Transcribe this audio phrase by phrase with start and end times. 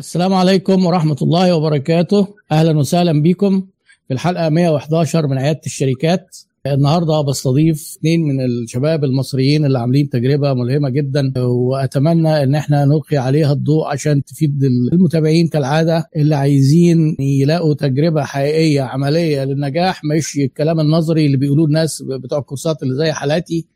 [0.00, 2.26] السلام عليكم ورحمة الله وبركاته.
[2.52, 3.66] أهلا وسهلا بكم
[4.08, 6.36] في الحلقة 111 من عيادة الشركات.
[6.66, 13.16] النهارده بستضيف اثنين من الشباب المصريين اللي عاملين تجربة ملهمة جدا وأتمنى إن إحنا نلقي
[13.16, 20.80] عليها الضوء عشان تفيد المتابعين كالعادة اللي عايزين يلاقوا تجربة حقيقية عملية للنجاح مش الكلام
[20.80, 23.66] النظري اللي بيقولوه الناس بتوع الكورسات اللي زي حالاتي.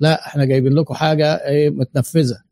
[0.00, 1.40] لا إحنا جايبين لكم حاجة
[1.70, 2.43] متنفذة.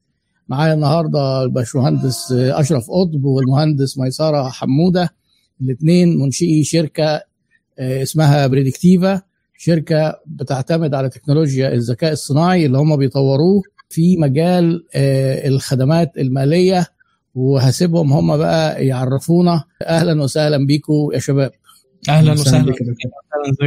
[0.52, 5.14] معايا النهارده الباشمهندس أشرف قطب والمهندس ميسرة حمودة
[5.60, 7.22] الاثنين منشئي شركة
[7.78, 9.22] اسمها بريدكتيفا
[9.58, 14.84] شركة بتعتمد على تكنولوجيا الذكاء الصناعي اللي هم بيطوروه في مجال
[15.46, 16.86] الخدمات المالية
[17.34, 19.64] وهسيبهم هم بقى يعرفونا.
[19.86, 21.50] أهلا وسهلا بيكم يا شباب.
[22.08, 22.58] أهلا وسهلا.
[22.58, 22.80] أهلا ازيك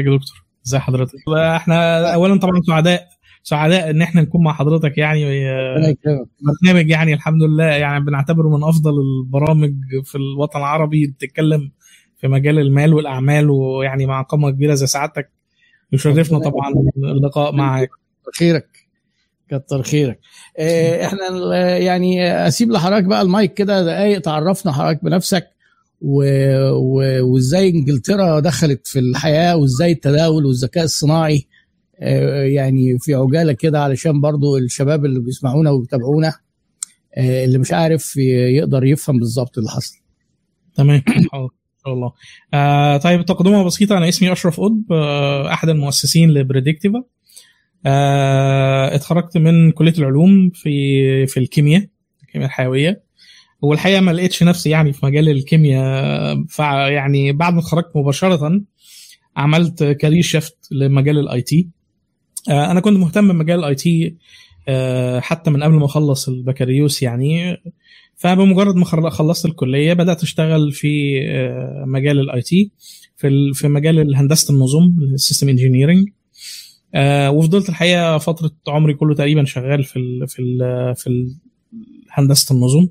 [0.06, 0.46] يا دكتور.
[0.68, 1.16] ازي حضرتك؟
[1.56, 3.08] إحنا اولا طبعا سعداء.
[3.48, 5.26] سعداء إن إحنا نكون مع حضرتك يعني
[6.64, 9.74] برنامج يعني الحمد لله يعني بنعتبره من أفضل البرامج
[10.04, 11.72] في الوطن العربي بتتكلم
[12.22, 15.30] في مجال المال والأعمال ويعني مع قامه كبيرة زي سعادتك
[15.92, 17.90] يشرفنا طبعا اللقاء معك
[18.24, 18.68] كتر خيرك.
[19.50, 20.20] كتر خيرك.
[21.06, 25.48] إحنا يعني أسيب لحضرتك بقى المايك كده دقايق تعرفنا حضرتك بنفسك.
[26.02, 31.48] وإزاي إنجلترا دخلت في الحياة وإزاي التداول والذكاء الصناعي
[32.46, 36.34] يعني في عجالة كده علشان برضو الشباب اللي بيسمعونا وبيتابعونا
[37.18, 39.96] اللي مش عارف يقدر يفهم بالظبط اللي حصل.
[40.76, 41.02] تمام.
[41.32, 41.50] حاضر
[41.86, 42.12] شاء الله.
[42.54, 43.98] آه طيب تقدمه بسيطة.
[43.98, 47.04] أنا اسمي أشرف قطب آه أحد المؤسسين لبريدكتيفا.
[47.86, 51.88] آه اتخرجت من كلية العلوم في في الكيمياء
[52.24, 53.04] الكيمياء الحيوية.
[53.62, 56.46] والحقيقة ما لقيتش نفسي يعني في مجال الكيمياء.
[56.90, 58.62] يعني بعد ما اتخرجت مباشرة
[59.38, 61.75] عملت career shift لمجال ال IT آه
[62.50, 64.16] أنا كنت مهتم بمجال ال IT
[64.68, 67.58] آه حتى من قبل ما أخلص البكالوريوس يعني.
[68.16, 71.20] فبمجرد ما خلصت الكلية بدأت أشتغل في
[71.88, 72.72] مجال ال IT
[73.18, 76.10] في في مجال هندسه النظم ال system engineering
[77.30, 81.36] وفضلت الحقيقة فترة عمري كله تقريبا شغال في ال في ال في
[82.12, 82.88] هندسة النظم.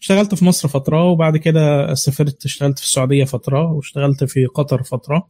[0.00, 5.28] اشتغلت في مصر فترة وبعد كده سافرت اشتغلت في السعودية فترة واشتغلت في قطر فترة.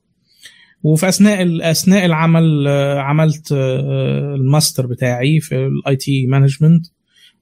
[0.83, 2.69] وفي أثناء أثناء العمل
[2.99, 6.87] عملت الماستر بتاعي في ال IT management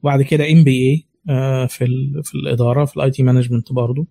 [0.03, 1.07] وبعد كده MBA
[1.69, 1.87] في
[2.25, 4.07] في الإدارة في ال IT management برضه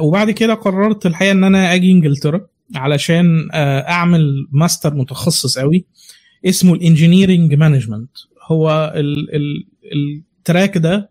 [0.00, 5.86] وبعد كده قررت الحقيقة إن أنا آجي إنجلترا علشان أعمل ماستر متخصص قوي
[6.46, 8.10] اسمه ال engineering management
[8.46, 9.64] هو ال ال
[10.38, 11.10] ال track ده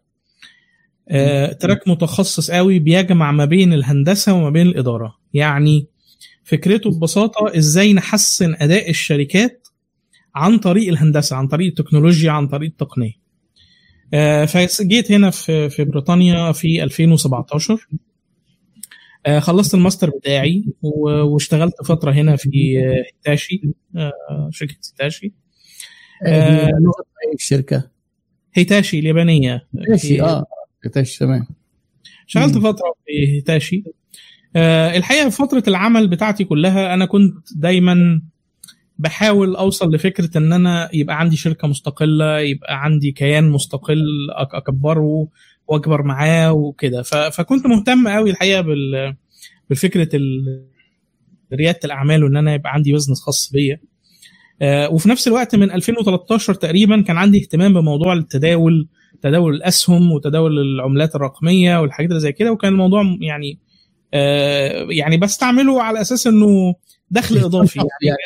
[1.59, 5.18] track متخصص قوي بيجمع ما بين الهندسة وما بين الإدارة.
[5.34, 5.88] يعني
[6.47, 9.68] فكرته ببساطة إزاي نحسن أداء الشركات
[10.35, 13.13] عن طريق الهندسة عن طريق التكنولوجيا عن طريق التقنية.
[14.46, 17.88] فجيت هنا في في بريطانيا في 2017
[19.40, 20.66] خلصت الماستر بتاعي
[21.34, 23.62] واشتغلت فترة هنا في هيتاشي
[24.50, 25.34] شركة هيتاشي.
[27.34, 27.91] الشركة.
[28.53, 29.68] هيتاشي اليابانية.
[29.80, 30.46] هيتاشي آه
[30.86, 31.47] هيتاشي تمام.
[32.28, 33.84] اشتغلت فترة في هيتاشي.
[34.97, 38.22] الحقيقة في فترة العمل بتاعتي كلها أنا كنت دايما
[39.00, 44.01] بحاول أوصل لفكرة إن أنا يبقى عندي شركة مستقلة يبقى عندي كيان مستقل
[44.53, 45.28] أكبره
[45.68, 47.01] وأكبر معاه وكده.
[47.31, 49.16] فكنت مهتم قوي الحقيقة بال
[49.69, 50.09] بفكرة
[51.53, 53.79] ريادة الأعمال وإن أنا يبقى عندي بزنس خاص بيا.
[54.91, 58.88] وفي نفس الوقت من 2013 تقريبا كان عندي اهتمام بموضوع التداول
[59.22, 63.59] تداول الأسهم وتداول العملات الرقمية والحاجات اللي زي كده وكان الموضوع يعني
[64.90, 66.75] يعني بستعمله على أساس إنه
[67.12, 68.18] دخل إضافي يعني,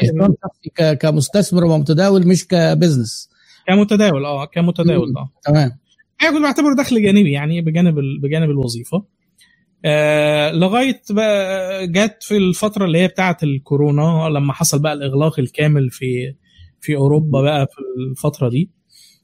[0.71, 3.29] يعني كمستثمر ومتداول مش كبزنس.
[3.67, 5.29] كمتداول آه كمتداول آه.
[5.43, 5.71] تمام.
[6.21, 9.05] أنا كنت بعتبره دخل جانبي يعني بجانب بجانب الوظيفة.
[9.85, 15.89] آه لغاية بقى جت في الفترة اللي هي بتاعة الكورونا لما حصل بقى الإغلاق الكامل
[15.89, 16.33] في
[16.81, 17.77] في أوروبا بقى في
[18.11, 18.69] الفترة دي.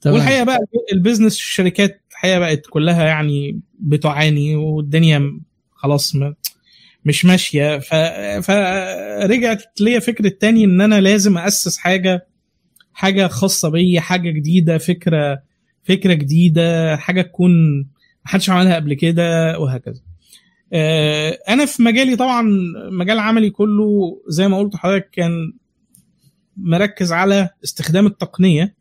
[0.01, 0.15] تمام.
[0.15, 0.57] والحقيقة بقى
[0.93, 5.39] البيزنس الشركات الحقيقة بقت كلها يعني بتعاني والدنيا
[5.77, 6.13] خلاص
[7.05, 7.79] مش ماشية.
[7.79, 7.95] ف...
[8.45, 12.27] فرجعت ليا فكرة تاني إن أنا لازم أسس حاجة
[12.93, 15.41] حاجة خاصة بيا حاجة جديدة فكرة
[15.83, 17.51] فكرة جديدة حاجة تكون
[18.25, 20.01] محدش عملها قبل كده وهكذا.
[21.49, 22.41] أنا في مجالي طبعا
[22.91, 25.53] مجال عملي كله زي ما قلت لحضرتك كان
[26.57, 28.75] مركز على استخدام التقنية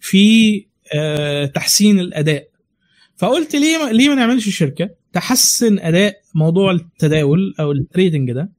[0.00, 0.66] في
[1.54, 2.48] تحسين الأداء.
[3.16, 8.52] فقلت ليه ليه ما نعملش شركة؟ تحسن أداء موضوع التداول أو ال trading ده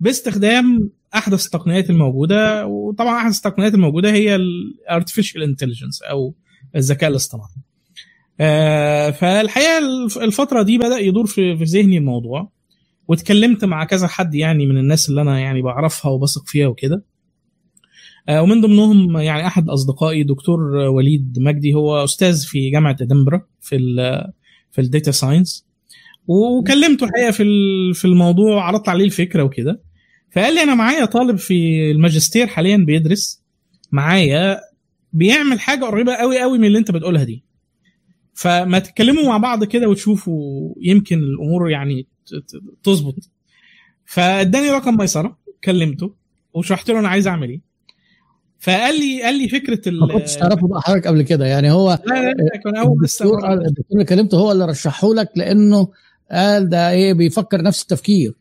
[0.00, 6.34] باستخدام احدث التقنيات الموجودة وطبعا احدث التقنيات الموجودة هي ال artificial intelligence أو
[6.76, 7.48] الذكاء الاصطناعي.
[8.40, 12.50] آه فالحقيقة الف- الفترة دي بدأ يدور في في ذهني الموضوع
[13.08, 17.04] واتكلمت مع كذا حد يعني من الناس اللي أنا يعني بعرفها وبثق فيها وكده.
[18.28, 23.76] آه ومن ضمنهم يعني أحد أصدقائي دكتور وليد مجدي هو أستاذ في جامعة ادنبرا في
[23.76, 23.96] ال
[24.70, 25.66] في ال data science
[26.34, 27.44] وكلمته الحقيقة في
[27.94, 29.80] في الموضوع عرضت عليه الفكرة وكده.
[30.32, 33.42] فقال لي أنا معايا طالب في الماجستير حاليا بيدرس.
[33.92, 34.60] معايا
[35.12, 37.44] بيعمل حاجة قريبة قوي قوي من اللي أنت بتقولها دي.
[38.34, 42.06] فما تتكلموا مع بعض كده وتشوفوا يمكن الأمور يعني
[42.82, 43.30] تظبط.
[44.04, 46.14] فاداني رقم ميسرة كلمته
[46.54, 47.60] وشرحت له أنا عايز أعمل إيه.
[48.58, 51.46] فقال لي قال لي فكرة ال ما كنتش تعرفه بقى حضرتك قبل كده.
[51.46, 55.14] يعني هو لا لا لا كان أول لسه قال- الدكتور اللي كلمته هو اللي رشحه
[55.14, 55.88] لك لأنه
[56.30, 58.34] قال ده إيه بيفكر نفس التفكير.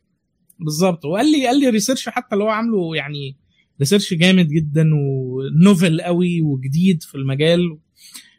[0.60, 1.06] بالظبط.
[1.06, 3.38] وقال لي قال لي research حتى اللي هو عامله يعني
[3.80, 7.78] research جامد جدا و novel قوي وجديد في المجال.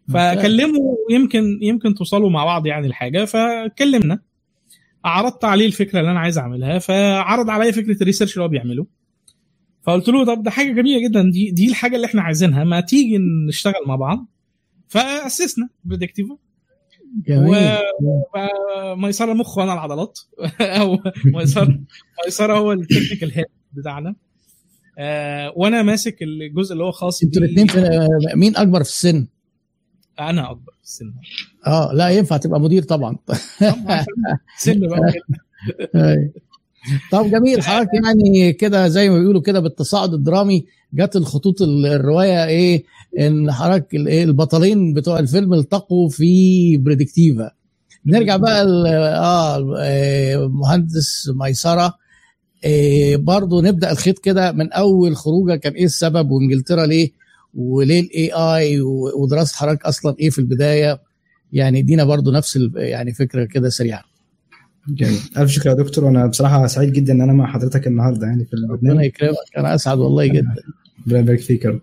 [0.08, 3.24] فكلموا يمكن يمكن توصلوا مع بعض يعني الحاجة.
[3.24, 4.20] فكلمنا
[5.04, 6.78] عرضت عليه الفكرة اللي أنا عايز أعملها.
[6.78, 8.86] فعرض عليا فكرة ال research اللي هو بيعمله.
[9.82, 11.30] فقلت له طب ده حاجة جميلة جدا.
[11.30, 12.64] دي دي الحاجة اللي إحنا عايزينها.
[12.64, 13.18] ما تيجي
[13.48, 14.26] نشتغل مع بعض.
[14.88, 16.49] فأسسنا بريدكتيفا جميل
[18.92, 20.18] وميسره المخ وأنا العضلات.
[20.60, 20.98] أو
[21.34, 21.80] ميسره
[22.24, 24.14] ميسره هو ال technical head بتاعنا.
[24.98, 27.66] آه وأنا ماسك الجزء اللي هو خاص أنتوا الاثنين
[28.34, 29.26] مين أكبر في السن؟
[30.20, 31.12] أنا أكبر في السن.
[31.66, 33.16] آه لا ينفع تبقى مدير طبعا.
[34.58, 35.12] سن بقى.
[37.12, 42.44] طب جميل حضرتك يعني كده زي ما بيقولوا كده بالتصاعد الدرامي جت الخطوط ال- الرواية
[42.46, 42.84] إيه
[43.20, 47.50] إن حضرتك إيه البطلين بتوع الفيلم التقوا في بريدكتيفا.
[48.06, 51.94] نرجع بقى آه آه، مهندس ميسرة.
[52.64, 57.10] آه، برضو نبدأ الخيط كده من أول خروجة كان إيه السبب وإنجلترا ليه
[57.54, 58.80] وليه الاي اي
[59.22, 61.00] ودراسة حضرتك أصلا إيه في البداية.
[61.52, 64.09] يعني ادينا برضو نفس يعني فكرة كده سريعة.
[64.88, 65.18] جميل.
[65.38, 66.04] الف شكر يا دكتور.
[66.04, 69.36] وأنا بصراحة سعيد جدا ان أنا مع حضرتك النهارده يعني في ربنا البرنامج يكرمك.
[69.58, 70.54] أنا أسعد والله جدا.
[71.06, 71.80] ربنا يبارك فيك يا رب.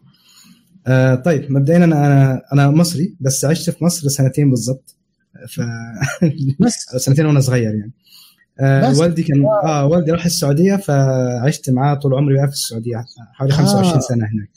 [0.87, 4.95] آه طيب مبدئيا أنا أنا أنا مصري بس عشت في مصر سنتين بالظبط.
[5.49, 5.61] ف
[6.59, 6.75] بس.
[7.05, 7.91] سنتين وأنا صغير يعني.
[8.59, 13.05] آه بس؟ والدي كان آه والدي راح السعودية فعشت معاه طول عمري بقى في السعودية.
[13.33, 13.57] حوالي آه.
[13.57, 14.49] 25 سنة هناك.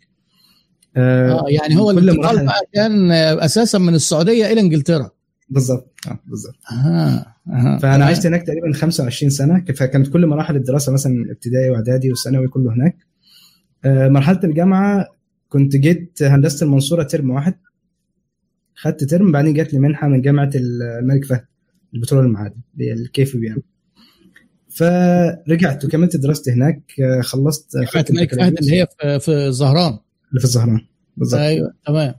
[0.97, 5.11] آه آه يعني هو كل الانتقال بقى كان آه، أساسا من السعودية إلى إنجلترا.
[5.51, 5.95] بالظبط.
[6.09, 6.55] آه بالظبط.
[6.73, 7.35] أها
[7.83, 12.73] فأنا عشت هناك تقريبا 25 سنة فكانت كل مراحل الدراسة مثلا ابتدائي وإعدادي وثانوي كله
[12.73, 12.97] هناك.
[13.85, 15.07] آه، مرحلة الجامعة
[15.49, 17.55] كنت جيت هندسة المنصورة term واحد.
[18.75, 21.45] خدت term بعدين جات لي منحة من جامعة الملك فهد
[21.95, 23.63] البترول المعادن اللي هي ال KFUPM
[24.69, 29.99] فرجعت وكملت دراستي هناك آه، خلصت جامعة خدت الملك فهد اللي هي في في الظهران
[30.29, 30.81] اللي في الظهران
[31.17, 31.41] بالظبط.
[31.41, 32.15] أيوه تمام.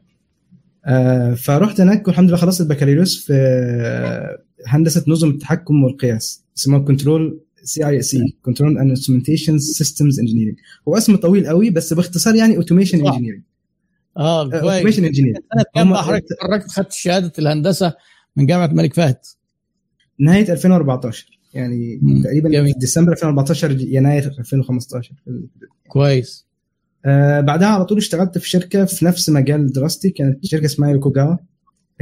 [0.85, 7.39] آه، فرحت هناك والحمد لله خلصت البكالوريوس في آه، هندسة نظم التحكم والقياس اسمها control
[7.63, 10.55] CISE control and instrumentation systems engineering
[10.87, 13.07] هو اسم طويل قوي بس باختصار يعني automation.
[13.07, 13.41] engineering
[14.17, 17.93] آه automation engineer سنه كام هم- بقى حضرتك اتخرجت خدت شهادة الهندسة
[18.35, 19.17] من جامعة الملك فهد.
[20.19, 22.23] نهاية 2014 يعني مم.
[22.23, 22.73] تقريبا جميل.
[22.79, 25.11] ديسمبر 2014 يناير 2015
[25.87, 26.45] كويس.
[27.05, 31.35] آه بعدها على طول اشتغلت في شركة في نفس مجال دراستي كانت شركة اسمها يوكوجاوا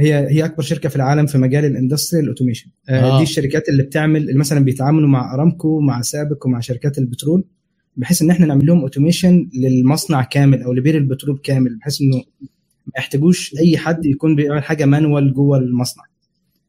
[0.00, 3.16] هي هي أكبر شركة في العالم في مجال ال industrial automation آه آه.
[3.16, 7.44] دي الشركات اللي بتعمل اللي مثلا بيتعاملوا مع أرامكو مع سابك ومع شركات البترول
[7.96, 12.16] بحيث إن إحنا نعمل لهم automation للمصنع كامل أو لبير البترول كامل بحيث إنه
[12.86, 16.04] ما يحتاجوش أي حد يكون بيعمل حاجة مانوال جوه المصنع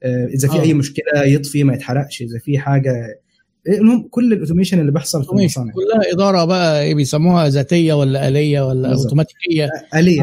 [0.03, 0.61] آه إذا في آه.
[0.61, 3.21] أي مشكلة يطفي ما يتحرقش إذا في حاجة
[3.67, 5.29] المهم كل الاوتوميشن اللي بيحصل في.
[5.31, 8.93] المصانع كلها إدارة بقى إيه بيسموها ذاتية ولا آلية ولا.
[8.93, 9.69] أوتوماتيكية آه.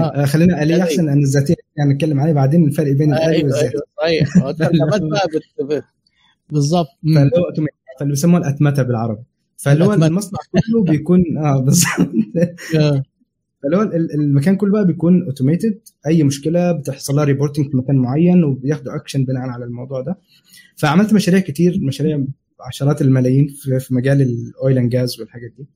[0.00, 0.24] آه.
[0.24, 0.82] خلينا آلية.
[0.82, 4.36] أحسن لأن الذاتية يعني نتكلم عليه بعدين الفرق بين الآلي أيوه والذاتي أيوه صحيح
[5.10, 5.28] بقى.
[5.68, 5.84] بت...
[6.50, 6.88] بالظبط.
[7.98, 9.22] فاللي بيسموها الأتمتة بالعربي
[9.56, 9.92] فاللي هو.
[9.94, 12.08] المصنع كله بيكون آه بالظبط
[12.78, 13.02] آه.
[13.62, 17.96] فاللي هو ال- المكان كله بقى بيكون automated أي مشكلة بتحصل لها reporting في مكان
[17.96, 20.18] معين وبياخدوا اكشن بناء على الموضوع ده
[20.76, 22.24] فعملت مشاريع كتير مشاريع
[22.60, 25.66] عشرات الملايين في في مجال ال oil and gas والحاجات دي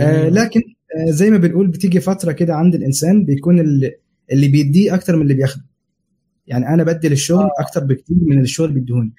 [0.00, 0.28] آه.
[0.28, 0.60] لكن
[0.96, 3.60] آه زي ما بنقول بتيجي فترة كده عند الإنسان بيكون
[4.32, 5.64] اللي, بيديه أكتر من اللي بياخده.
[6.46, 9.14] يعني أنا بدي للشغل أكتر بكتير من اللي الشغل بيديهوني.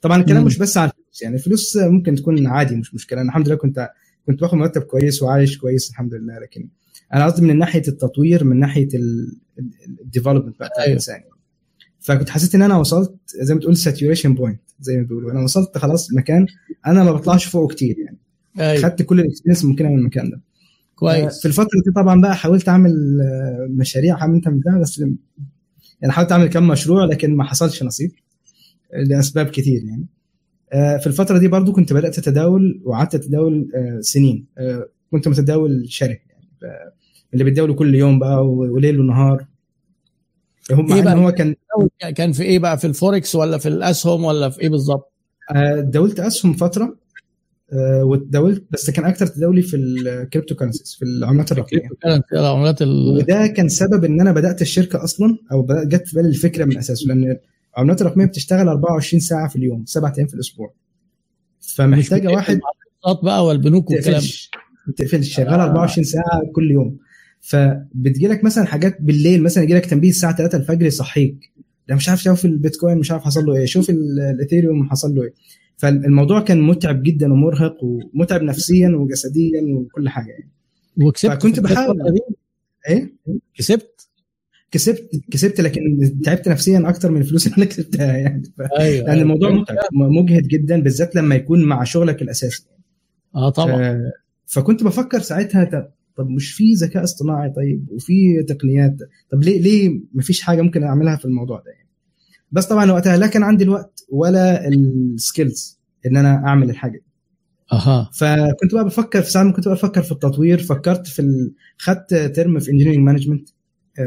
[0.00, 0.44] طبعا الكلام.
[0.44, 3.20] مش بس على الفلوس يعني الفلوس ممكن تكون عادي مش مشكلة.
[3.20, 3.90] أنا الحمد لله كنت
[4.26, 6.68] كنت باخد مرتب كويس وعايش كويس الحمد لله لكن
[7.14, 8.88] أنا قصدي من ناحية التطوير من ناحية
[10.00, 10.86] ال development بتاع أيوة.
[10.86, 11.20] الإنسان.
[12.00, 15.32] فكنت حسيت إن أنا وصلت زي ما تقول saturation point زي ما بيقولوا.
[15.32, 16.46] أنا وصلت خلاص مكان
[16.86, 18.18] أنا ما بطلعش فوقه كتير يعني.
[18.60, 18.82] أيوه.
[18.82, 20.40] خدت كل ال experience ممكنه من المكان ده.
[21.00, 21.40] كويس.
[21.40, 24.98] في الفترة دي طبعا بقى حاولت أعمل آه، مشاريع حاولت اعمل ده بس
[26.00, 28.10] يعني حاولت أعمل كم مشروع لكن ما حصلش نصيب
[28.92, 30.06] لأسباب كتير يعني.
[30.72, 34.46] آه، في الفترة دي برضو كنت بدأت اتداول وقعدت أتداول آه، سنين.
[35.10, 36.22] كنت متداول شره يعني
[37.32, 39.46] اللي بيتداولوا كل يوم بقى وليل ونهار.
[40.70, 41.54] هم إيه بقى؟ هو كان
[42.16, 45.12] كان في إيه بقى؟ في الفوركس ولا في الأسهم ولا في إيه بالظبط؟
[45.78, 46.96] داولت أسهم فترة
[48.02, 51.88] وتداولت بس كان أكتر تداولي في ال cryptocurrencies في العملات الرقمية.
[52.02, 53.16] كانت العملات ال...
[53.16, 56.78] وده كان سبب إن أنا بدأت الشركة أصلا أو بدأت جت في بالي الفكرة من
[56.78, 57.36] أساسه لأن
[57.76, 60.74] العملات الرقمية بتشتغل 24 ساعة في اليوم سبعة أيام في الأسبوع.
[61.60, 62.60] فمحتاجة واحد
[63.22, 64.20] بقى والبنوك والكلام
[65.10, 65.64] ما شغال آه.
[65.64, 66.98] 24 ساعة كل يوم.
[67.40, 71.52] فبتجي لك مثلا حاجات بالليل مثلا يجي لك تنبيه الساعة 3 الفجر يصحيك.
[71.88, 75.22] ده مش عارف شوف البيتكوين مش عارف حصل له إيه شوف ال- الاثيريوم حصل له
[75.22, 75.32] إيه.
[75.80, 80.50] فالموضوع كان متعب جدا ومرهق ومتعب نفسيا وجسديا وكل حاجة يعني.
[80.96, 81.96] وكسبت فكنت بحاول.
[82.88, 83.12] إيه؟
[83.54, 84.08] كسبت؟
[84.70, 85.80] كسبت كسبت لكن
[86.24, 88.42] تعبت نفسيا أكتر من الفلوس اللي أنا كسبتها يعني.
[88.58, 88.60] ف...
[88.78, 92.66] أيوه لأن الموضوع متعب مجهد جدا بالذات لما يكون مع شغلك الأساسي.
[93.34, 93.82] آه طبعا.
[93.82, 94.12] آه،
[94.46, 98.96] فكنت بفكر ساعتها طب- طب مش في ذكاء اصطناعي طيب؟ وفي تقنيات
[99.30, 101.89] طب ليه ليه مفيش حاجة ممكن أعملها في الموضوع ده يعني؟
[102.52, 106.92] بس طبعا وقتها لا كان عندي الوقت ولا السكيلز إن أنا أعمل الحاجة.
[106.98, 107.04] دي
[107.72, 108.10] أها.
[108.14, 111.52] فكنت بقى بفكر في ساعه ما كنت بقى بفكر في التطوير فكرت في ال...
[111.78, 113.48] خدت term في engineering management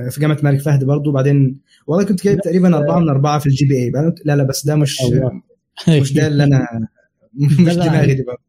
[0.10, 3.65] في جامعة الملك فهد برضو بعدين والله كنت جايب تقريبا أربعة من أربعة في ال
[3.65, 3.92] GPA
[4.26, 5.02] لا لا بس ده مش.
[6.02, 6.68] مش ده اللي أنا
[7.68, 8.42] مش دماغي دي بقى.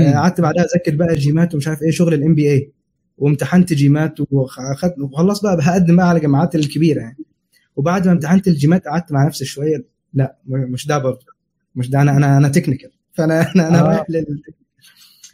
[0.00, 2.72] آه، قعدت بعدها أذاكر بقى GMAT ومش عارف إيه شغل ال MBA
[3.18, 4.14] وامتحنت GMAT
[5.00, 7.18] وخلاص بقى هقدم بقى على الجامعات الكبيرة يعني.
[7.76, 9.84] وبعد ما امتحنت ال GMAT قعدت مع نفسي شوية.
[10.14, 11.26] لا مش ده برضه.
[11.76, 13.82] مش ده أنا أنا أنا technical فأنا أنا أنا آه.
[13.88, 14.42] رايح لل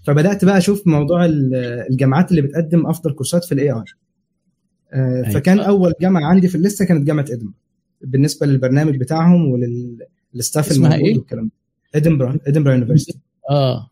[0.04, 1.54] فبدأت بقى أشوف موضوع ال-
[1.90, 3.82] الجامعات اللي بتقدم أفضل كورسات في ال AI
[4.94, 5.30] أيوة.
[5.30, 7.52] فكان أول جامعة عندي في ال list ه كانت جامعة ادنبرا
[8.02, 11.52] بالنسبة للبرنامج بتاعهم ولل staff اسمها إيه؟ والكلام ده.
[11.94, 13.18] ادنبرا إدنبرا university
[13.50, 13.90] آه.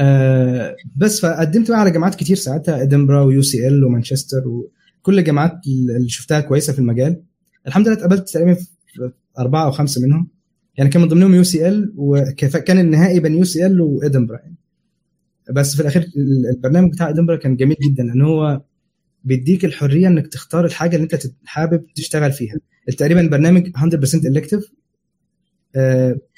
[0.00, 2.82] آه بس فقدمت بقى على جامعات كتير ساعتها.
[2.82, 7.22] إدنبرا و UCL ومانشستر وكل الجامعات اللي شفتها كويسة في المجال.
[7.66, 10.28] الحمد لله اتقبلت تقريبا في أربعة أو خمسة منهم.
[10.78, 14.56] يعني كان من ضمنهم UCL وكان النهائي بين UCL وإدنبرا يعني.
[15.50, 16.06] بس في الأخير
[16.54, 18.62] البرنامج بتاع إدنبرا كان جميل جدا لأن هو
[19.24, 22.56] بيديك الحرية إنك تختار الحاجة اللي أنت حابب تشتغل فيها.
[22.98, 24.72] تقريبا البرنامج 100% elective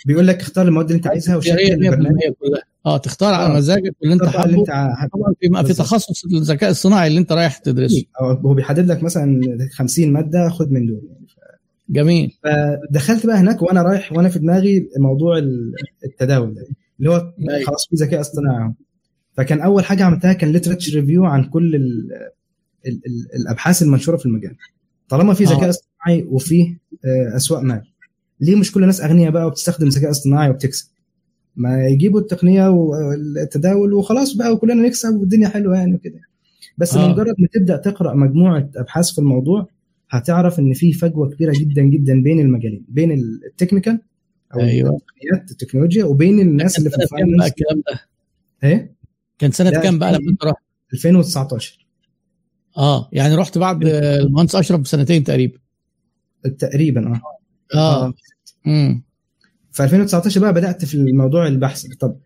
[0.07, 3.55] بيقول لك اختار المواد اللي انت عايزها وشكل اختيارية 100% البرنامج كلها آه تختار على
[3.55, 3.57] آه.
[3.57, 4.67] مزاجك واللي انت اللي حابه انت
[5.13, 5.75] طبعا في في.
[5.79, 9.41] تخصص الذكاء الصناعي اللي انت رايح تدرسه هو بيحدد لك مثلا
[9.73, 11.27] 50 مادة خد من دول يعني
[11.89, 15.73] جميل فدخلت بقى هناك وأنا رايح وأنا في دماغي موضوع ال-
[16.05, 16.67] التداول ده
[16.99, 17.65] اللي هو أيوة.
[17.67, 18.73] خلاص في ذكاء اصطناعي.
[19.37, 22.09] فكان أول حاجة عملتها كان literature review عن كل ال
[22.87, 24.57] ال ال الأبحاث المنشورة في المجال
[25.09, 25.49] طالما في آه.
[25.49, 27.83] ذكاء اصطناعي وفي آه، أسواق مال
[28.43, 30.87] ليه مش كل الناس أغنياء بقى وبتستخدم ذكاء اصطناعي وبتكسب؟
[31.57, 36.21] ما يجيبوا التقنية والتداول وخلاص بقى وكلنا نكسب والدنيا حلوة يعني وكده.
[36.79, 37.09] بس آه.
[37.13, 39.67] مجرد ما تبدأ تقرأ مجموعة أبحاث في الموضوع
[40.11, 44.01] هتعرف إن في فجوة كبيرة جدا جدا بين المجالين بين ال technical
[44.55, 44.91] أو أيوة.
[44.97, 48.01] التقنيات التكنولوجيا وبين الناس اللي في ال finance الكلام ده؟
[48.65, 48.95] إيه؟
[49.39, 50.63] كان لا، كام بقى لما أنت رحت؟
[50.95, 51.87] 2019
[52.79, 55.59] آه يعني رحت بعد المهندس أشرف بسنتين تقريبا.
[56.59, 57.21] تقريبا آه.
[57.79, 58.15] آه.
[58.67, 59.03] امم
[59.73, 61.87] في 2019 بقى بدأت في الموضوع البحث.
[62.01, 62.17] طب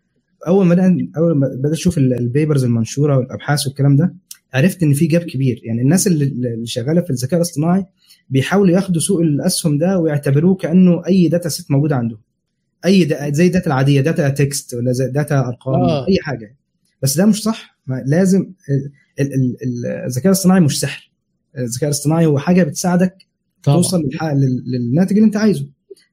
[0.47, 4.15] أول ما بدات أول ما بدأت أشوف ال- papers المنشورة والأبحاث والكلام ده
[4.53, 5.61] عرفت إن في gap كبير.
[5.63, 7.85] يعني الناس اللي, شغالة في الذكاء الاصطناعي
[8.29, 12.19] بيحاولوا ياخدوا سوق الأسهم ده ويعتبروه كأنه أي data set موجود عندهم.
[12.85, 16.07] أي دا زي ال data العادية data text ولا زي data أرقام آه.
[16.07, 16.55] أي حاجة.
[17.01, 17.77] بس ده مش صح.
[17.87, 18.39] ما لازم
[18.69, 21.11] ال- ال- ال- الذكاء الاصطناعي مش سحر.
[21.57, 23.15] الذكاء الاصطناعي هو حاجة بتساعدك
[23.63, 23.77] طبعا.
[23.77, 24.03] توصل
[24.65, 25.67] للناتج اللي أنت عايزه.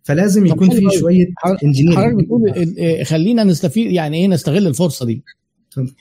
[0.05, 0.99] فلازم يكون في.
[0.99, 5.23] شوية حضرتك engineering بتقول ال- إيه، خلينا نستفيد يعني إيه نستغل الفرصة دي.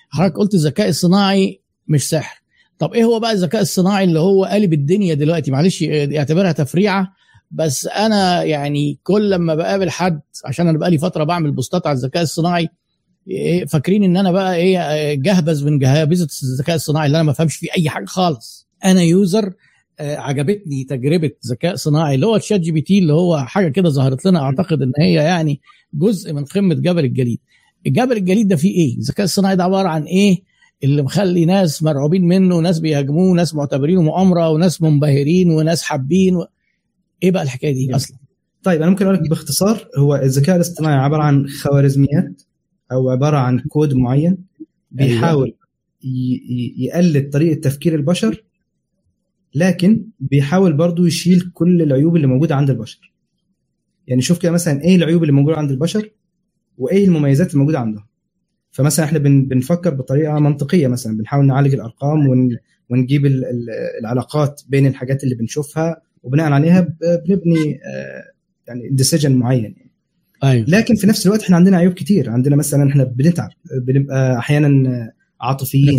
[0.10, 2.42] حضرتك قلت الذكاء الصناعي مش سحر.
[2.80, 7.14] طب إيه هو بقى الذكاء الصناعي اللي هو قالب الدنيا دلوقتي؟ معلش اعتبرها تفريعة
[7.52, 11.96] بس أنا يعني كل لما بقابل حد عشان أنا بقالي فترة بعمل post ات على
[11.98, 12.70] الذكاء الصناعي
[13.28, 17.56] إيه، فاكرين إن أنا بقى إيه جهبذ من جهابذة الذكاء الصناعي اللي أنا ما بفهمش
[17.56, 18.68] فيه أي حاجة خالص.
[18.86, 19.54] أنا user
[20.04, 24.82] عجبتني تجربة ذكاء صناعي اللي هو ال ChatGPT اللي هو حاجة كده ظهرت لنا أعتقد
[24.82, 25.62] إن هي يعني
[25.94, 27.40] جزء من قمة جبل الجليد.
[27.88, 30.42] الجبل الجليد ده فيه إيه؟ الذكاء الصناعي ده عبارة عن إيه؟
[30.84, 36.46] اللي مخلي ناس مرعوبين منه وناس بيهاجموه وناس معتبرينه مؤامرة وناس منبهرين وناس حابين و...
[37.24, 37.96] إيه بقى الحكاية دي.
[37.96, 38.18] أصلا؟
[38.64, 42.42] طيب أنا ممكن أقول لك باختصار هو الذكاء الاصطناعي عبارة عن خوارزميات
[42.92, 44.38] أو عبارة عن كود معين
[44.92, 45.54] بيحاول
[46.04, 46.08] ي-
[46.50, 48.44] ي- يقلد طريقة تفكير البشر
[49.56, 53.14] لكن بيحاول برضو يشيل كل العيوب اللي موجودة عند البشر
[54.08, 56.10] يعني شوف كده مثلا إيه العيوب اللي موجودة عند البشر
[56.78, 58.04] وإيه المميزات اللي موجودة عندهم
[58.72, 62.50] فمثلا إحنا بن بنفكر بطريقة منطقية مثلا بنحاول نعالج الأرقام ون
[62.90, 63.70] ونجيب ال- ال-
[64.00, 66.88] العلاقات بين الحاجات اللي بنشوفها وبناء عليها
[67.28, 68.24] بنبني آه،
[68.68, 69.92] يعني ديسيجن معين يعني.
[70.44, 73.50] أيوه لكن في نفس الوقت إحنا عندنا عيوب كتير عندنا مثلا إحنا بنتعب
[73.88, 75.90] بنبقى أحيانا عاطفيين.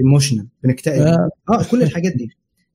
[0.00, 1.30] emotional بنكتئب آه.
[1.50, 2.30] آه كل الحاجات دي.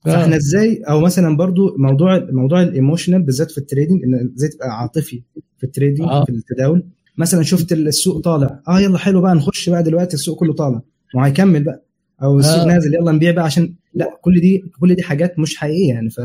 [0.05, 4.49] فاحنا إزاي؟ أو مثلا برضو موضوع موضوع ال emotional بالذات في ال trading إن إزاي
[4.49, 5.21] تبقى عاطفي
[5.57, 6.25] في ال trading آه.
[6.25, 6.83] في التداول.
[7.17, 8.61] مثلا شفت السوق طالع.
[8.67, 10.81] آه يلا حلو بقى نخش بقى دلوقتي السوق كله طالع.
[11.15, 11.85] وهيكمل بقى.
[12.23, 12.65] أو السوق آه.
[12.65, 16.09] نازل يلا نبيع بقى عشان لا كل دي كل دي حاجات مش حقيقية يعني.
[16.09, 16.19] ف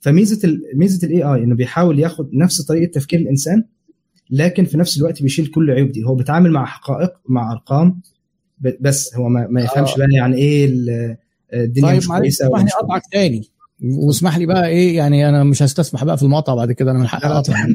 [0.00, 0.62] فميزة ال...
[0.74, 3.64] ميزة ال AI إنه بيحاول ياخد نفس طريقة تفكير الإنسان
[4.30, 6.04] لكن في نفس الوقت بيشيل كل العيوب دي.
[6.04, 8.00] هو بيتعامل مع حقائق مع أرقام
[8.80, 9.96] بس هو ما, ما يفهمش آه.
[9.96, 10.66] بقى يعني إيه
[11.52, 13.48] الدنيا طيب مش كويسة اسمح لي أقطعك تاني.
[13.84, 17.06] واسمح لي بقى إيه يعني أنا مش هستسمح بقى في المقاطعة بعد كده أنا من
[17.06, 17.54] حقي أقطع.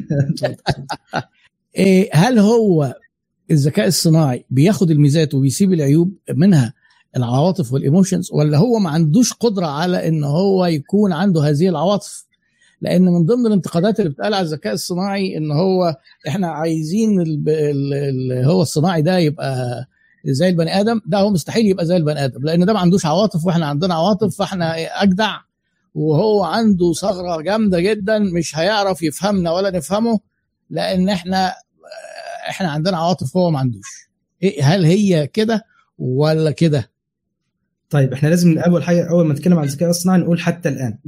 [1.76, 2.94] إيه هل هو
[3.50, 6.74] الذكاء الصناعي بياخد الميزات وبيسيب العيوب منها
[7.16, 12.26] العواطف والإيموشنز ولا هو ما عندوش قدرة على إن هو يكون عنده هذه العواطف؟
[12.80, 15.96] لأن من ضمن الانتقادات اللي بتقال على الذكاء الصناعي إن هو
[16.28, 19.86] إحنا عايزين ال ال ال هو الصناعي ده يبقى
[20.24, 23.46] زي البني آدم ده هو مستحيل يبقى زي البني آدم لأن ده ما عندوش عواطف
[23.46, 25.36] وإحنا عندنا عواطف فإحنا أجدع
[25.94, 30.20] وهو عنده ثغرة جامدة جدا مش هيعرف يفهمنا ولا نفهمه
[30.70, 31.54] لأن إحنا
[32.48, 34.08] إحنا عندنا عواطف هو ما عندوش.
[34.62, 35.64] هل هي كده
[35.98, 36.90] ولا كده؟
[37.90, 40.98] طيب إحنا لازم أول حاجة أول ما نتكلم عن الذكاء الصناعي نقول حتى الآن.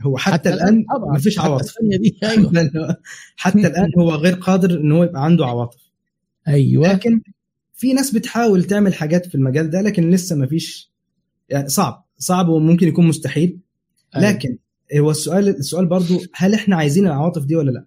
[0.00, 0.84] هو حتى, حتى الآن.
[1.12, 1.74] ما فيش عواطف.
[1.82, 2.70] دي أيوه.
[3.36, 5.80] حتى الآن هو غير قادر إن هو يبقى عنده عواطف.
[6.48, 6.92] أيوه.
[6.92, 7.20] لكن
[7.78, 10.92] في ناس بتحاول تعمل حاجات في المجال ده لكن لسه ما فيش
[11.48, 13.58] يعني صعب صعب وممكن يكون مستحيل
[14.16, 14.28] أيوة.
[14.28, 14.58] لكن
[14.98, 17.84] هو السؤال السؤال برضو هل إحنا عايزين العواطف دي ولا لأ؟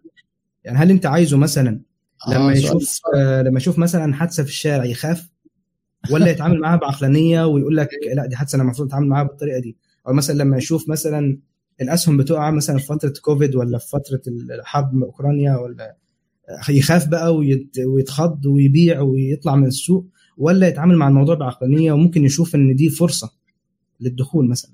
[0.64, 1.82] يعني هل أنت عايزه مثلا
[2.28, 3.00] لما آه، يشوف.
[3.16, 5.30] آه لما يشوف مثلا حادثة في الشارع يخاف
[6.12, 9.78] ولا يتعامل معاها بعقلانية ويقول لك لأ دي حادثة أنا المفروض أتعامل معاها بالطريقة دي
[10.08, 11.38] أو مثلا لما يشوف مثلا
[11.82, 15.96] الأسهم بتقع مثلا في فترة كوفيد ولا في فترة الحرب أوكرانيا ولا
[16.70, 22.56] يخاف بقى ويت- ويتخض ويبيع ويطلع من السوق ولا يتعامل مع الموضوع بعقلانية وممكن يشوف
[22.56, 23.32] إن دي فرصة
[24.00, 24.72] للدخول مثلا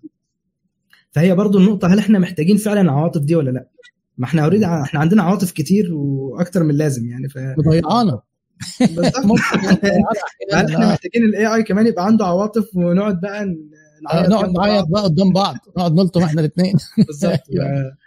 [1.12, 3.68] فهي برضو النقطة هل إحنا محتاجين فعلا العواطف دي ولا لأ
[4.18, 8.20] ما إحنا already إحنا عندنا عواطف كتير وأكتر من اللازم يعني ف مضيعانا
[10.54, 10.88] هل إحنا.
[10.90, 15.04] محتاجين ال AI كمان يبقى عنده عواطف ونقعد بقى آه، نقعد جنب نعيط بعض؟ بقى
[15.04, 16.74] قدام بعض نقعد نلطم إحنا الاثنين
[17.08, 17.40] بالظبط.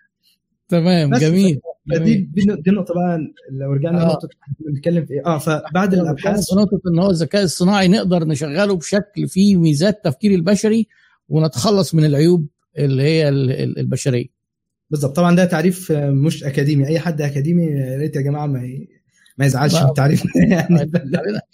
[0.71, 1.61] تمام جميل.
[1.87, 3.19] دي دي النقطه بقى
[3.51, 4.19] لو رجعنا آه.
[4.43, 9.29] إحنا بنتكلم في إيه آه فبعد الأبحاث نقطه إن هو الذكاء الصناعي نقدر نشغله بشكل
[9.29, 10.87] فيه ميزات التفكير البشري
[11.29, 12.47] ونتخلص من العيوب
[12.79, 14.27] اللي هي ال- ال- البشرية
[14.91, 18.61] بالظبط طبعا ده تعريف مش أكاديمي أي حد أكاديمي يا ريت يا جماعة ما
[19.41, 19.75] ما يزعلش.
[19.75, 20.23] من التعريف.
[20.37, 20.87] ده يعني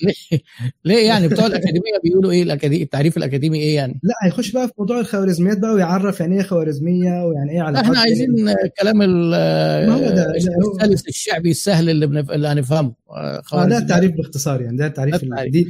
[0.02, 0.40] ليه؟
[0.84, 2.82] ليه يعني؟ بتوع الأكاديمية بيقولوا إيه الأكادي...
[2.82, 7.24] التعريف الأكاديمي إيه يعني؟ لا هيخش بقى في موضوع الخوارزميات بقى ويعرف يعني إيه خوارزمية
[7.24, 8.28] ويعني إيه علاقات إحنا عايزين
[8.80, 9.30] كلام ال-
[9.88, 10.24] ما هو ده- ده
[10.64, 12.30] هو- السلس الشعبي السهل اللي بنف...
[12.30, 12.92] اللي هنفهمه.
[13.10, 13.78] آه، آه ده.
[13.78, 15.24] التعريف باختصار يعني ده التعريف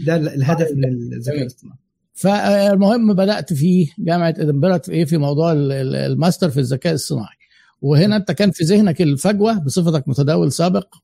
[0.07, 1.43] ده الهدف من الذكاء.
[1.43, 1.79] الاصطناعي.
[2.15, 7.37] فالمهم بدأت في جامعة ادنبرا في إيه في موضوع ال- ال- الماستر في الذكاء الصناعي
[7.81, 10.95] وهنا انت كان في ذهنك الفجوة بصفتك متداول سابق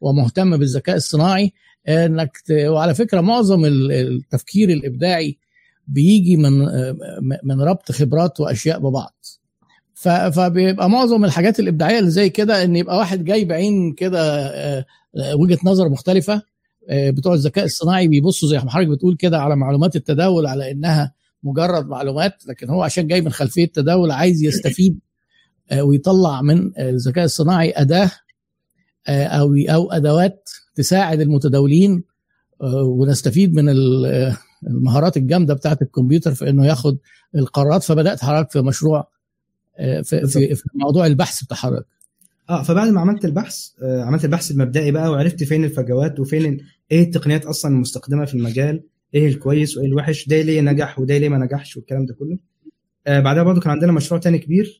[0.00, 1.52] ومهتم بالذكاء الصناعي
[1.88, 2.32] انك.
[2.52, 5.38] وعلى فكرة معظم ال- التفكير الإبداعي
[5.88, 6.58] بيجي من
[7.44, 9.14] من ربط خبرات وأشياء ببعض
[10.32, 14.84] فبيبقى معظم الحاجات الإبداعية اللي زي كده إن يبقى واحد جاي بعين كده آه،
[15.16, 16.42] آه، وجهة نظر مختلفة
[16.88, 21.14] آه، بتوع الذكاء الصناعي بيبصوا زي ما حضرتك بتقول كده على معلومات التداول على إنها
[21.42, 24.98] مجرد معلومات لكن هو عشان جاي من خلفية التداول عايز يستفيد
[25.78, 28.10] ويطلع من آه، الذكاء الصناعي أداة
[29.08, 32.04] آه، أو أو أدوات تساعد المتداولين
[32.62, 36.98] آه، ونستفيد من ال- آه، المهارات الجامدة بتاعت الكمبيوتر في إنه ياخد
[37.34, 37.82] القرارات.
[37.82, 39.08] فبدأت حضرتك في مشروع
[39.78, 41.86] آه، في, في, في موضوع البحث بتاع حضرتك
[42.50, 46.60] آه فبعد ما عملت البحث آه عملت البحث المبدئي بقى وعرفت فين الفجوات وفين
[46.92, 48.82] إيه التقنيات أصلا المستخدمة في المجال
[49.14, 52.38] إيه الكويس وإيه الوحش ده ليه نجح وده ليه ما نجحش والكلام ده كله.
[53.06, 54.79] آه بعدها برضو كان عندنا مشروع تاني كبير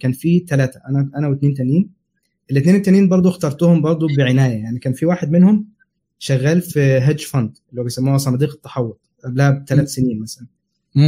[0.00, 1.90] كان فيه ثلاثة أنا أنا واثنين تانيين.
[2.50, 5.66] الاثنين التانيين برضو اخترتهم برضو بعناية يعني كان في واحد منهم
[6.18, 10.46] شغال في هيدج فند اللي هو بيسموها صناديق التحوط قبلها بثلاث سنين مثلا.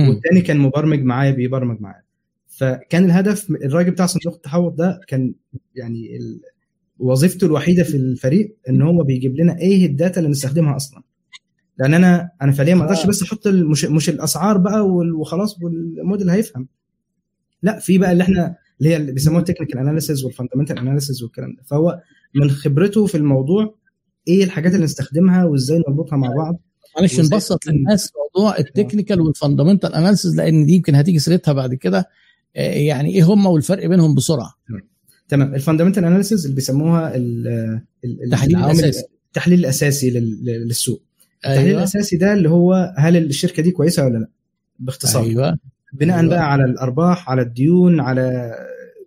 [0.09, 2.03] والتاني كان مبرمج معايا بيبرمج معايا.
[2.49, 5.35] فكان الهدف الراجل بتاع صندوق التحوط ده كان
[5.75, 6.41] يعني ال-
[6.99, 11.03] وظيفته الوحيدة في الفريق إن هو بيجيب لنا إيه ال data اللي نستخدمها أصلا.
[11.79, 13.09] لأن أنا أنا فعليا ما أقدرش آه.
[13.09, 16.69] بس أحط مش مش الأسعار بقى وخلاص والموديل هيفهم.
[17.63, 21.23] لا في بقى اللي إحنا اللي هي اللي بيسموها ال technical analysis وال fundamental analysis
[21.23, 21.63] والكلام ده.
[21.67, 22.01] فهو
[22.35, 23.75] من خبرته في الموضوع
[24.29, 26.61] إيه الحاجات اللي نستخدمها وإزاي نربطها مع بعض
[26.97, 32.09] معلش نبسط للناس موضوع التكنيكال والفندمنتال اناليسيز لأن دي يمكن هتيجي سيرتها بعد كده.
[32.57, 34.55] آه، يعني إيه هم والفرق بينهم بسرعة؟
[35.29, 35.55] تمام.
[35.55, 37.49] ال fundamental analysis اللي بيسموها ال
[38.05, 39.05] ال- التحليل الأساسي.
[39.27, 41.03] التحليل الأساسي لل- للسوق.
[41.37, 44.29] التحليل أيوه الأساسي ده اللي هو هل الشركة دي كويسة ولا لا؟
[44.79, 45.23] باختصار.
[45.25, 45.59] أيوه.
[45.93, 46.31] بناء أيوة.
[46.31, 48.55] بقى على الأرباح على الديون على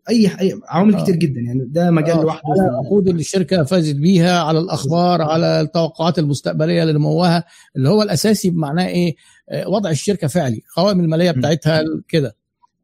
[0.10, 1.04] أي أي عوامل آه.
[1.04, 4.60] كتير جدا يعني ده مجال آه، لوحده على في- العقود اللي الشركة فازت بيها على
[4.60, 7.44] الأخبار على التوقعات المستقبلية لنموها
[7.76, 9.16] اللي هو الأساسي بمعناه إيه
[9.50, 11.32] آه، وضع الشركة فعلي قوائم المالية.
[11.32, 12.36] بتاعتها كده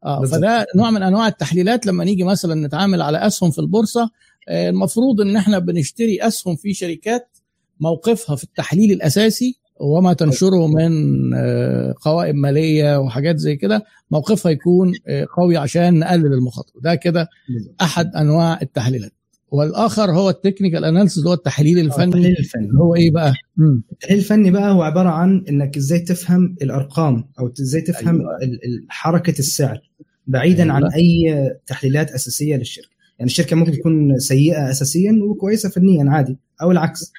[0.04, 0.38] بالظبط.
[0.40, 4.10] فده نوع من أنواع التحليلات لما نيجي مثلا نتعامل على أسهم في البورصة
[4.48, 7.36] آه، المفروض إن إحنا بنشتري أسهم في شركات
[7.80, 10.90] موقفها في التحليل الأساسي وما تنشره من
[11.34, 17.28] آه، قوائم مالية وحاجات زي كده موقفها يكون آه، قوي عشان نقلل المخاطرة ده كده.
[17.80, 19.12] أحد أنواع التحليلات
[19.52, 23.32] والآخر هو التكنيكال أناليسيس اللي هو التحليل الفني التحليل الفني هو إيه بقى؟
[23.92, 28.28] التحليل الفني بقى هو عبارة عن إنك إزاي تفهم الأرقام أو إزاي تفهم أيوة.
[28.88, 29.78] حركة السعر
[30.26, 30.74] بعيدا أيوة.
[30.74, 31.34] عن أي
[31.66, 32.88] تحليلات أساسية للشركة
[33.18, 37.12] يعني الشركة ممكن تكون سيئة اساسيا وكويسة فنيا عادي أو العكس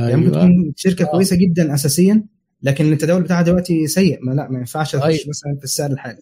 [0.00, 0.46] يعني ممكن أيوه.
[0.48, 1.08] تكون شركة آه.
[1.10, 2.24] كويسة جدا اساسيا
[2.62, 4.18] لكن التداول بتاعها دلوقتي سيء.
[4.22, 5.08] ما لا ما ينفعش أيوة.
[5.08, 6.18] تخش مثلا في السعر الحالي.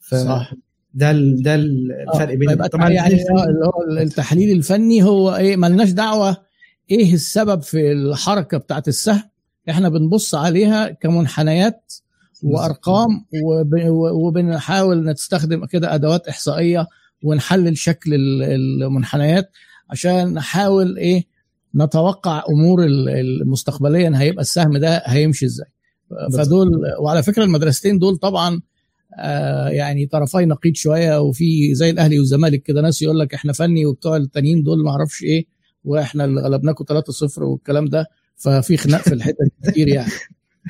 [0.00, 0.52] ف صح.
[0.94, 5.36] ده ال- ده الفرق بين يبقى طبعا يعني التحليل الفني- اللي هو التحليل الفني هو
[5.36, 6.36] إيه؟ ملناش دعوة.
[6.90, 9.22] إيه السبب في الحركة بتاعت السهم؟
[9.70, 11.92] إحنا بنبص عليها كمنحنيات
[12.42, 13.08] وأرقام
[13.44, 16.86] وب- وبنحاول نستخدم كده أدوات إحصائية
[17.22, 18.42] ونحلل شكل ال-
[18.82, 19.50] المنحنيات
[19.90, 21.24] عشان نحاول إيه؟
[21.76, 25.66] نتوقع أمور المستقبليا هيبقى السهم ده هيمشي إزاي.
[26.32, 28.60] فدول وعلى فكرة المدرستين دول طبعا
[29.18, 33.86] آه يعني طرفي نقيض شوية وفي زي الأهلي والزمالك كده ناس يقول لك إحنا فني
[33.86, 35.46] وبتوع التانيين دول ما أعرفش إيه
[35.84, 40.10] وإحنا اللي غلبناكم 3-0 والكلام ده ففي خناق في الحتة دي كتير يعني.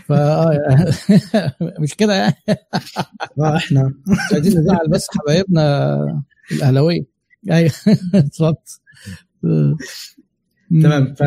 [0.06, 0.12] ف
[1.82, 2.34] مش كده يعني؟
[3.40, 3.82] آه إحنا.
[4.06, 5.96] مش عايزين نزعل بس حبايبنا
[6.52, 7.02] الأهلاوية.
[7.50, 7.70] أيوه
[8.14, 8.56] اتفضل
[10.70, 11.14] تمام.
[11.14, 11.22] ف...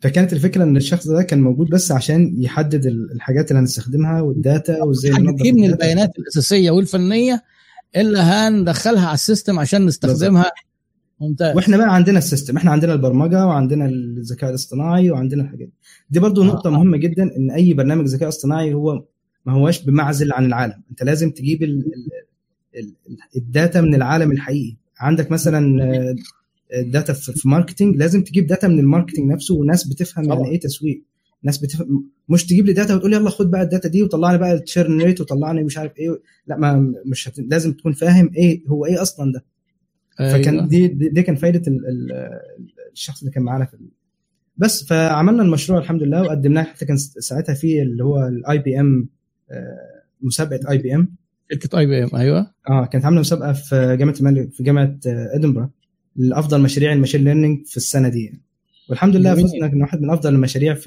[0.00, 4.82] فكانت الفكرة إن الشخص ده كان موجود بس عشان يحدد ال- الحاجات اللي هنستخدمها والداتا
[4.82, 5.64] وإزاي ننظم كتير من.
[5.64, 7.42] البيانات الأساسية والفنية
[7.96, 10.50] اللي هندخلها على ال system عشان نستخدمها.
[11.20, 11.56] ممتاز.
[11.56, 12.56] وإحنا بقى عندنا ال system.
[12.56, 15.72] إحنا عندنا البرمجة وعندنا الذكاء الاصطناعي وعندنا الحاجات دي,
[16.10, 16.46] دي برضو آه.
[16.46, 19.04] نقطة مهمة جدا إن أي برنامج ذكاء اصطناعي هو
[19.46, 20.82] ما هوش بمعزل عن العالم.
[20.90, 21.70] أنت لازم تجيب ال...
[21.70, 22.92] ال...
[23.08, 23.16] ال...
[23.36, 24.76] ال data من العالم الحقيقي.
[25.00, 26.14] عندك مثلا آه،
[26.74, 30.38] ال data في marketing لازم تجيب data من ال marketing نفسه وناس بتفهم طبعا.
[30.38, 31.04] يعني إيه تسويق.
[31.42, 34.38] ناس بتفهم مش تجيب لي data وتقول يلا خد بقى ال data دي وطلع لي
[34.38, 37.38] بقى ال churn rate وطلع لي مش عارف إيه لا ما مش هت...
[37.38, 39.44] لازم تكون فاهم إيه هو إيه أصلا ده.
[40.18, 40.66] فكان أيوة.
[40.68, 42.12] دي دي, دي كان فايدة ال ال
[42.92, 43.76] الشخص اللي كان معانا في
[44.56, 49.08] بس فعملنا المشروع الحمد لله وقدمناه حتى كان ساعتها في اللي هو ال IBM
[50.22, 51.16] مسابقة IBM
[51.52, 52.50] شركة IBM أيوه.
[52.70, 55.70] آه كانت عاملة مسابقة في جامعة الملك في جامعة آه، ادنبرا
[56.16, 58.24] لأفضل مشاريع ال machine learning في السنة دي.
[58.24, 58.40] يعني.
[58.88, 59.34] والحمد لله.
[59.34, 60.82] فزنا كنا واحد من أفضل المشاريع في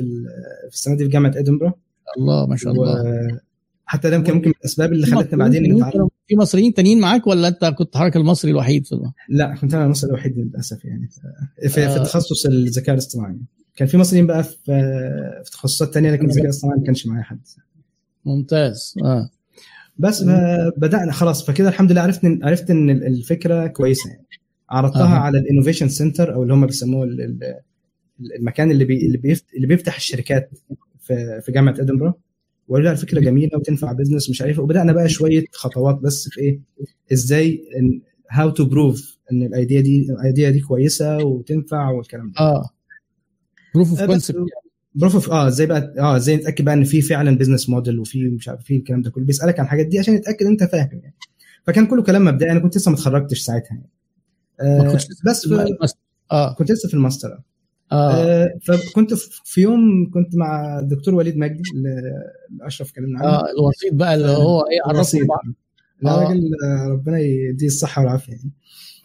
[0.69, 1.73] في السنة دي في جامعة ادنبرا
[2.17, 3.03] الله ما شاء الله.
[3.87, 6.07] وحتى ده كان ممكن من الأسباب اللي في خلتنا بعدين نتعلم.
[6.27, 9.85] في مصريين تانيين معاك ولا أنت كنت حضرتك المصري الوحيد في ده؟ لا كنت أنا
[9.85, 11.09] المصري الوحيد للأسف يعني.
[11.61, 12.03] في, في آه.
[12.03, 13.35] تخصص الذكاء الاصطناعي.
[13.75, 14.55] كان في مصريين بقى في
[15.45, 17.39] في تخصصات تانية لكن الذكاء الاصطناعي ما كانش معايا حد.
[18.25, 18.95] ممتاز.
[19.03, 19.29] آه.
[19.97, 20.23] بس
[20.77, 21.45] بدانا خلاص.
[21.45, 24.25] فكده الحمد لله عرفت عرفت إن ال- الفكرة كويسة يعني.
[24.69, 25.19] عرضتها أها.
[25.19, 27.60] على ال innovation center أو اللي هم بيسموه ال- ال-
[28.39, 30.49] المكان اللي بي اللي, بيفت اللي بيفتح الشركات
[30.99, 32.13] في في جامعة ادنبرا
[32.67, 34.63] وقالوا لي على فكره جميلة وتنفع business مش عارف إيه.
[34.63, 36.60] وبدأنا بقى شوية خطوات بس في إيه
[37.13, 37.63] إزاي
[38.32, 42.39] how to prove إن ال idea دي ال idea دي كويسة وتنفع والكلام ده.
[42.39, 42.69] آه.
[43.75, 44.38] proof of آه، concept
[44.95, 48.27] proof of آه إزاي بقى آه إزاي نتأكد بقى إن في فعلا business model وفي
[48.29, 49.25] مش عارف في الكلام ده كله.
[49.25, 51.15] بيسألك عن الحاجات دي عشان يتأكد أنت فاهم يعني.
[51.63, 52.51] فكان كله كلام مبدئي.
[52.51, 53.89] أنا كنت لسه ما اتخرجتش ساعتها يعني.
[54.62, 55.76] آه بس في
[56.32, 57.30] آه كنت لسه في الماستر
[57.91, 58.13] آه.
[58.13, 62.02] آه فكنت في يوم كنت مع الدكتور وليد مجدي اللي
[62.62, 65.28] اشرف كلمنا عنه آه الوسيط بقى اللي هو إيه الوسيط.
[65.28, 65.41] بعض
[66.02, 66.24] لا آه.
[66.24, 68.52] راجل آه، ربنا يديه الصحة والعافية يعني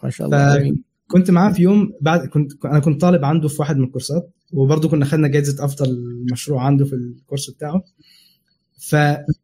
[0.03, 0.75] ما شاء الله
[1.07, 4.89] كنت معاه في يوم بعد كنت أنا كنت طالب عنده في واحد من الكورسات وبرضه
[4.89, 5.97] كنا خدنا جائزه أفضل
[6.31, 7.83] مشروع عنده في الكورس بتاعه
[8.79, 8.95] ف...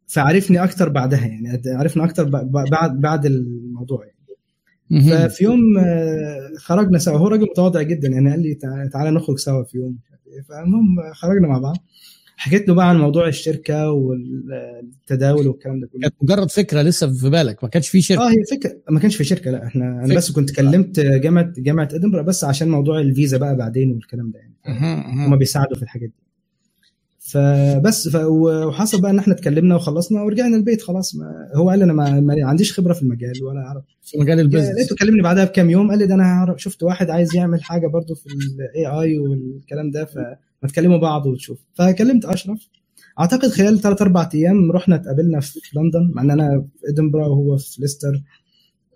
[0.06, 4.18] فعرفني أكتر بعدها يعني عرفنا أكتر بعد بعد الموضوع يعني.
[5.00, 7.18] ففي يوم آه، خرجنا سوا.
[7.18, 9.98] هو راجل متواضع جدا يعني قال لي تع- تعالى نخرج سوا في يوم.
[10.48, 11.76] فالمهم خرجنا مع بعض.
[12.36, 16.00] حكيت له بقى عن موضوع الشركة والتداول والكلام ده كله.
[16.00, 18.20] كانت مجرد فكرة لسه في بالك ما كانش في شركة.
[18.26, 20.16] آه هي فكرة ما كانش في شركة لا إحنا أنا فكرة.
[20.16, 25.26] بس كنت كلمت جامعة جامعة إدنبرا بس عشان موضوع الفيزا بقى بعدين والكلام ده يعني.
[25.26, 26.14] هم بيساعدوا في الحاجات دي.
[27.24, 28.16] فبس ف...
[28.16, 31.14] وحصل بقى إن إحنا اتكلمنا وخلصنا ورجعنا البيت خلاص.
[31.16, 32.20] ما هو قال أنا ما...
[32.20, 33.84] ما عنديش خبرة في المجال ولا أعرف.
[34.02, 37.10] في مجال ال business لقيته كلمني بعدها بكام يوم قال لي ده أنا شفت واحد
[37.10, 42.68] عايز يعمل حاجة برضو في ال AI والكلام ده فما تكلموا بعض وتشوف فكلمت أشرف.
[43.20, 47.56] أعتقد خلال ثلاث أربع أيام رحنا اتقابلنا في لندن مع إن أنا في ادنبرا وهو
[47.56, 48.22] في ليستر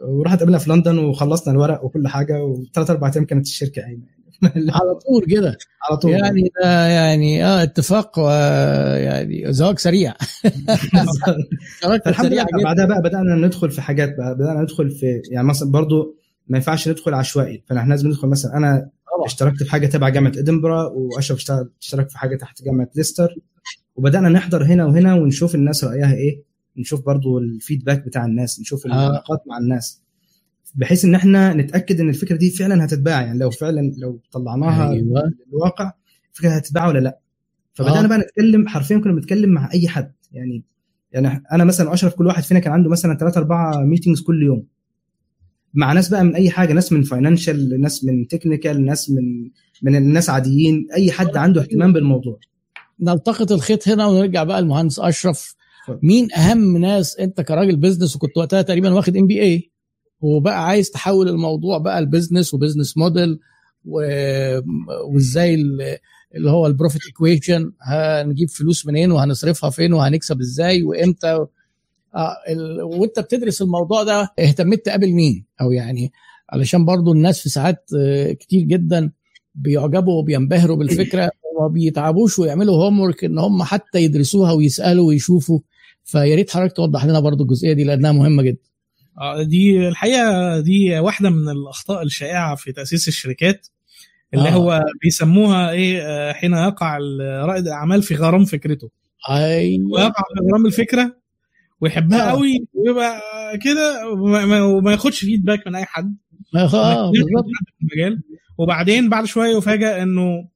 [0.01, 4.16] ورحنا اتقابلنا في لندن وخلصنا الورق وكل حاجة وثلاث أربع أيام كانت الشركة قايمة.
[4.79, 5.59] على طول كده.
[5.91, 6.11] على طول.
[6.11, 10.15] يعني ده يعني آه اتفاق ويعني زواج سريع.
[11.83, 12.47] زواج فالحمد لله.
[12.65, 16.17] بعدها بقى بدأنا ندخل في حاجات بقى بدأنا ندخل في يعني مثلا برضو
[16.49, 19.27] ما ينفعش ندخل عشوائي فاحنا لازم ندخل مثلا أنا طبعا.
[19.27, 23.35] اشتركت في حاجة تبع جامعة ادنبرا وأشرف اشترك في حاجة تحت جامعة ليستر.
[23.97, 26.43] وبدأنا نحضر هنا وهنا ونشوف الناس رأيها إيه
[26.77, 30.03] نشوف برضو ال feedback بتاع الناس نشوف العلاقات مع الناس.
[30.77, 35.33] بحيث إن إحنا نتأكد إن الفكرة دي فعلا هتتباع يعني لو فعلا لو طلعناها أيوه.
[35.53, 35.93] للواقع
[36.33, 37.19] الفكرة هتتباع ولا لأ؟
[37.75, 38.07] فبدانا آه.
[38.07, 40.65] بقى نتكلم حرفيا كنا بنتكلم مع أي حد يعني
[41.13, 44.67] يعني أنا مثلا أشرف كل واحد فينا كان عنده مثلا ثلاثة أربعة meetings كل يوم.
[45.75, 49.51] مع ناس بقى من أي حاجة ناس من financial ناس من technical ناس من
[49.83, 52.39] من الناس عاديين أي حد عنده اهتمام بالموضوع.
[53.01, 55.55] نلتقط الخيط هنا ونرجع بقى المهندس أشرف.
[56.03, 59.71] مين أهم ناس أنت كراجل business وكنت وقتها تقريبا واخد MBA
[60.21, 63.39] وبقى عايز تحول الموضوع بقى ال business و business model
[65.09, 65.99] وازاي ال-
[66.35, 71.47] اللي هو ال profit equation هنجيب فلوس منين وهنصرفها فين وهنكسب إزاي وامتى.
[72.15, 72.37] آه.
[72.83, 76.13] وانت بتدرس الموضوع ده اهتميت تقابل مين؟ أو يعني
[76.51, 79.11] علشان برضو الناس في ساعات آه، كتير جدا
[79.55, 85.59] بيعجبوا وبينبهروا بالفكرة وما بيتعبوش ويعملوا هوم ورك إن هم حتى يدرسوها ويسألوا ويشوفوا.
[86.05, 88.59] فيا ريت حضرتك توضح لنا برضو الجزئية دي لأنها مهمة جدا.
[89.43, 93.67] دي الحقيقة دي واحدة من الأخطاء الشائعة في تأسيس الشركات
[94.35, 94.53] اللي آه.
[94.53, 98.91] هو بيسموها إيه آه، حين يقع رائد الأعمال في غرام فكرته.
[99.31, 99.91] أيوه.
[99.93, 101.17] ويقع في غرام الفكرة
[101.81, 102.31] ويحبها آه.
[102.31, 103.21] قوي ويبقى
[103.65, 106.17] كده وما- ما- وما ياخدش فيدباك من أي حد.
[106.57, 107.45] آه بالظبط.
[107.83, 108.23] المجال.
[108.59, 110.49] وبعدين بعد شوية يفاجئ إنه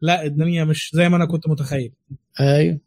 [0.00, 1.92] لا الدنيا مش زي ما أنا كنت متخيل.
[2.40, 2.78] أيوه.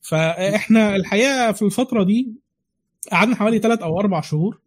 [0.00, 2.32] فإحنا الحقيقة في الفترة دي
[3.12, 4.60] قعدنا حوالي ثلاث أو أربع شهور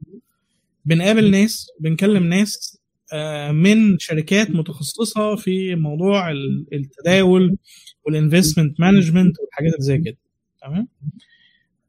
[0.86, 2.80] بنقابل ناس بنكلم ناس
[3.14, 7.58] آه، من شركات متخصصة في موضوع ال- التداول
[8.06, 10.18] وال investment management والحاجات اللي زي كده.
[10.62, 10.88] تمام؟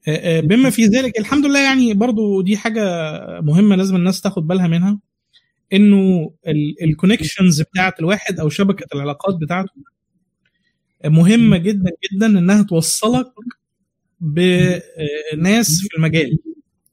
[0.09, 2.83] آه، آه، بما في ذلك الحمد لله يعني برضو دي حاجة
[3.40, 4.98] مهمة لازم الناس تاخد بالها منها
[5.72, 6.30] إنه
[6.82, 9.72] ال connections بتاعت الواحد أو شبكة العلاقات بتاعته
[11.04, 13.26] مهمة جدا جدا إنها توصلك
[14.24, 16.38] بناس في المجال.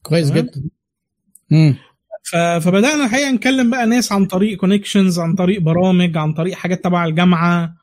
[0.02, 0.32] كويس.
[0.32, 0.64] جدا.
[1.52, 1.76] امم
[2.62, 7.06] فبدأنا الحقيقة نكلم بقى ناس عن طريق connections عن طريق برامج عن طريق حاجات تبع
[7.06, 7.76] الجامعة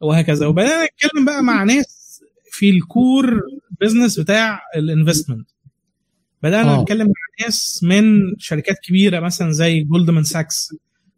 [0.00, 0.46] وهكذا.
[0.46, 2.20] وبدأنا نتكلم بقى مع ناس
[2.50, 3.40] في ال core
[3.80, 5.48] business بتاع ال investment
[6.42, 6.82] بدأنا آه.
[6.82, 10.74] نتكلم مع ناس من شركات كبيرة مثلا زي جولدمان ساكس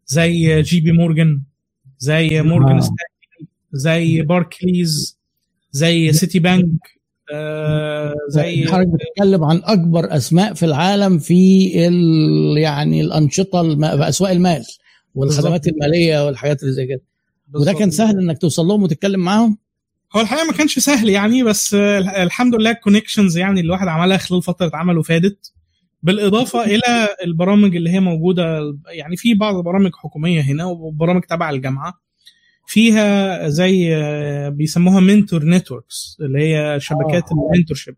[0.07, 1.43] زي جي بي مورجان
[1.99, 2.81] زي مورجان آه.
[2.81, 5.19] ستانلي زي باركليز
[5.73, 6.98] زي سيتي بانك
[7.33, 13.85] آه زي حضرتك بتتكلم عن أكبر أسماء في العالم في ال يعني الأنشطة الم...
[13.85, 14.65] أسواق المال
[15.15, 15.75] والخدمات بالظبط.
[15.75, 17.03] المالية والحاجات اللي زي كده
[17.55, 17.91] وده كان.
[17.91, 19.59] سهل إنك توصل لهم وتتكلم معاهم
[20.17, 24.17] هو الحقيقة ما كانش سهل يعني بس الحمد لله ال connections يعني اللي الواحد عملها
[24.17, 25.53] خلال فترة عمله فادت
[26.03, 32.01] بالإضافة إلى البرامج اللي هي موجودة يعني في بعض البرامج حكومية هنا وبرامج تبع الجامعة
[32.71, 37.35] فيها زي آه، بيسموها mentor networks اللي هي شبكات آه.
[37.55, 37.97] ال mentorship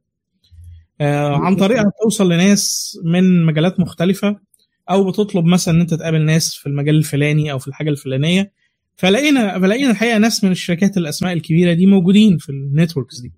[1.01, 4.37] عن طريقها توصل لناس من مجالات مختلفة
[4.91, 8.53] أو بتطلب مثلا إن أنت تقابل ناس في المجال الفلاني أو في الحاجة الفلانية.
[8.97, 13.33] فلقينا فلقينا الحقيقة ناس من الشركات الأسماء الكبيرة دي موجودين في ال networks دي.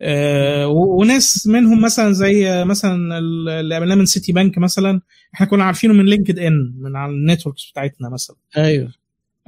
[0.00, 5.00] آه، وناس منهم مثلا زي آه، مثلا ال- اللي قابلناه من سيتي بانك مثلا.
[5.34, 8.36] إحنا كنا عارفينه من لينكد ان من على ال networks بتاعتنا مثلا.
[8.56, 8.92] أيوه.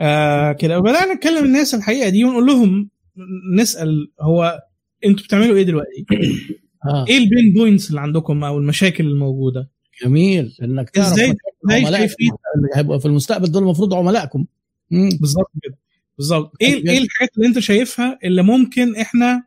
[0.01, 0.79] آه كده.
[0.79, 2.91] وبدانا نتكلم الناس الحقيقة دي ونقول لهم
[3.57, 4.61] نسأل هو
[5.07, 6.07] أنتوا بتعملوا إيه دلوقتي؟
[6.87, 7.07] آه.
[7.09, 9.71] إيه ال pain points اللي عندكم أو المشاكل الموجودة؟
[10.05, 10.57] جميل.
[10.63, 11.35] إنك تعرف إزاي
[11.67, 14.47] إزاي شايفين؟ اللي هيبقوا في المستقبل دول المفروض عملائكم.
[14.91, 15.79] بالظبط كده.
[16.19, 16.53] بالظبط.
[16.61, 19.45] إيه إيه الحاجات اللي أنت شايفها اللي ممكن إحنا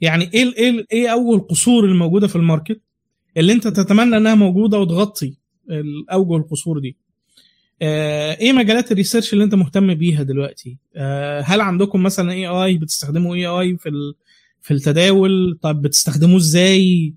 [0.00, 2.80] يعني إيه إيه إيه أول قصور الموجودة في ال market
[3.36, 5.36] اللي أنت تتمنى إنها موجودة وتغطي
[6.12, 6.99] أوجه القصور دي؟ آه،
[7.82, 13.34] إيه مجالات ال research اللي أنت مهتم بيها دلوقتي؟ آه، هل عندكم مثلا AI بتستخدموا
[13.34, 14.14] AI في ال-
[14.60, 17.14] في التداول؟ طب بتستخدموه إزاي؟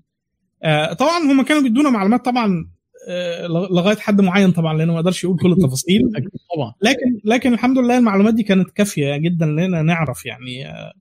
[0.62, 2.68] آه، طبعا هم كانوا بيدونا معلومات طبعا
[3.08, 6.02] آه، لغاية حد معين طبعا لأنه ما يقدرش يقول كل التفاصيل.
[6.56, 6.72] طبعا.
[6.82, 10.92] لكن لكن الحمد لله المعلومات دي كانت كافية جدا لنا نعرف يعني آه،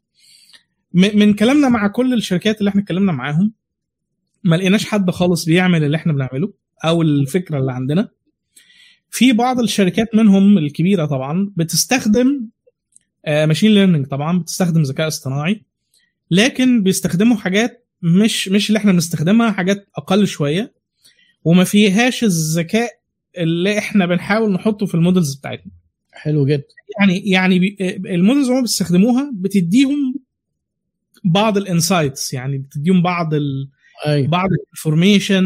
[0.93, 3.53] من كلامنا مع كل الشركات اللي إحنا اتكلمنا معاهم
[4.43, 6.53] ما لقيناش حد خالص بيعمل اللي إحنا بنعمله
[6.85, 8.09] أو الفكرة اللي عندنا.
[9.15, 12.47] في بعض الشركات منهم الكبيرة طبعا بتستخدم
[13.27, 15.61] ماشين ليرنينج طبعا بتستخدم ذكاء اصطناعي
[16.31, 20.73] لكن بيستخدموا حاجات مش مش اللي إحنا بنستخدمها حاجات أقل شوية
[21.43, 22.89] وما فيهاش الذكاء
[23.37, 25.71] اللي إحنا بنحاول نحطه في ال models بتاعتنا.
[26.11, 26.63] حلو جدا.
[26.99, 30.15] يعني يعني بي- ال models اللي هم بيستخدموها بتديهم
[31.23, 33.69] بعض ال insights يعني بتديهم بعض ال...
[34.05, 34.27] أيوه.
[34.27, 35.45] بعض ال information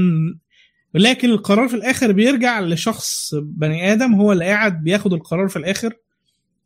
[0.94, 5.94] لكن القرار في الآخر بيرجع لشخص بني آدم هو اللي قاعد بياخد القرار في الآخر.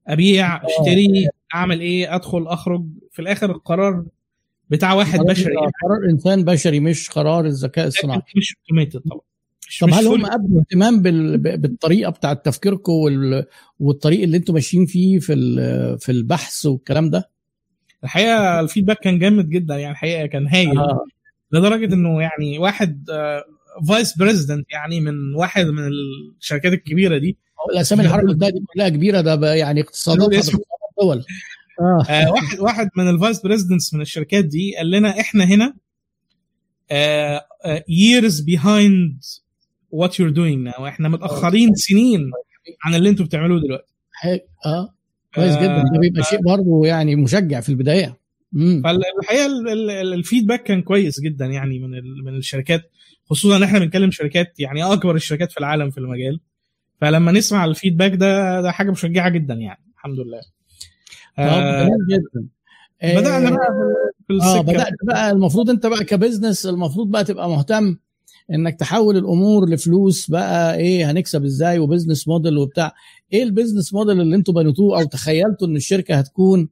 [0.07, 2.86] أبيع أشتري أعمل إيه أدخل أخرج.
[3.12, 4.05] في الآخر القرار
[4.69, 5.53] بتاع واحد بشري.
[5.53, 8.21] يعني قرار إنسان بشري مش قرار الذكاء الصناعي.
[8.38, 9.21] مش automated طبعا.
[9.81, 13.45] طب هل هم ابدوا اهتمام بالطريقة بتاعة تفكيركم وال...
[13.79, 15.99] والطريق اللي أنتم ماشيين فيه في ال...
[15.99, 17.29] في البحث والكلام ده؟
[18.03, 20.77] الحقيقة ال feedback كان جامد جدا يعني الحقيقة كان هايل.
[20.77, 21.05] آه.
[21.51, 23.05] لدرجة إنه يعني واحد
[23.88, 25.88] vice president يعني من واحد من
[26.39, 27.38] الشركات الكبيرة دي.
[27.73, 29.81] الأسامي اللي قلتها دي كلها كبيرة ده يعني.
[29.81, 31.23] باقتصاد الدول
[31.79, 32.05] آه.
[32.10, 35.73] آه واحد واحد من ال vice presidents من الشركات دي قال لنا إحنا هنا
[36.91, 39.25] آه آه years behind
[39.95, 40.81] what you're doing now.
[40.81, 42.31] إحنا متأخرين سنين
[42.86, 43.93] عن اللي أنتوا بتعملوه دلوقتي.
[44.65, 44.93] آه.
[45.36, 48.17] كويس آه، جدا ده بيبقى شيء برضه يعني مشجع في البداية.
[48.84, 51.89] فالحقيقة ال- ال- ال- ال feedback كان كويس جدا يعني من
[52.23, 52.91] من الشركات.
[53.32, 56.39] خصوصا إن إحنا بنتكلم شركات يعني أكبر الشركات في العالم في المجال.
[57.02, 60.41] فلما نسمع ال feedback ده ده حاجة مشجعة جدا يعني الحمد لله.
[61.39, 62.48] آه جدا.
[63.02, 63.67] آه، بدأنا بقى
[64.28, 64.62] في آه السكة.
[64.62, 67.98] بدأت بقى المفروض أنت بقى ك business المفروض بقى تبقى مهتم
[68.54, 72.94] إنك تحول الأمور لفلوس بقى إيه هنكسب إزاي و business model وبتاع.
[73.34, 76.70] إيه ال business model اللي أنتوا بنيتوه أو تخيلتوا إن الشركة هتكون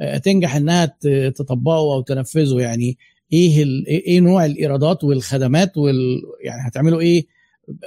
[0.00, 0.96] آه، تنجح إنها
[1.34, 2.98] تطبقه أو تنفذه يعني؟
[3.32, 7.26] إيه ال- إيه إيه نوع الإيرادات والخدمات وال يعني هتعملوا إيه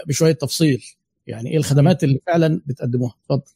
[0.08, 0.84] بشوية تفصيل.
[1.28, 3.52] يعني إيه الخدمات اللي فعلا بتقدموها؟ اتفضل.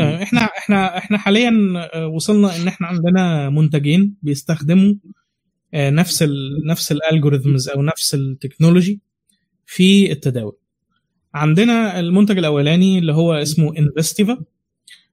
[0.00, 1.52] آه، إحنا إحنا إحنا حاليا
[1.94, 4.94] آه، وصلنا إن إحنا عندنا منتجين بيستخدموا
[5.74, 9.00] آه، نفس ال نفس ال algorithms أو نفس التكنولوجي
[9.66, 10.56] في التداول.
[11.34, 14.44] عندنا المنتج الأولاني اللي هو اسمه انفستيفا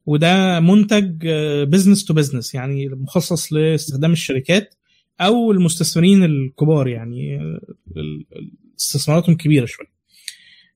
[0.05, 1.27] وده منتج
[1.63, 4.75] business to business يعني مخصص لاستخدام الشركات
[5.21, 7.39] أو المستثمرين الكبار يعني
[8.79, 9.95] استثماراتهم كبيرة شوية.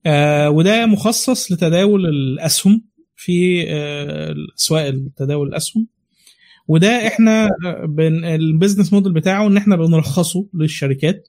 [0.06, 2.84] آه، وده مخصص لتداول الأسهم
[3.16, 5.86] في آه، الاسواق التداول الأسهم.
[6.68, 7.48] وده إحنا
[7.84, 11.28] بن ال business model بتاعه إن إحنا بنرخصه للشركات.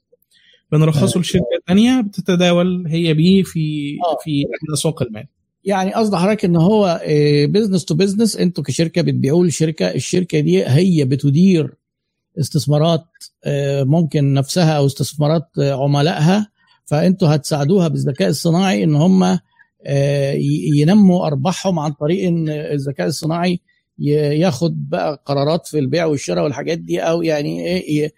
[0.72, 4.16] بنرخصه لشركة ثانية بتتداول هي بيه في آه.
[4.24, 4.44] في
[4.74, 5.26] اسواق المال.
[5.64, 7.00] يعني قصد حضرتك إن هو
[7.48, 11.74] business to business أنتوا كشركة بتبيعوه لشركة الشركة دي هي بتدير
[12.40, 13.04] استثمارات
[13.44, 16.48] آه، ممكن نفسها أو استثمارات آه، عملائها
[16.84, 19.38] فأنتوا هتساعدوها بالذكاء الصناعي إن هم
[19.86, 20.32] آه،
[20.76, 23.60] ينموا أرباحهم عن طريق إن الذكاء الصناعي
[23.98, 28.12] ياخد بقى قرارات في البيع والشراء والحاجات دي أو يعني إيه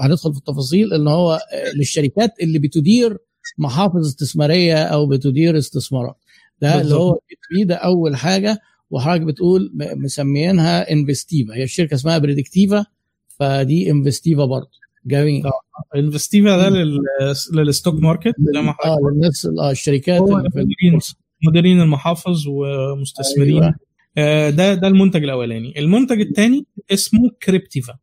[0.00, 1.40] هندخل في التفاصيل إن هو
[1.76, 3.18] للشركات اللي بتدير
[3.58, 6.16] محافظ استثمارية أو بتدير استثمارات.
[6.60, 7.18] ده اللي هو
[7.64, 8.58] ده أول حاجة
[8.90, 11.54] وحضرتك بتقول مسميينها إنفستيفا.
[11.54, 12.86] هي الشركة اسمها بريدكتيفا.
[13.40, 14.70] فدي انفستيفا برضه.
[15.06, 15.42] جميل.
[15.96, 16.98] انفستيفا ده لل-
[17.54, 20.98] لل stock market؟ زي ما آه للناس آه الشركات مديرين.
[21.46, 23.62] مديرين المحافظ ومستثمرين.
[23.62, 23.74] أيوة.
[24.18, 25.78] آه، ده ده المنتج الأولاني.
[25.78, 27.94] المنتج الثاني اسمه كريبتيفا.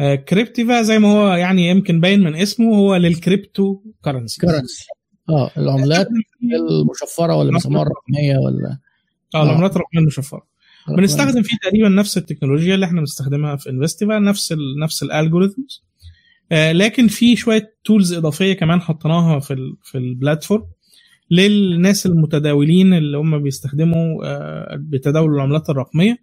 [0.00, 4.40] آه، كريبتيفا زي ما هو يعني يمكن باين من اسمه هو لل cryptocurrency.
[4.40, 4.86] currency.
[5.28, 6.08] آه العملات
[6.70, 8.78] المشفرة ولا بيسموها الرقميه ولا؟
[9.34, 10.46] آه العملات الرقمية المشفرة.
[10.88, 15.84] بنستخدم فيه تقريبا نفس التكنولوجيا اللي إحنا بنستخدمها في انفستيفا نفس ال نفس ال algorithms
[16.52, 20.64] آه لكن في شوية tools إضافية كمان حطيناها في ال في ال platform
[21.30, 26.16] للناس المتداولين اللي هم بيستخدموا آه بتداول العملات الرقمية.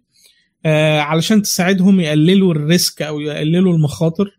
[0.66, 4.30] آه علشان تساعدهم يقللوا ال risk أو يقللوا المخاطر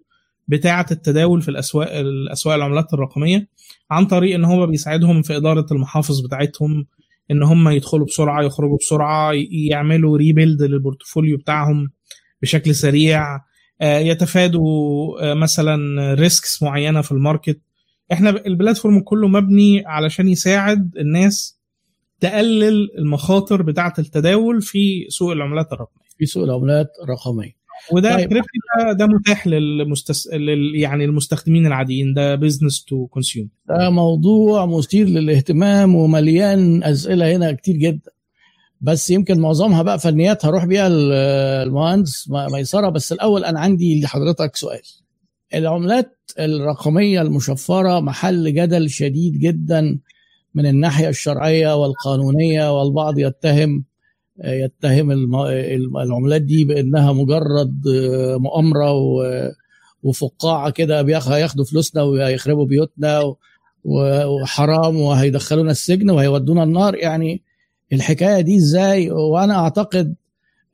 [0.47, 3.47] بتاعة التداول في الأسواق الأسواق العملات الرقمية
[3.91, 6.85] عن طريق إن هو بيساعدهم في إدارة المحافظ بتاعتهم
[7.31, 9.31] إن هم يدخلوا بسرعة يخرجوا بسرعة
[9.69, 11.89] يعملوا rebuild لل portfolio بتاعهم
[12.41, 13.39] بشكل سريع
[13.81, 14.61] آه، يتفادوا
[15.21, 17.61] آه، مثلا risks معينة في ال market.
[18.11, 21.59] إحنا ال platform كله مبني علشان يساعد الناس
[22.19, 26.07] تقلل المخاطر بتاعة التداول في سوق العملات الرقمية.
[26.17, 27.60] في سوق العملات الرقمية.
[27.91, 28.29] وده طيب.
[28.29, 30.27] كريبتو ده, ده متاح للمستس...
[30.33, 30.75] لل...
[30.75, 32.13] يعني المستخدمين العاديين.
[32.13, 38.11] ده business to consumer ده موضوع مثير للاهتمام ومليان أسئلة هنا كتير جدا.
[38.81, 41.11] بس يمكن معظمها بقى فنيات هروح بيها ال-
[41.67, 42.89] المهندس ميسرة.
[42.89, 44.81] بس الأول أنا عندي لحضرتك سؤال.
[45.53, 49.99] العملات الرقمية المشفرة محل جدل شديد جدا
[50.55, 53.83] من الناحية الشرعية والقانونية والبعض يتهم
[54.43, 55.11] يتهم
[55.97, 57.81] العملات دي بأنها مجرد
[58.37, 59.51] مؤامرة و-
[60.03, 63.33] وفقاعة كده هياخدوا فلوسنا وهيخربوا بيوتنا
[63.85, 66.95] وحرام وهيدخلونا السجن وهيودونا النار.
[66.95, 67.41] يعني
[67.93, 70.15] الحكاية دي إزاي؟ وأنا أعتقد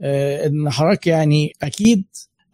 [0.01, 2.05] آه، إن حضرتك يعني أكيد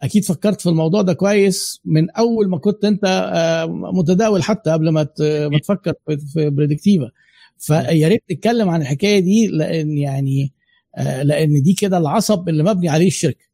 [0.02, 3.04] أكيد فكرت في الموضوع ده كويس من أول ما كنت أنت
[3.34, 5.92] آه، متداول حتى قبل ما ما تفكر
[6.32, 7.10] في- بريدكتيفا
[7.58, 10.63] فيا ريت نتكلم عن الحكاية دي لأن يعني آه،
[10.98, 13.44] لأن دي كده العصب اللي مبني عليه الشركة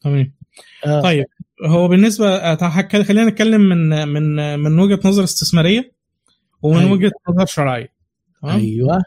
[0.00, 0.32] تمام.
[0.86, 1.24] آه، طيب
[1.66, 5.92] هو بالنسبة آه، خلينا نتكلم من من من وجهة نظر استثمارية
[6.62, 6.92] ومن أيوة.
[6.92, 7.92] وجهة نظر شرعية.
[8.42, 9.02] تمام؟ أيوه.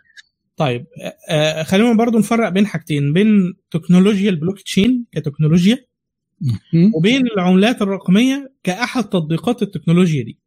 [0.58, 5.86] طيب آه، آه، خلينا برضو نفرق بين حاجتين بين تكنولوجيا البلوك تشين كتكنولوجيا
[6.96, 10.40] وبين العملات الرقمية كأحد تطبيقات التكنولوجيا دي.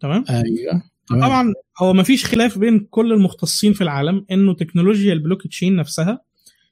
[0.00, 0.82] تمام؟ أيوه.
[1.10, 6.25] طبعا هو ما فيش خلاف بين كل المختصين في العالم إنه تكنولوجيا البلوك تشين نفسها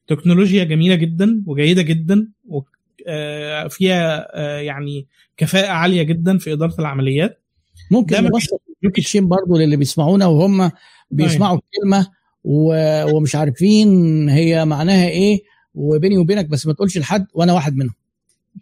[0.06, 4.26] تكنولوجيا جميلة جدا وجيدة جدا وفيها
[4.60, 7.40] يعني كفاءة عالية جدا في إدارة العمليات.
[7.90, 8.62] ممكن نبسط
[8.94, 10.70] تشين برضه للي بيسمعونا وهم
[11.10, 12.06] بيسمعوا الكلمة
[12.44, 13.88] و- ومش عارفين
[14.28, 15.42] هي معناها إيه
[15.74, 17.94] وبيني وبينك بس ما تقولش لحد وأنا واحد منهم.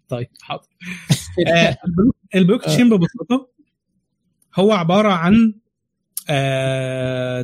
[0.09, 0.67] طيب حاضر.
[1.49, 1.77] آه،
[2.35, 3.49] البلوك- تشين ببساطة
[4.59, 5.55] هو عبارة عن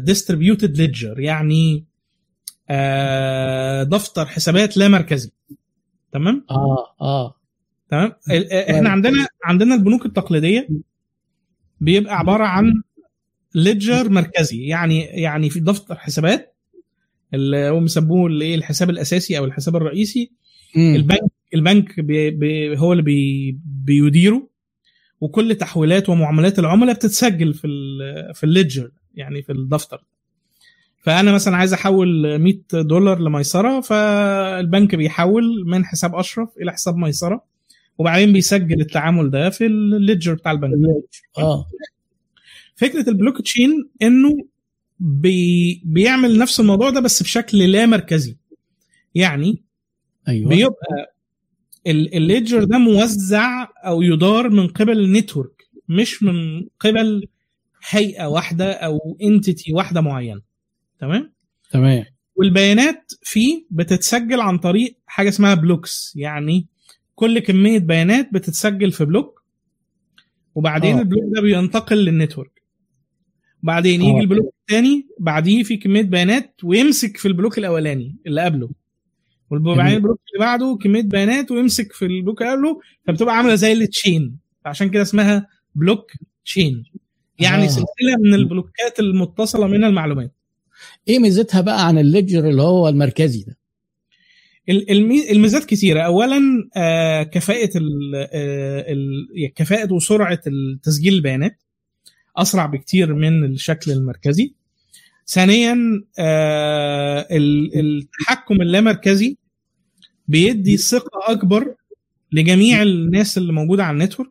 [0.04, 1.84] distributed ledger يعني آه،
[3.84, 5.30] دفتر حسابات لا مركزي.
[6.12, 7.34] تمام؟ آه آه.
[7.90, 10.68] تمام؟ ال- إحنا عندنا عندنا البنوك التقليدية
[11.80, 12.72] بيبقى عبارة عن
[13.54, 14.66] ledger مركزي.
[14.66, 16.54] يعني يعني في دفتر حسابات
[17.34, 20.32] اللي هم بيسموه الايه الحساب الأساسي أو الحساب الرئيسي.
[20.76, 20.94] مم.
[20.94, 24.48] البنك البنك بي بي هو اللي بي بيديره.
[25.20, 30.04] وكل تحويلات ومعاملات العملاء بتتسجل في ال في ال ledger يعني في الدفتر.
[31.09, 37.44] فأنا مثلا عايز أحول 100 دولار لميسرة فالبنك بيحول من حساب أشرف إلى حساب ميسرة
[37.98, 40.72] وبعدين بيسجل التعامل ده في ال ledger بتاع البنك.
[41.38, 41.66] آه.
[42.76, 44.36] فكرة البلوك تشين إنه
[45.00, 48.36] بي بيعمل نفس الموضوع ده بس بشكل لا مركزي.
[49.14, 49.62] يعني
[50.28, 50.48] أيوه.
[50.48, 51.14] بيبقى
[51.86, 57.26] ال- ledger ده موزع أو يدار من قبل ال network مش من قبل
[57.90, 60.47] هيئة واحدة أو entity واحدة معينة.
[61.01, 61.32] تمام
[61.70, 62.05] تمام
[62.36, 66.66] والبيانات فيه بتتسجل عن طريق حاجة اسمها blocks يعني
[67.14, 69.42] كل كمية بيانات بتتسجل في block
[70.55, 71.01] وبعدين آه.
[71.00, 72.62] ال block ده بينتقل لل network
[73.62, 74.03] بعدين.
[74.03, 78.70] يجي ال block الثاني بعديه في كمية بيانات ويمسك في ال block الأولاني اللي قبله
[79.51, 79.94] وبعدين.
[79.96, 83.72] ال block اللي بعده كمية بيانات ويمسك في ال block اللي قبله فبتبقى عاملة زي
[83.72, 86.12] ال chain عشان كده اسمها بلوك
[86.44, 86.84] تشين
[87.38, 87.64] يعني.
[87.64, 87.66] آه.
[87.66, 90.34] سلسلة من ال block ات المتصلة من المعلومات
[91.08, 93.58] إيه ميزتها بقى عن ال ledger اللي هو المركزي ده؟
[94.68, 96.00] ال- المي- الميزات كثيرة.
[96.00, 96.40] اولا
[96.76, 100.40] آه، كفاءة آه، ال- كفاءة وسرعة
[100.82, 101.62] تسجيل البيانات
[102.36, 104.54] أسرع بكتير من الشكل المركزي.
[105.26, 105.76] ثانيا
[106.18, 109.36] آه، ال- التحكم اللامركزي
[110.28, 111.74] بيدي ثقة أكبر
[112.32, 114.30] لجميع الناس اللي موجودة على ال network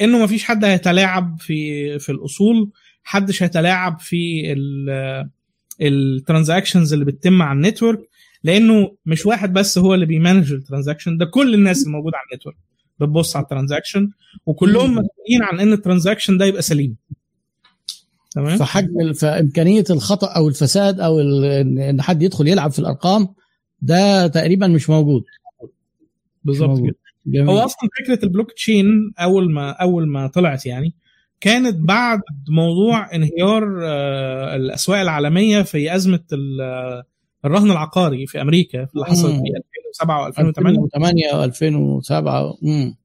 [0.00, 2.70] إنه ما فيش حد هيتلاعب في في الأصول
[3.02, 4.52] حدش هيتلاعب في
[5.80, 8.08] ال transactions اللي بتتم على ال network
[8.44, 12.26] لأنه مش واحد بس هو اللي بي manage ال transaction ده كل الناس الموجوده على
[12.32, 12.56] ال network
[13.00, 14.10] بتبص على ال transaction
[14.46, 16.96] وكلهم مسؤولين عن إن ال transaction ده يبقى سليم
[18.30, 23.28] تمام فحجم فإمكانية الخطأ أو الفساد أو ان حد يدخل يلعب في الأرقام
[23.82, 25.24] ده تقريبا مش موجود
[26.44, 26.78] بالظبط.
[26.80, 27.44] كده.
[27.44, 30.94] هو أصلا فكرة البلوك تشين أول ما أول ما طلعت يعني
[31.46, 36.20] كانت بعد موضوع انهيار آه، الأسواق العالمية في أزمة
[36.62, 37.04] آه،
[37.44, 39.32] الرهن العقاري في أمريكا اللي حصلت.
[39.32, 39.42] في
[40.02, 42.96] 2007 و2008 2008 و2007 امم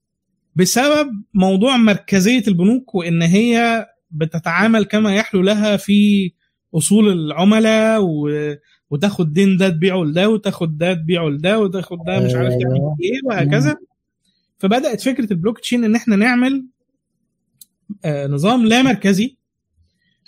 [0.56, 6.32] بسبب موضوع مركزية البنوك وإن هي بتتعامل كما يحلو لها في
[6.74, 8.30] أصول العملاء و...
[8.90, 12.96] وتاخد دين ده تبيعه لده وتاخد ده تبيعه لده وتاخد ده مش عارف تعمل أيوة.
[13.02, 13.76] إيه وهكذا.
[14.58, 16.71] فبدأت فكرة البلوك تشين إن إحنا نعمل آه
[18.06, 19.36] نظام لا مركزي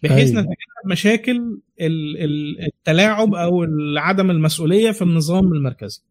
[0.02, 0.40] بحيث أيوة.
[0.40, 0.54] نتجنب
[0.86, 1.36] مشاكل
[1.80, 6.02] ال- ال- التلاعب أو عدم المسؤولية في النظام المركزي.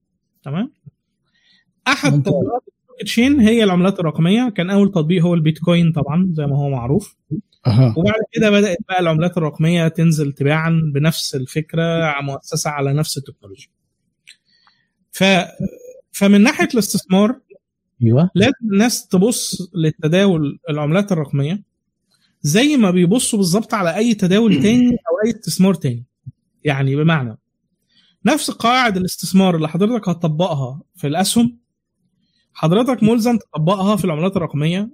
[0.43, 0.71] تمام؟
[1.87, 2.11] أحد.
[2.23, 2.63] تطبيقات
[3.01, 4.49] التشين هي العملات الرقمية.
[4.49, 7.15] كان أول تطبيق هو البيتكوين طبعا زي ما هو معروف.
[7.67, 7.93] أها.
[7.97, 13.67] وبعد كده بدأت بقى العملات الرقمية تنزل تباعا بنفس الفكرة مؤسسة على نفس التكنولوجيا.
[15.11, 15.23] ف
[16.11, 17.39] فمن ناحية الاستثمار
[18.03, 18.29] أيوه.
[18.35, 21.63] لازم الناس تبص للتداول العملات الرقمية
[22.41, 26.05] زي ما بيبصوا بالظبط على أي تداول تاني أو أي استثمار تاني.
[26.63, 27.37] يعني بمعنى
[28.25, 31.57] نفس قواعد الاستثمار اللي حضرتك هتطبقها في الأسهم
[32.53, 34.89] حضرتك ملزم تطبقها في العملات الرقمية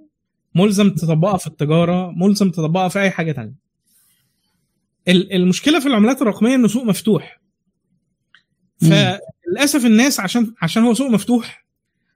[0.54, 3.54] ملزم تطبقها في التجارة ملزم تطبقها في أي حاجة تانية.
[5.08, 7.40] ال- المشكلة في العملات الرقمية انه سوق مفتوح.
[8.80, 11.66] فللأسف الناس عشان عشان هو سوق مفتوح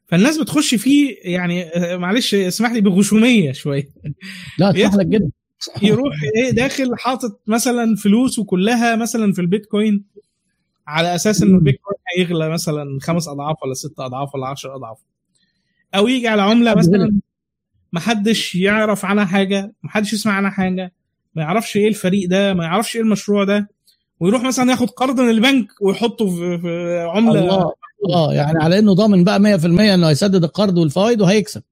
[0.06, 3.88] فالناس بتخش فيه يعني آه، معلش اسمح لي بغشومية شوية.
[4.58, 5.30] لا اسمح لك جدا.
[5.82, 10.04] يروح إيه داخل حاطط مثلا فلوسه كلها مثلا في البيتكوين
[10.86, 14.98] على أساس ان البيتكوين هيغلى مثلا خمس أضعاف ولا ست أضعاف ولا عشر أضعاف.
[15.94, 17.20] أو يجي على عملة مثلا
[17.92, 20.92] محدش يعرف عنها حاجة محدش يسمع عنها حاجة
[21.34, 23.68] ما يعرفش إيه الفريق ده ما يعرفش إيه المشروع ده
[24.20, 27.72] ويروح مثلا ياخد قرض من البنك ويحطه في, في عملة الله.
[28.10, 31.62] آه يعني على إنه ضامن بقى 100% إنه هيسدد القرض والفوائد وهيكسب.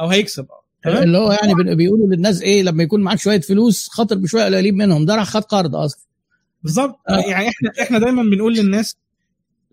[0.00, 0.46] أو هيكسب.
[0.84, 1.02] تمام.
[1.02, 4.74] اللي هو يعني بي- بيقولوا للناس إيه لما يكون معاك شوية فلوس خاطر بشوية قليلين
[4.76, 6.00] منهم ده راح خد قرض أصلا.
[6.62, 6.98] بالظبط.
[7.08, 7.16] آه.
[7.18, 8.96] يعني إحنا إحنا دايما بنقول للناس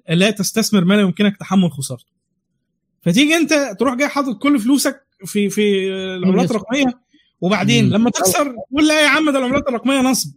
[0.09, 2.05] لا تستثمر ما لا يمكنك تحمل خسارته.
[3.01, 6.51] فتيجي أنت تروح جاي حاطط كل فلوسك في في العملات.
[6.51, 6.85] الرقمية
[7.41, 7.89] وبعدين.
[7.89, 10.31] لما تخسر تقول لا يا عم ده العملات الرقمية نصب.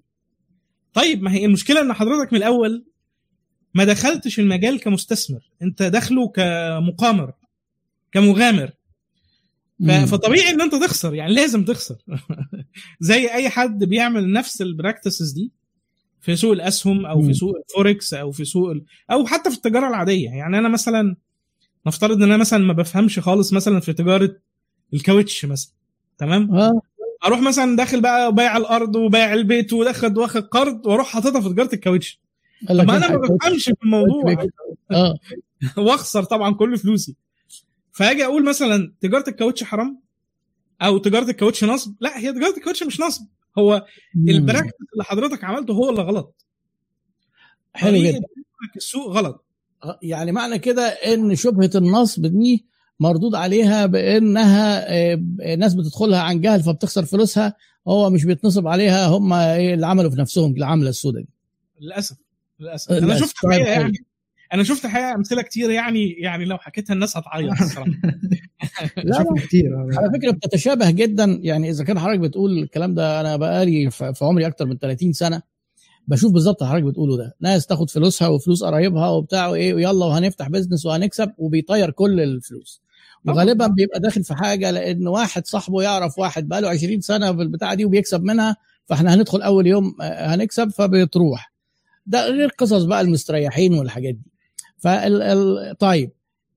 [0.95, 2.85] طيب ما هي المشكلة إن حضرتك من الأول
[3.75, 5.51] ما دخلتش المجال كمستثمر.
[5.63, 7.33] انت داخله كمقامر
[8.13, 8.71] كمغامر.
[10.07, 11.97] فطبيعي ان انت تخسر يعني لازم تخسر.
[13.01, 15.53] زي اي حد بيعمل نفس ال practices دي
[16.21, 17.35] في سوق الأسهم أو في.
[17.35, 18.85] سوق الفوركس أو في سوق ال...
[19.11, 20.31] أو حتى في التجارة العادية.
[20.31, 21.17] يعني أنا مثلا
[21.87, 24.37] نفترض إن أنا مثلا ما بفهمش خالص مثلا في تجارة
[24.95, 25.73] الكاوتش مثلا.
[26.19, 26.81] تمام؟ آه.
[27.27, 31.75] أروح مثلا داخل بقى بايع الأرض وبايع البيت وداخل واخد قرض وأروح حاططها في تجارة
[31.75, 32.21] الكاوتش.
[32.71, 34.47] ما أنا ما بفهمش في الموضوع.
[34.91, 35.19] آه.
[35.77, 37.17] واخسر طبعا كل فلوسي.
[37.93, 40.01] فأجي أقول مثلا تجارة الكاوتش حرام؟
[40.83, 43.27] أو تجارة الكاوتش نصب؟ لا هي تجارة الكاوتش مش نصب.
[43.59, 43.87] هو.
[44.29, 46.45] ال practice اللي حضرتك عملته هو اللي غلط.
[47.75, 48.21] حلو جدا.
[48.77, 49.45] السوق غلط.
[49.85, 52.67] آه، يعني معنى كده إن شبهة النصب دي
[53.01, 57.55] مردود عليها بإنها آه، ناس بتدخلها عن جهل فبتخسر فلوسها
[57.89, 61.29] هو مش بيتنصب عليها هم إيه اللي عملوا في نفسهم العملة السوداء دي.
[61.81, 62.17] للأسف.
[62.61, 62.93] للأسف.
[62.93, 63.19] أنا.
[63.19, 63.83] شفت طيب، حقيقة حلو.
[63.83, 63.93] يعني
[64.55, 67.91] أنا شفت حقيقة أمثلة كتير يعني يعني لو حكيتها الناس هتعيط الصراحة.
[68.97, 69.77] لا كتير.
[69.99, 74.25] على فكرة بتتشابه جدا يعني إذا كان حضرتك بتقول الكلام ده أنا بقالي في في
[74.25, 75.43] عمري أكتر من 30 سنة
[76.09, 77.35] بشوف بالظبط اللي حضرتك بتقوله ده.
[77.41, 82.83] ناس تاخد فلوسها وفلوس قرايبها وبتاع وإيه ويلا وهنفتح بيزنس وهنكسب وبيطير كل الفلوس.
[83.27, 87.85] وغالبا بيبقى داخل في حاجة لأن واحد صاحبه يعرف واحد بقاله 20 سنة بالبتاعه دي
[87.85, 88.57] وبيكسب منها
[88.87, 91.53] فإحنا هندخل أول يوم آه، هنكسب فبتروح.
[92.09, 94.31] ده غير قصص بقى المستريحين والحاجات دي.
[94.79, 96.11] فال ال- طيب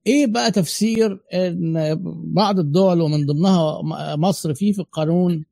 [0.06, 1.94] إيه بقى تفسير إن
[2.34, 3.82] بعض الدول ومن ضمنها
[4.16, 5.44] مصر فيه في القانون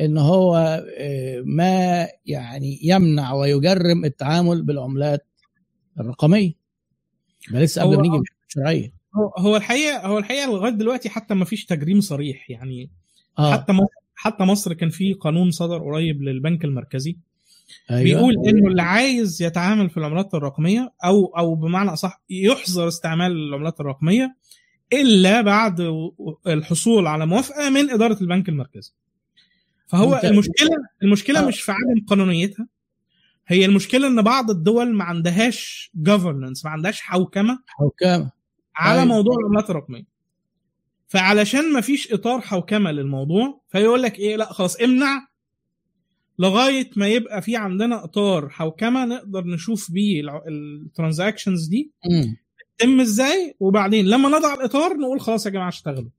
[0.00, 0.56] إن هو
[0.98, 5.26] آه، ما يعني يمنع ويجرم التعامل بالعملات
[6.00, 6.52] الرقمية؟
[7.52, 8.92] ده لسه قبل ما نيجي الشرعيه
[9.38, 12.50] هو- الحقيقة هو الحقيقة لغاية دلوقتي حتى ما فيش تجريم صريح.
[12.50, 12.90] يعني
[13.38, 13.52] آه.
[13.52, 17.16] حتى مصر حتى مصر كان في قانون صدر قريب للبنك المركزي.
[17.90, 18.02] أيوة.
[18.02, 23.80] بيقول إنه اللي عايز يتعامل في العملات الرقمية أو أو بمعنى أصح يحظر استعمال العملات
[23.80, 24.36] الرقمية
[24.92, 25.90] إلا بعد
[26.46, 28.92] الحصول على موافقة من إدارة البنك المركزي.
[29.86, 30.70] فهو المشكلة
[31.02, 31.46] المشكلة آه.
[31.46, 32.66] مش في عدم قانونيتها
[33.48, 38.30] هي المشكلة إن بعض الدول ما عندهاش governance ما عندهاش حوكمة حكام
[38.76, 39.04] على أيوة.
[39.04, 40.04] موضوع العملات الرقمية.
[41.08, 45.28] فعلشان ما فيش إطار حوكمة للموضوع فيقول لك إيه لأ خلاص امنع
[46.38, 51.90] لغاية ما يبقى في عندنا إطار حوكمة نقدر نشوف بيه الترانزاكشنز دي.
[52.78, 56.10] تتم إزاي وبعدين لما نضع الإطار نقول خلاص يا جماعة اشتغلوا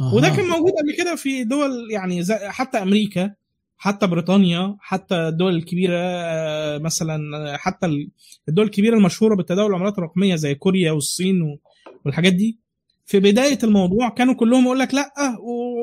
[0.00, 0.14] أها.
[0.14, 3.34] وده كان موجود قبل كده في دول يعني حتى أمريكا
[3.76, 8.08] حتى بريطانيا حتى الدول الكبيرة آه، مثلا آه، حتى ال-
[8.48, 11.58] الدول الكبيرة المشهورة بالتداول العملات الرقمية زي كوريا والصين
[12.04, 12.58] والحاجات دي
[13.06, 15.12] في بداية الموضوع كانوا كلهم يقول لك لأ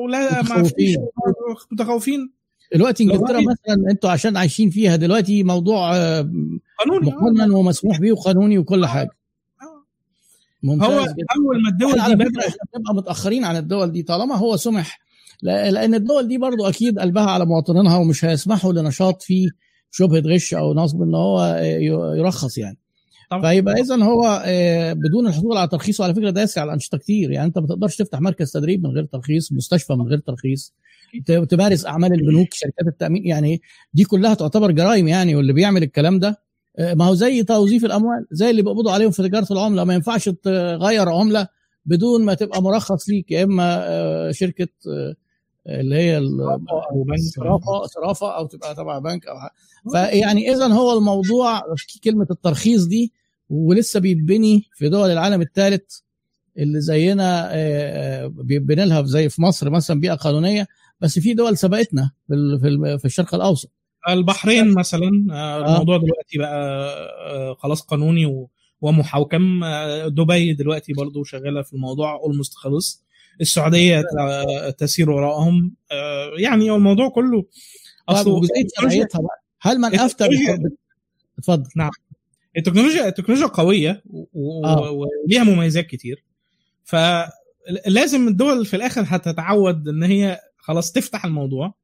[0.04, 0.96] ولا ما فيش
[1.72, 2.32] متخوفين.
[2.74, 6.20] دلوقتي انجلترا مثلا أنتوا عشان عايشين فيها دلوقتي موضوع آه،
[6.78, 7.06] قانوني.
[7.10, 9.10] مقنن ومسموح به وقانوني وكل حاجة.
[9.62, 9.84] آه.
[10.62, 11.26] ممتاز هو جدا.
[11.36, 14.56] أول ما الدول دي على فكرة بدات إحنا بنبقى متأخرين عن الدول دي طالما هو
[14.56, 15.00] سمح.
[15.42, 19.48] لا- لأن الدول دي برضو أكيد قلبها على مواطنينها ومش هيسمحوا لنشاط فيه
[19.90, 22.78] شبهه غش أو نصب إن هو آه، يرخص يعني.
[23.30, 23.50] طبعا.
[23.52, 27.30] فيبقى اذا هو آه، بدون الحصول على ترخيص وعلى فكرة ده يسعى على انشطه كتير.
[27.30, 30.74] يعني أنت ما تقدرش تفتح مركز تدريب من غير ترخيص مستشفى من غير ترخيص
[31.48, 33.26] تمارس أعمال البنوك شركات التأمين.
[33.26, 33.60] يعني
[33.94, 36.40] دي كلها تعتبر جرائم يعني واللي بيعمل الكلام ده
[36.78, 39.84] آه، ما هو زي توظيف الأموال زي اللي بيقبضوا عليهم في تجارة العملة.
[39.84, 41.48] ما ينفعش تغير عملة
[41.86, 44.68] بدون ما تبقى مرخص ليك يا إما آه، شركة
[45.68, 46.20] اللي هي
[47.18, 49.52] صرافة صرافة أو تبقى تبع بنك أو حاجة.
[49.92, 51.62] فيعني اذا هو الموضوع
[52.04, 53.12] كلمة الترخيص دي
[53.50, 55.98] ولسه بيتبني في دول العالم الثالث
[56.58, 60.66] اللي زينا آه، آه، بيتبني لها زي في مصر مثلا بيئة قانونية
[61.00, 63.70] بس في دول سبقتنا في في ال- في الشرق الأوسط.
[64.08, 66.88] البحرين مثلا آه، الموضوع دلوقتي بقى
[67.30, 68.50] آه، خلاص قانوني و-
[68.80, 73.05] ومحوكم آه، دبي دلوقتي برضو شغالة في الموضوع اولموست خلص.
[73.40, 75.74] السعودية ت- تسير وراءهم.
[75.92, 77.44] آه، يعني هو الموضوع كله
[78.08, 78.40] أصله
[79.60, 80.24] هل من افتى
[81.38, 81.68] اتفضل.
[82.56, 84.02] التكنولوجيا التكنولوجيا قوية
[84.64, 84.90] آه.
[84.90, 86.24] وليها مميزات كتير.
[86.84, 91.74] فلازم الدول في الآخر هتتعود إن هي خلاص تفتح الموضوع.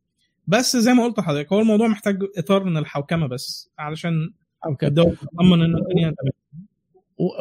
[0.47, 4.33] بس زي ما قلت لحضرتك هو الموضوع محتاج إطار من الحوكمة بس علشان
[4.67, 4.89] أو كده.
[4.89, 6.33] الدول تطمن إن الدنيا تمام.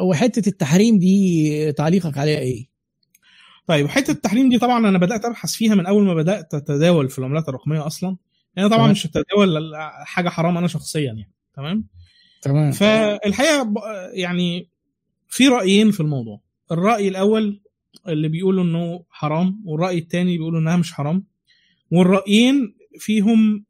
[0.08, 2.71] وحتة التحريم دي تعليقك عليها إيه؟
[3.66, 7.18] طيب حتة التحريم دي طبعا أنا بدأت أبحث فيها من أول ما بدأت اتداول في
[7.18, 8.16] العملات الرقمية أصلا.
[8.56, 8.90] يعني طبعا.
[8.90, 9.72] مش هتداول
[10.04, 11.84] حاجة حرام أنا شخصيا يعني تمام؟
[12.42, 12.72] تمام.
[12.72, 13.72] فالحقيقة
[14.12, 14.68] يعني
[15.28, 16.40] في رأيين في الموضوع.
[16.72, 17.60] الرأي الأول
[18.08, 21.24] اللي بيقولوا إنه حرام والرأي الثاني بيقولوا إنها مش حرام.
[21.90, 23.64] والرأيين فيهم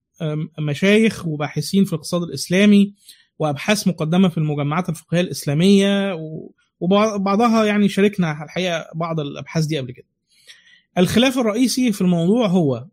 [0.58, 2.94] مشايخ وباحثين في الاقتصاد الإسلامي
[3.38, 6.50] وأبحاث مقدمة في المجمعات الفقهية الإسلامية و-
[6.82, 10.06] وبعضها يعني شاركنا الحقيقة بعض الأبحاث دي قبل كده.
[10.98, 12.86] الخلاف الرئيسي في الموضوع هو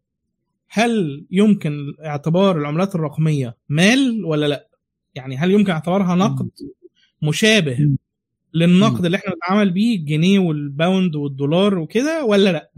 [0.70, 4.68] هل يمكن اعتبار العملات الرقمية مال ولا لأ؟
[5.16, 6.50] يعني هل يمكن اعتبارها نقد
[7.22, 7.78] مشابه.
[8.54, 12.72] للنقد اللي إحنا بنتعامل بيه الجنيه والباوند والدولار وكده ولا لأ؟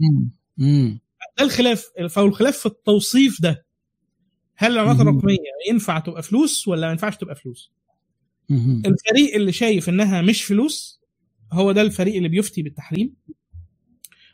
[1.38, 3.66] ده الخلاف فالخلاف في التوصيف ده
[4.56, 5.00] هل العملات.
[5.00, 5.36] الرقمية
[5.70, 7.72] ينفع تبقى فلوس ولا ما ينفعش تبقى فلوس؟
[8.86, 11.01] الفريق اللي شايف إنها مش فلوس
[11.52, 13.14] هو ده الفريق اللي بيفتي بالتحريم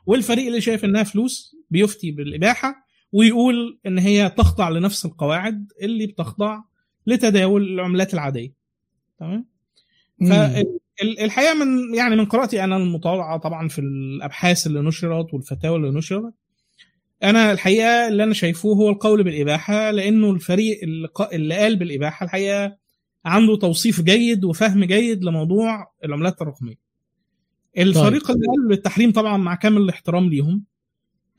[0.07, 6.61] والفريق اللي شايف إنها فلوس بيفتي بالإباحة ويقول إن هي تخضع لنفس القواعد اللي بتخضع
[7.07, 8.53] لتداول العملات العادية
[9.19, 9.47] تمام.
[11.01, 16.35] فالحقيقة من يعني من قراءتي أنا المطالعة طبعا في الأبحاث اللي نشرت والفتاوى اللي نشرت
[17.23, 20.81] أنا الحقيقة اللي أنا شايفه هو القول بالإباحة لأنه الفريق
[21.33, 22.77] اللي قال بالإباحة الحقيقة
[23.25, 26.88] عنده توصيف جيد وفهم جيد لموضوع العملات الرقمية.
[27.79, 30.65] الفريق اللي قال بالتحريم طبعا مع كامل الاحترام ليهم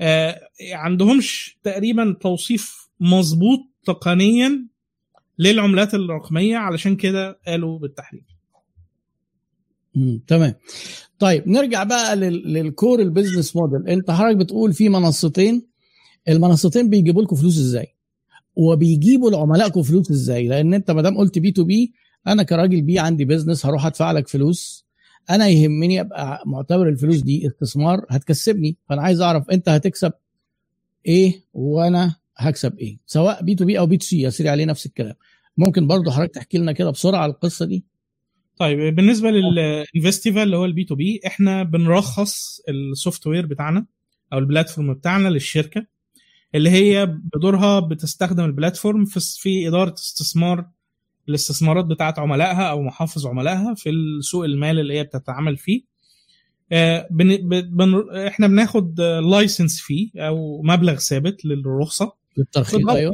[0.02, 0.40] آه
[0.74, 4.68] عندهمش تقريبا توصيف مظبوط تقنيا
[5.40, 8.26] للعملات الرقمية علشان كده قالوا بالتحريم.
[10.28, 10.54] تمام.
[11.20, 15.68] طيب نرجع بقى لل- لل core ال business model انت حضرتك بتقول في منصتين.
[16.30, 17.88] المنصتين بيجيبوا لكم فلوس إزاي؟
[18.56, 21.94] وبيجيبوا لعملائكم فلوس إزاي؟ لأن انت ما دام قلت B to B
[22.28, 24.86] أنا كراجل B عندي business هروح أدفع لك فلوس
[25.30, 28.78] أنا يهمني أبقى معتبر الفلوس دي استثمار هتكسبني.
[28.90, 30.14] فأنا عايز أعرف أنت هتكسب
[31.06, 32.98] إيه وأنا هكسب إيه.
[33.06, 35.16] سواء B to B أو B to C يصير عليه نفس الكلام.
[35.58, 37.86] ممكن برضو حضرتك تحكي لنا كده بسرعة القصة دي؟
[38.58, 43.86] طيب بالنسبة للانفستيفا اللي هو ال B to B إحنا بنرخص ال software بتاعنا
[44.34, 45.86] أو ال platform بتاعنا للشركة
[46.56, 50.66] اللي هي بدورها بتستخدم ال platform في في إدارة استثمار
[51.30, 55.82] الاستثمارات بتاعت عملائها أو محافظ عملائها في السوق المال اللي هي بتتعامل فيه.
[56.72, 57.38] آه، بن...
[57.70, 58.16] بن...
[58.28, 62.14] إحنا بناخد license فيه أو مبلغ ثابت للرخصة.
[62.38, 62.88] للترخيص.
[62.90, 63.14] أيوه.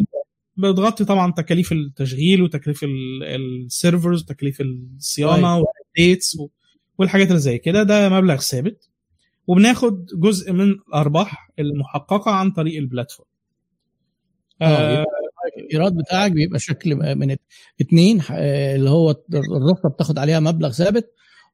[0.58, 6.50] بتغطي طبعا تكاليف التشغيل وتكاليف ال- ال servers وتكاليف الصيانة وال updates و-
[6.98, 7.84] والحاجات اللي زي كده.
[7.84, 8.90] ده مبلغ ثابت.
[9.48, 13.28] وبناخد جزء من الأرباح المحققة عن طريق ال platform
[14.62, 15.06] آه
[15.66, 17.36] الإيراد بتاعك بيبقى شكل من
[17.82, 21.12] اتنين آه، اللي هو الرخصة بتاخد عليها مبلغ ثابت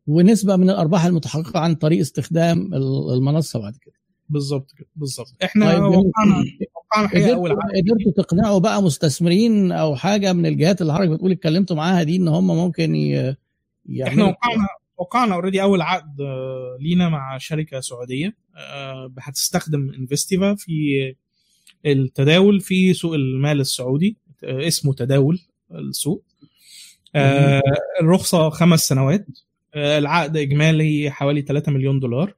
[0.08, 3.94] ونسبة من الأرباح المتحققة عن طريق استخدام ال- المنصة بعد كده.
[4.30, 5.28] بالظبط كده بالظبط.
[5.44, 6.44] إحنا طيب وقعنا
[6.76, 12.04] وقعنا اول قدرتوا تقنعوا بقى مستثمرين أو حاجة من الجهات اللي حضرتك بتقول اتكلمتوا معاها
[12.04, 13.36] دي إن هم ممكن ي-
[14.04, 20.72] إحنا وقعنا وقعنا already أول عقد آه، لينا مع شركة سعودية آه، هتستخدم انفستيفا في
[21.86, 25.40] التداول في سوق المال السعودي آه، اسمه تداول
[25.72, 26.24] السوق.
[27.16, 27.62] آه،
[28.02, 29.26] الرخصة خمس سنوات.
[29.74, 32.34] آه، العقد إجمالي حوالي 3 مليون دولار.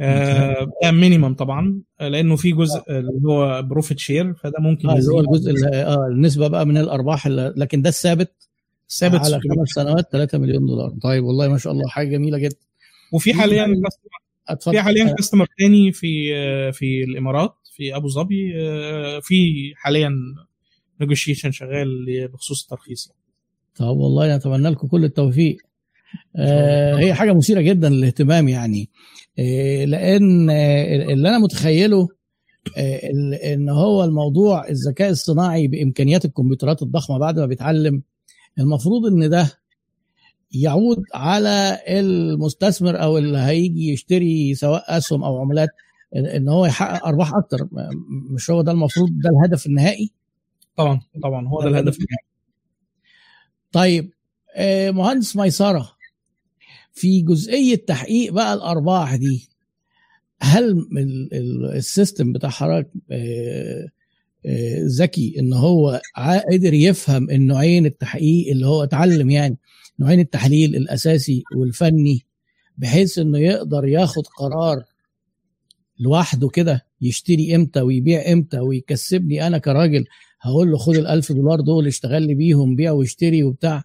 [0.00, 5.12] آه، ده minimum طبعا آه، لأنه في جزء اللي هو profit share فده ممكن اللي
[5.12, 8.32] هو الجزء آه النسبة بقى من الأرباح لكن ده الثابت.
[8.90, 10.10] ثابت على خمس سنوات.
[10.12, 10.92] 3 مليون دولار.
[11.02, 12.56] طيب والله ما شاء الله حاجة جميلة جدا.
[13.12, 13.66] وفي حاليا
[14.60, 17.54] في حاليا customer تاني في آه، في الإمارات.
[17.76, 20.10] في أبو ظبي آه، في حاليا
[21.00, 21.88] نيجوشيشن شغال
[22.32, 23.20] بخصوص الترخيص يعني.
[23.74, 25.56] طب والله نتمنى لكم كل التوفيق.
[26.36, 28.90] آه هي حاجة مثيرة جدا للاهتمام يعني.
[29.38, 32.08] آه لأن آه اللي أنا متخيله
[33.44, 38.02] إن هو الموضوع الذكاء الصناعي بإمكانيات الكمبيوترات الضخمة بعد ما بيتعلم
[38.58, 39.52] المفروض إن ده
[40.52, 45.68] يعود على المستثمر أو اللي هيجي يشتري سواء أسهم أو عملات
[46.16, 47.68] ان هو يحقق أرباح أكتر.
[48.30, 50.10] مش هو ده المفروض ده الهدف النهائي؟
[50.76, 51.98] طبعا طبعا هو ده الهدف
[53.72, 54.10] طيب
[54.56, 55.92] آه، مهندس ميسرة
[56.92, 59.48] في جزئية تحقيق بقى الأرباح دي
[60.40, 63.88] هل ال- ال- السيستم بتاع حضرتك آه،
[64.46, 66.00] آه، ذكي إن هو
[66.52, 69.56] قدر يفهم النوعين التحقيق اللي هو اتعلم يعني
[70.00, 72.22] نوعين التحليل الأساسي والفني
[72.78, 74.84] بحيث إنه يقدر ياخد قرار
[76.00, 80.04] لوحده كده يشتري إمتى ويبيع إمتى ويكسبني أنا كراجل
[80.40, 83.82] هقول له خد الألف دولار دول اشتغل لي بيهم بيع واشتري وبتاع.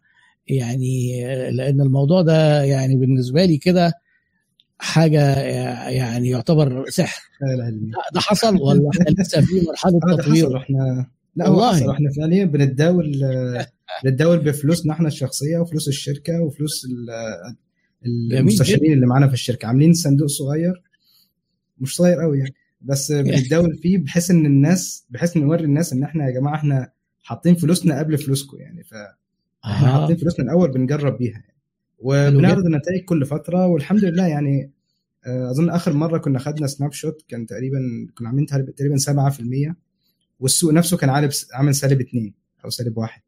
[0.48, 3.94] يعني لأن الموضوع ده يعني بالنسبة لي كده
[4.80, 5.36] حاجة
[5.90, 7.22] يعني يعتبر سحر.
[8.14, 10.58] ده حصل ولا إحنا لسه في مرحلة تطوير.
[10.58, 11.06] إحنا
[11.36, 11.92] لا والله.
[11.92, 13.22] إحنا فعليا بنتداول
[14.04, 17.56] بنتداول بفلوسنا إحنا الشخصية وفلوس الشركة وفلوس ال-
[18.38, 19.68] المستشارين اللي معانا في الشركة.
[19.68, 20.82] عاملين صندوق صغير
[21.82, 22.54] مش صغير قوي يعني.
[22.82, 26.92] بس بنتداول فيه بحيث إن الناس بحيث نوري الناس إن إحنا يا جماعة إحنا
[27.24, 28.84] حاطين فلوسنا قبل فلوسكم يعني.
[28.84, 30.02] فاحنا آه.
[30.02, 31.56] حاطين فلوسنا الأول بنجرب بيها يعني.
[32.00, 34.72] وبنعرض النتائج كل فترة والحمد لله يعني
[35.26, 37.80] آه، أظن آخر مرة كنا خدنا سناب شوت كان تقريبا
[38.18, 39.76] كنا عاملين تقريبا 7%
[40.40, 42.34] والسوق نفسه كان عامل عامل سالب 2
[42.66, 43.22] أو سالب 1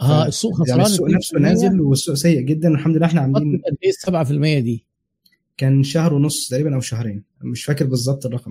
[0.00, 1.40] آه السوق خسران يعني السوق نفسه 2%.
[1.40, 3.92] نازل والسوق سيء جدا والحمد لله إحنا عاملين قد إيه
[4.60, 4.86] 7% دي.
[5.56, 7.22] كان شهر ونص تقريبا أو شهرين.
[7.44, 8.50] مش فاكر بالظبط الرقم.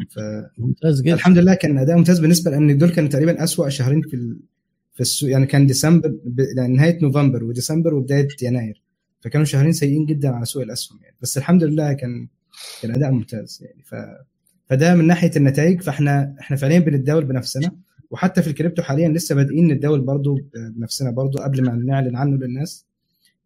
[0.58, 1.16] ممتاز جدا.
[1.16, 4.40] فالحمد لله كان أداء ممتاز بالنسبة لأن دول كانوا تقريبا أسوأ شهرين في ال-
[4.94, 8.82] في السوق يعني كان ديسمبر ب- يعني نهاية نوفمبر وديسمبر وبداية يناير.
[9.20, 11.16] فكانوا شهرين سيئين جدا على سوق الأسهم يعني.
[11.22, 12.28] بس الحمد لله كان
[12.82, 13.84] كان أداء ممتاز يعني.
[13.84, 13.96] ف
[14.66, 15.82] فده من ناحية النتائج.
[15.82, 17.72] فاحنا إحنا فعليا بنتداول بنفسنا.
[18.12, 20.40] وحتى في الكريبتو حاليا لسه بادئين نتداول برضو
[20.76, 22.86] بنفسنا برضو قبل ما نعلن عنه للناس.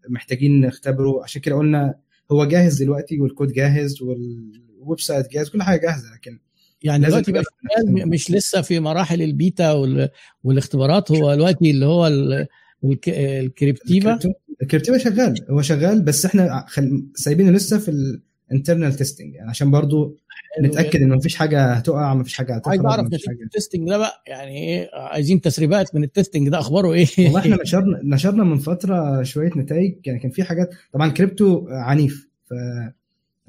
[0.10, 1.24] محتاجين نختبره.
[1.24, 1.95] عشان كده قلنا
[2.32, 6.40] هو جاهز دلوقتي والكود جاهز وال website جاهز كل حاجة جاهزة لكن
[6.84, 7.44] يعني دلوقتي بقى
[7.88, 10.10] مش لسه في مراحل البيتا وال...
[10.44, 12.48] والاختبارات هو دلوقتي اللي هو ال...
[12.84, 13.10] الك...
[13.10, 14.20] الكريبتيفا.
[14.62, 17.08] الكريبتيفا شغال هو شغال بس إحنا خل...
[17.16, 18.18] سايبينه لسه في
[18.52, 20.18] ال internal testing يعني عشان برضو
[20.62, 24.58] نتأكد ان مفيش حاجة هتقع مفيش حاجة عايز أعرف نتيجه ال testing ده بقى يعني
[24.58, 29.24] إيه عايزين تسريبات من ال testing ده أخباره إيه؟ والله إحنا نشرنا نشرنا من فترة
[29.24, 32.53] شوية نتائج يعني كان في حاجات طبعا كريبتو عنيف ف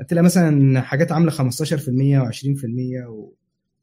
[0.01, 3.33] هتلاقي مثلا حاجات عاملة 15% و20% و...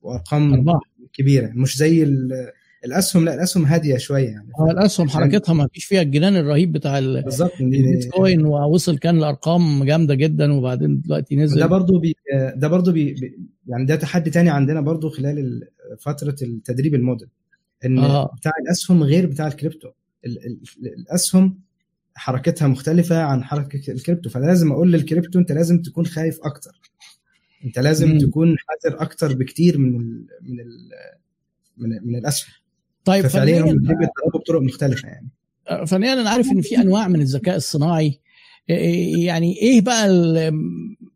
[0.01, 0.80] وأرقام أرباح.
[1.13, 2.51] كبيرة مش زي ال...
[2.86, 6.97] الأسهم لا الأسهم هادية شوية يعني هو الأسهم حركتها ما فيش فيها الجنان الرهيب بتاع
[6.97, 12.15] البيتكوين ووصل كان لأرقام جامدة جدا وبعدين دلوقتي ده نزل برضو بي
[12.55, 13.15] ده برضو بي
[13.67, 15.67] يعني ده تحدي تاني عندنا برضو خلال ال-
[15.99, 17.27] فترة التدريب الموديل
[17.86, 18.23] إن آه.
[18.23, 18.36] آه.
[18.38, 19.88] بتاع الأسهم غير بتاع الكريبتو
[20.25, 20.59] ال ال
[20.99, 21.59] الأسهم
[22.15, 26.71] حركتها مختلفة عن حركة الكريبتو فلازم أقول للكريبتو أنت لازم تكون خايف أكتر
[27.65, 28.17] أنت لازم مم.
[28.17, 30.89] تكون حذر أكتر بكتير من ال من ال
[31.77, 32.53] من, من الأسهم
[33.06, 35.30] طيب ففعليا هم بيتدربوا بطرق مختلفة يعني.
[35.88, 38.20] فنيا أنا عارف إن في أنواع من الذكاء الصناعي.
[38.72, 38.74] إيه-
[39.20, 40.54] يعني إيه بقى ال-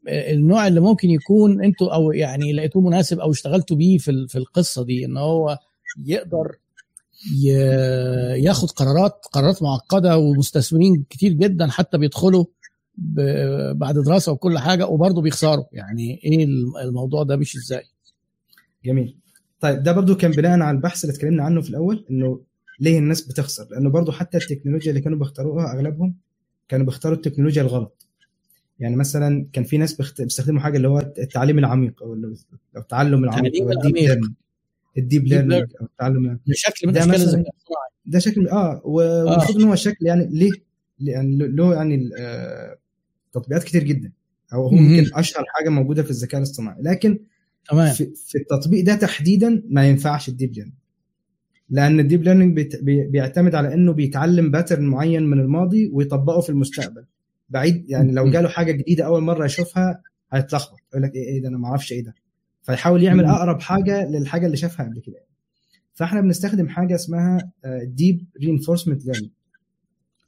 [0.08, 4.84] النوع اللي ممكن يكون أنتوا أو يعني لقيتوه مناسب أو اشتغلتوا بيه في في القصة
[4.86, 5.58] دي؟ إن هو
[6.06, 6.56] يقدر
[8.36, 12.46] ياخد قرارات قرارات معقدة ومستثمرين كتير جدا حتى بيدخلوا
[13.74, 15.66] بعد دراسة وكل حاجة وبرضه بيخسروا.
[15.72, 16.44] يعني إيه
[16.84, 17.84] الموضوع ده مش إزاي؟
[18.86, 19.18] جميل.
[19.60, 22.41] طيب ده برضو كان بناء على البحث اللي اتكلمنا عنه في الأول إنه
[22.80, 26.16] ليه الناس بتخسر؟ لأنه برضو حتى التكنولوجيا اللي كانوا بيختاروها أغلبهم
[26.70, 28.08] كانوا بيختاروا التكنولوجيا الغلط.
[28.80, 32.34] يعني مثلا كان في ناس بيستخدموا حاجة اللي هو التعليم العميق أو
[32.78, 34.32] التعلم العميق التعليم أو الديب العميق.
[34.98, 37.53] ال deep learning أو التعلم شكل من ده أشكال الذكاء
[38.05, 40.51] ده شكل آه والمفروض ان هو شكل يعني ليه؟
[40.99, 42.78] يعني له يعني آه،
[43.34, 44.12] تطبيقات كتير جدا
[44.53, 44.72] أو هو.
[44.72, 46.82] ممكن أشهر حاجة موجودة في الذكاء الاصطناعي.
[46.82, 47.20] لكن
[47.70, 47.93] تمام.
[47.93, 50.76] في, في التطبيق ده تحديدا ما ينفعش ال deep learning
[51.70, 57.05] لأن ال deep learning بيعتمد على إنه بيتعلم pattern معين من الماضي ويطبقه في المستقبل.
[57.49, 58.30] بعيد يعني لو.
[58.32, 60.01] جاله حاجة جديدة أول مرة يشوفها
[60.34, 62.15] هيتلخبط يقول لك إيه إيه ده أنا ما أعرفش إيه ده.
[62.63, 63.26] فيحاول يعمل.
[63.26, 65.20] أقرب حاجة للحاجة اللي شافها قبل كده.
[65.93, 67.51] فإحنا بنستخدم حاجة اسمها
[67.84, 69.32] deep reinforcement learning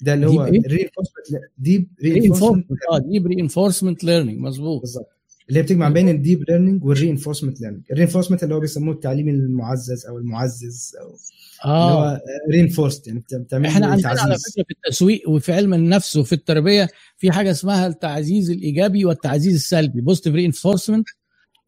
[0.02, 4.82] ده اللي هو؟ reinforcement deep reinforcement آه deep reinforcement learning مظبوط.
[4.82, 5.19] بالظبط.
[5.50, 8.94] اللي هي بتجمع بين ال deep learning وال reinforcement learning ال reinforcement اللي هو بيسموه
[8.94, 11.08] التعليم المعزز أو المعزز أو
[11.66, 11.92] اللي آه.
[12.14, 12.20] هو
[12.52, 16.88] reinforced يعني بت- بتعمل إحنا عندنا على فكرة في التسويق وفي علم النفس وفي التربية
[17.18, 21.06] في حاجة اسمها التعزيز الإيجابي والتعزيز السلبي positive reinforcement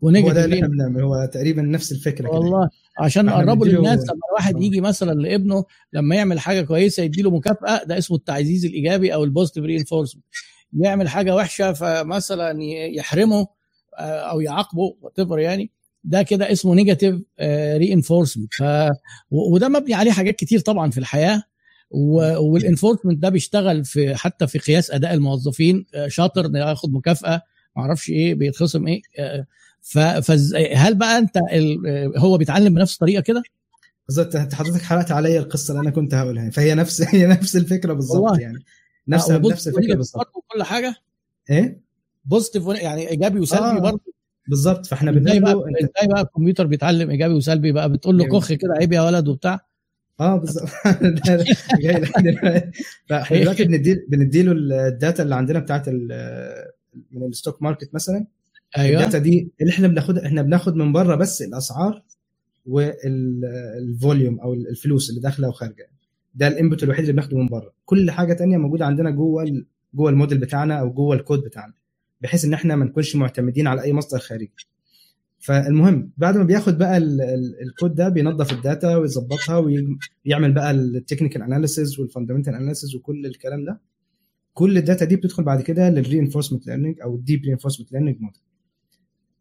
[0.03, 2.69] هو ده اللي و negative إحنا بنعمل هو تقريبا نفس الفكرة كده والله
[2.99, 4.59] عشان إحنا نقربه للناس لما الواحد آه.
[4.63, 5.63] يجي مثلا لابنه
[5.93, 10.25] لما يعمل حاجة كويسة يديله مكافأة ده اسمه التعزيز الإيجابي أو ال positive reinforcement
[10.79, 12.57] يعمل حاجة وحشة فمثلا
[12.95, 13.47] يحرمه آه،
[13.99, 15.71] أو يعاقبه whatever يعني
[16.03, 17.15] ده كده اسمه negative
[17.77, 18.61] reinforcement ف
[19.31, 21.43] و- وده مبني عليه حاجات كتير طبعا في الحياة.
[21.91, 25.85] وال reinforcement ده بيشتغل في حتى في قياس أداء الموظفين.
[25.95, 27.41] آه، شاطر ياخد مكافأة
[27.75, 29.01] معرفش إيه بيتخصم إيه.
[29.19, 29.45] آه،
[29.81, 33.43] ف- فز- هل بقى أنت آه، هو بيتعلم بنفس الطريقة كده؟
[34.07, 34.35] بالظبط.
[34.35, 36.49] أنت حضرتك حرقت عليا القصة اللي أنا كنت هقولها.
[36.49, 38.39] فهي نفس هي نفس الفكرة بالظبط.
[38.39, 38.63] يعني.
[39.07, 40.31] نفس آه، نفس الفكرة بالظبط.
[40.53, 40.95] كل حاجة.
[41.49, 41.81] إيه؟
[42.25, 43.79] بوزيتيف يعني إيجابي وسلبي آه.
[43.79, 44.13] برضه.
[44.47, 44.85] بالظبط.
[44.85, 48.39] فإحنا إزاي بقى له إزاي بقى الكمبيوتر بيتعلم إيجابي وسلبي بقى؟ بتقول له جميل.
[48.39, 49.59] كخ كده عيب يا ولد وبتاع.
[50.19, 50.67] آه بالظبط.
[53.09, 53.63] فاحنا دلوقتي.
[53.65, 54.51] بندي بنديله
[54.87, 58.25] ال data اللي عندنا بتاعت من ال stock market مثلا.
[58.77, 58.99] أيوه.
[59.01, 62.03] ال data دي اللي إحنا بناخدها إحنا بناخد من بره بس الأسعار
[62.65, 65.89] وال volume أو الفلوس اللي داخلة وخارجة.
[66.35, 67.73] ده ال input الوحيد اللي بناخده من بره.
[67.85, 69.63] كل حاجة تانية موجودة عندنا جوه
[69.93, 71.73] جوه الموديل بتاعنا أو جوه الكود بتاعنا.
[72.21, 74.51] بحيث ان إحنا ما نكونش معتمدين على اي مصدر خارجي.
[75.39, 80.71] فالمهم بعد ما بياخد بقى ال- ال- الكود ده بينظف ال data ويظبطها ويعمل بقى
[80.71, 83.81] ال technical analysis وال fundamental analysis وكل الكلام ده.
[84.53, 88.17] كل ال data دي بتدخل بعد كده لل reinforcement learning أو ال deep reinforcement learning
[88.21, 88.41] model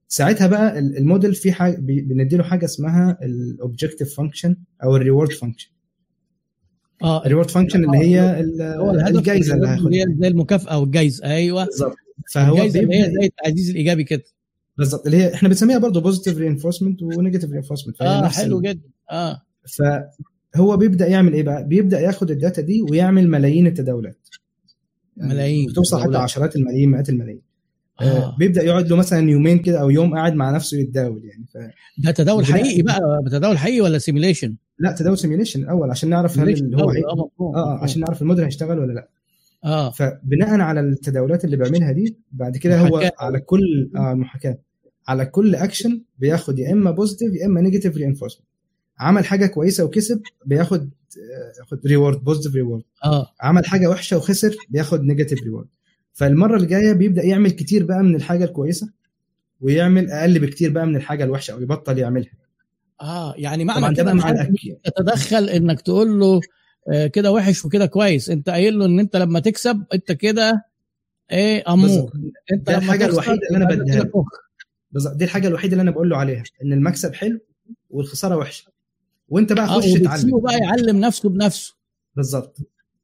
[0.09, 5.02] ساعتها بقى ال- الموديل في حاجة بي- بنديله حاجة اسمها ال objective function أو ال
[5.02, 5.71] reward function
[7.03, 7.23] آه.
[7.27, 9.93] ال reward function اللي هي ال- هو الهدف الجايزة اللي هياخدها.
[9.99, 11.65] هي زي المكافأة والجائزه أيوه.
[11.65, 11.97] بالظبط.
[12.33, 14.23] فهو الجائزه اللي هي زي التعزيز الإيجابي كده
[14.79, 19.43] بالظبط اللي هي إحنا بنسميها برضه positive reinforcement و negative reinforcement آه حلو جدا آه
[20.55, 24.29] فهو بيبدأ يعمل إيه بقى؟ بيبدأ ياخد ال data دي ويعمل ملايين التداولات
[25.17, 26.17] يعني ملايين بتوصل حتى.
[26.17, 27.43] عشرات الملايين مئات الملايين
[28.01, 28.05] آه.
[28.05, 28.37] آه.
[28.39, 31.59] بيبدأ يقعد له مثلا يومين كده أو يوم قاعد مع نفسه يتداول يعني ف...
[32.05, 33.01] ده تداول حقيقي بقى
[33.31, 36.91] تداول حقيقي ولا simulation؟ لا تداول simulation الأول عشان نعرف هل اللي هو.
[36.91, 37.57] آه آه آه، مفهوم.
[37.83, 39.09] عشان نعرف الموديل هيشتغل ولا لا
[39.65, 39.91] آه.
[39.91, 43.11] فبناء على التداولات اللي بيعملها دي بعد كده هو.
[43.19, 44.59] على كل آه المحاكاه
[45.09, 48.47] على كل اكشن بياخد يا إما positive يا إما negative reinforcement
[48.99, 50.81] عمل حاجة كويسة وكسب بياخد
[51.19, 53.27] آه، ياخد reward positive reward آه.
[53.41, 55.67] عمل حاجة وحشة وخسر بياخد negative reward
[56.13, 58.91] فالمرة الجاية بيبدأ يعمل كتير بقى من الحاجة الكويسة
[59.61, 62.31] ويعمل أقل بكتير بقى من الحاجة الوحشة أو يبطل يعملها.
[63.03, 64.49] آه يعني معنى كده مع
[64.85, 66.41] تتدخل إنك تقول له آه،
[67.13, 68.31] كده وحش وكده كويس.
[68.31, 70.65] انت قايل له ان انت لما تكسب انت كده
[71.33, 72.13] إيه امور.
[72.53, 74.11] انت ده لما الحاجة تخسر الوحيدة اللي يبقى بديها.
[74.93, 75.17] بالظبط.
[75.17, 77.41] دي الحاجة الوحيدة اللي أنا بقول له عليها إن المكسب حلو
[77.91, 78.71] والخسارة وحشة.
[79.29, 80.41] وأنت بقى آه خش اتعلم.
[80.41, 81.75] بقى يعلم نفسه بنفسه.
[82.17, 82.57] بالظبط.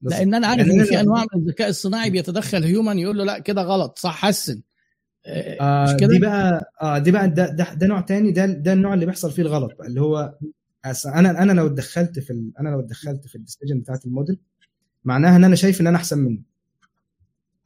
[0.02, 3.38] لأن أنا عارف يعني إن في أنواع من الذكاء الصناعي بيتدخل human يقول له لأ
[3.38, 4.62] كده غلط صح حسن.
[5.26, 8.46] آه، آه مش كده؟ دي بقى آه دي بقى ده ده, ده نوع تاني ده
[8.46, 10.34] ده النوع اللي بيحصل فيه الغلط بقى اللي هو
[11.06, 12.52] أنا أنا لو اتدخلت في ال...
[12.60, 14.38] أنا لو اتدخلت في ال decision بتاعت الموديل
[15.04, 16.38] معناها إن أنا شايف إن أنا أحسن منه.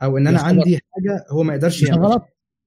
[0.03, 2.07] أو إن أنا عندي حاجة هو ما يقدرش يعملها.
[2.09, 2.23] غلط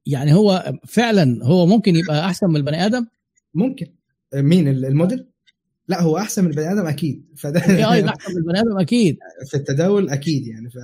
[0.06, 3.06] يعني هو فعلا هو ممكن يبقى أحسن من البني آدم؟
[3.54, 3.88] ممكن.
[4.36, 5.28] مين؟ ال- الموديل؟
[5.88, 7.26] لا هو أحسن من البني آدم أكيد.
[7.38, 7.60] فده
[7.94, 9.18] AI أحسن من البني آدم أكيد.
[9.50, 10.78] في التداول أكيد يعني ف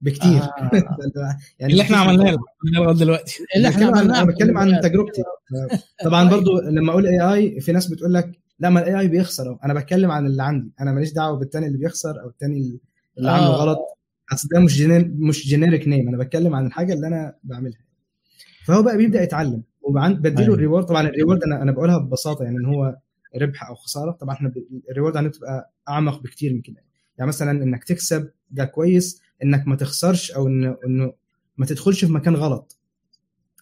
[0.00, 0.42] بكتير.
[0.42, 0.70] آه.
[1.58, 2.36] يعني اللي إحنا عملناه.
[2.74, 3.38] لغاية دلوقتي.
[3.56, 4.22] اللي إحنا عملناه.
[4.22, 5.22] أنا بتكلم عن تجربتي.
[6.04, 9.58] طبعا برضو لما أقول AI في ناس بتقول لك لا ما ال AI بيخسر.
[9.64, 10.70] أنا بتكلم عن اللي عندي.
[10.80, 12.78] أنا ماليش دعوة بالتاني اللي بيخسر أو التاني
[13.18, 13.56] اللي عامله آه.
[13.56, 13.78] غلط.
[14.32, 17.78] أصل ده مش gener مش generic name أنا بتكلم عن الحاجة اللي أنا بعملها.
[18.66, 19.62] فهو بقى بيبدأ يتعلم.
[19.82, 20.54] وبعد بديله أيوة.
[20.54, 22.44] ال reward طبعا ال reward أنا أنا بقولها ببساطة.
[22.44, 22.96] يعني إن هو
[23.42, 24.10] ربح أو خسارة.
[24.10, 26.82] طبعا إحنا ب- ال reward عندنا بتبقى أعمق بكتير من كده.
[27.18, 29.20] يعني مثلا إنك تكسب ده كويس.
[29.44, 31.12] إنك ما تخسرش أو إنه إنه
[31.58, 32.78] ما تدخلش في مكان غلط.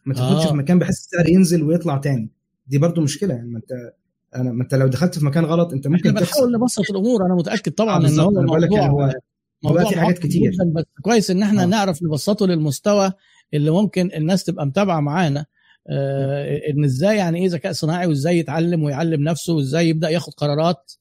[0.07, 0.49] ما تدخلش آه.
[0.51, 2.31] في مكان بحيث السعر ينزل ويطلع تاني.
[2.67, 3.35] دي برضو مشكلة.
[3.35, 3.93] يعني ما أنت
[4.37, 7.73] أنا ما أنت لو دخلت في مكان غلط أنت ممكن بنحاول نبسط الأمور أنا متأكد
[7.73, 8.21] طبعا إن.
[8.21, 9.21] هو أنا بقول لك موضوع يعني هو-
[9.65, 10.51] موضوع في حاجات كتير.
[10.75, 11.67] بس كويس إن إحنا آه.
[11.67, 13.13] نعرف نبسطه للمستوى
[13.55, 15.47] اللي ممكن الناس تبقى متابعة معانا
[15.91, 20.93] آه إن إزاي يعني إيه ذكاء صناعي وإزاي يتعلم ويعلم نفسه وإزاي يبدأ ياخد قرارات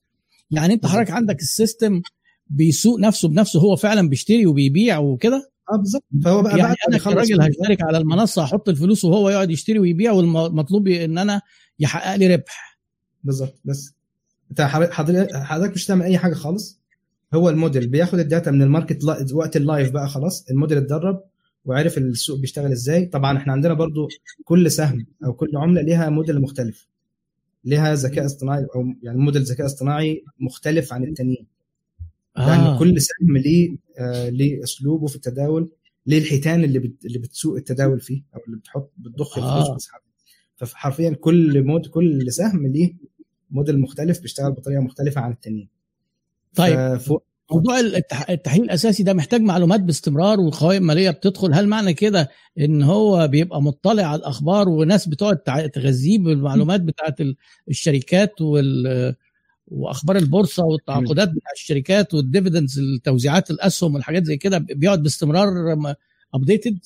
[0.51, 0.85] يعني أنت.
[0.85, 2.01] حضرتك عندك السيستم
[2.47, 6.97] بيسوق نفسه بنفسه هو فعلا بيشتري وبيبيع وكده آه بالظبط فهو بقى يعني بعد أنا
[6.97, 11.41] كراجل هشترك على المنصة أحط الفلوس وهو يقعد يشتري ويبيع والمطلوب إن أنا
[11.79, 12.70] يحقق لي ربح
[13.23, 13.93] بالظبط بس.
[14.51, 16.79] انت حضرتك مش تعمل أي حاجة خالص.
[17.33, 19.03] هو الموديل بياخد ال data من ال market
[19.33, 20.45] وقت ال live بقى خلاص.
[20.49, 21.23] الموديل اتدرب
[21.65, 23.05] وعرف السوق بيشتغل إزاي.
[23.05, 24.07] طبعا إحنا عندنا برضو
[24.43, 26.87] كل سهم أو كل عملة ليها موديل مختلف.
[27.65, 31.47] ليها ذكاء اصطناعي أو يعني موديل ذكاء اصطناعي مختلف عن التانيين.
[32.37, 32.79] يعني آه.
[32.79, 35.69] كل سهم ليه آه ليه أسلوبه في التداول
[36.05, 37.05] ليه الحيتان اللي بت...
[37.05, 39.41] اللي بتسوق التداول فيه أو اللي بتحط بتضخ آه.
[39.59, 40.01] الفلوس وتسحبها
[40.55, 42.93] فحرفيا كل mod كل سهم ليه
[43.51, 45.69] موديل مختلف بيشتغل بطريقة مختلفة عن التانيين.
[46.55, 46.99] طيب
[47.51, 51.53] موضوع التح- التحليل الأساسي ده محتاج معلومات باستمرار وقوائم مالية بتدخل.
[51.53, 52.29] هل معنى كده
[52.59, 55.37] إن هو بيبقى مطلع على الأخبار وناس بتقعد
[55.73, 57.35] تغذيه بالمعلومات بتاعت ال-
[57.69, 59.15] الشركات وال
[59.67, 65.49] وأخبار البورصة والتعاقدات بتاع الشركات وال dividends التوزيعات الأسهم والحاجات زي كده بيقعد باستمرار
[66.33, 66.79] updated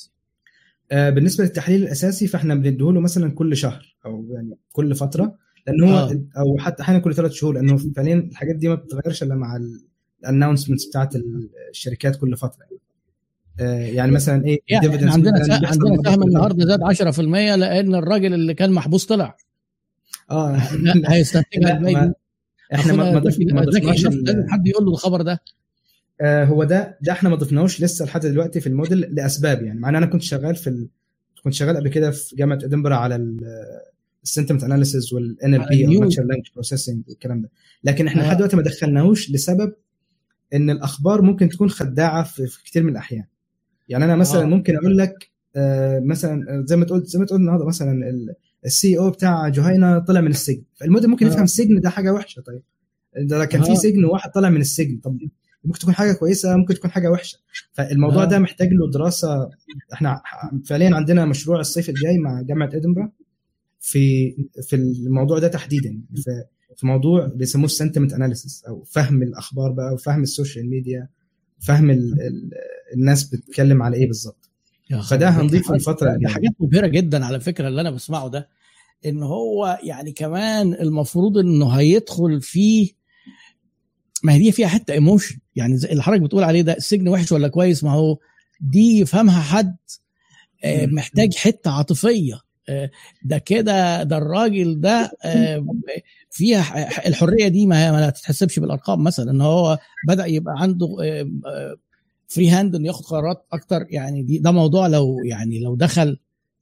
[0.92, 5.45] آه بالنسبة للتحليل الأساسي فإحنا بنديهوله مثلا كل شهر أو يعني كل فترة.
[5.68, 6.22] لأن هو آه.
[6.38, 9.60] أو حتى أحيانا كل ثلاث شهور لأنه فعليا الحاجات دي ما بتتغيرش إلا مع
[10.24, 11.14] ال announcements بتاعت
[11.72, 12.66] الشركات كل فترة
[13.60, 16.80] يعني, يعني مثلا إيه يعني عندنا عندنا مرة سهم النهارده زاد
[17.16, 19.38] 10% لأن الراجل اللي كان محبوس طلع
[20.32, 20.56] آه
[21.08, 22.14] هيستنتجها دي؟
[22.74, 25.42] إحنا ما ما ضفناش ال- حد يقول له الخبر ده
[26.22, 29.90] آه، هو ده ده إحنا ما ضفناهوش لسه لحد دلوقتي في الموديل لأسباب يعني مع
[29.90, 30.88] إن أنا كنت شغال في ال...
[31.44, 33.16] كنت شغال قبل كده في جامعة ادنبرا على
[34.26, 36.20] ال sentiment analysis وال NLP language
[36.54, 37.50] processing والكلام ده
[37.84, 38.26] لكن إحنا آه.
[38.26, 39.74] لحد دلوقتي ما دخلناهوش لسبب
[40.54, 43.24] إن الأخبار ممكن تكون خداعة في, في كتير من الأحيان
[43.90, 44.46] يعني أنا مثلا آه.
[44.46, 48.02] ممكن أقول لك آه، مثلا آه، زي ما تقول زي ما تقول النهارده مثلا
[48.66, 51.30] ال CEO بتاع جهينة طلع من السجن فالموديل ممكن آه.
[51.30, 52.62] يفهم السجن ده حاجة وحشة طيب
[53.18, 53.66] ده كان آه.
[53.66, 55.18] في سجن وواحد طلع من السجن طب
[55.64, 57.40] ممكن تكون حاجة كويسة ممكن تكون حاجة وحشة
[57.74, 58.26] فالموضوع آه.
[58.26, 59.50] ده محتاج له دراسة
[59.94, 60.22] إحنا
[60.66, 63.12] فعليا عندنا مشروع الصيف الجاي مع جامعة ادنبرا
[63.86, 66.02] في في الموضوع ده تحديدا.
[66.16, 66.44] في
[66.78, 71.08] في موضوع بيسموه ال sentiment analysis أو فهم الأخبار بقى وفهم ال social media
[71.60, 72.52] فهم ال ال
[72.94, 74.50] الناس بتتكلم على إيه بالظبط.
[75.10, 75.30] فده.
[75.30, 78.50] هنضيفه الفترة دي الجايه حاجات مبهرة جدا على فكرة اللي أنا بسمعه ده
[79.06, 82.92] إن هو يعني كمان المفروض إنه هيدخل فيه
[84.24, 87.48] ما هي دي فيها حتة emotion يعني اللي حضرتك بتقول عليه ده السجن وحش ولا
[87.48, 88.18] كويس ما هو
[88.62, 89.78] دي يفهمها حد
[90.64, 90.86] آه،.
[90.86, 92.45] محتاج حتة عاطفية.
[93.24, 95.66] ده كده ده الراجل ده آه،
[96.30, 100.88] فيها الحرية دي ما تتحسبش بالأرقام مثلا إن هو بدأ يبقى عنده
[102.28, 106.18] free hand إنه ياخد قرارات أكتر يعني دي ده موضوع لو يعني لو دخل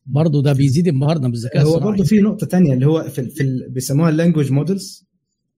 [0.05, 1.91] برضه ده بيزيد انبهارنا بالذكاء هو الصناعي.
[1.91, 5.05] برضه في نقطة تانية اللي هو في, في بيسموها ال language models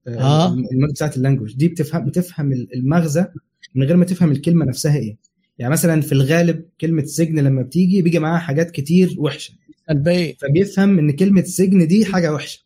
[0.08, 0.52] آه.
[0.52, 3.26] الموديل بتاعت ال language دي بتفهم بتفهم المغزى
[3.74, 5.16] من غير ما تفهم الكلمة نفسها إيه.
[5.58, 9.54] يعني مثلا في الغالب كلمة سجن لما بتيجي بيجي معاها حاجات كتير وحشة.
[9.88, 12.64] سلبيه فبيفهم إن كلمة سجن دي حاجة وحشة.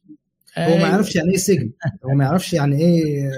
[0.59, 0.89] هو ما أيوة.
[0.89, 1.71] يعرفش يعني إيه سجن.
[2.05, 3.31] هو ما يعرفش يعني إيه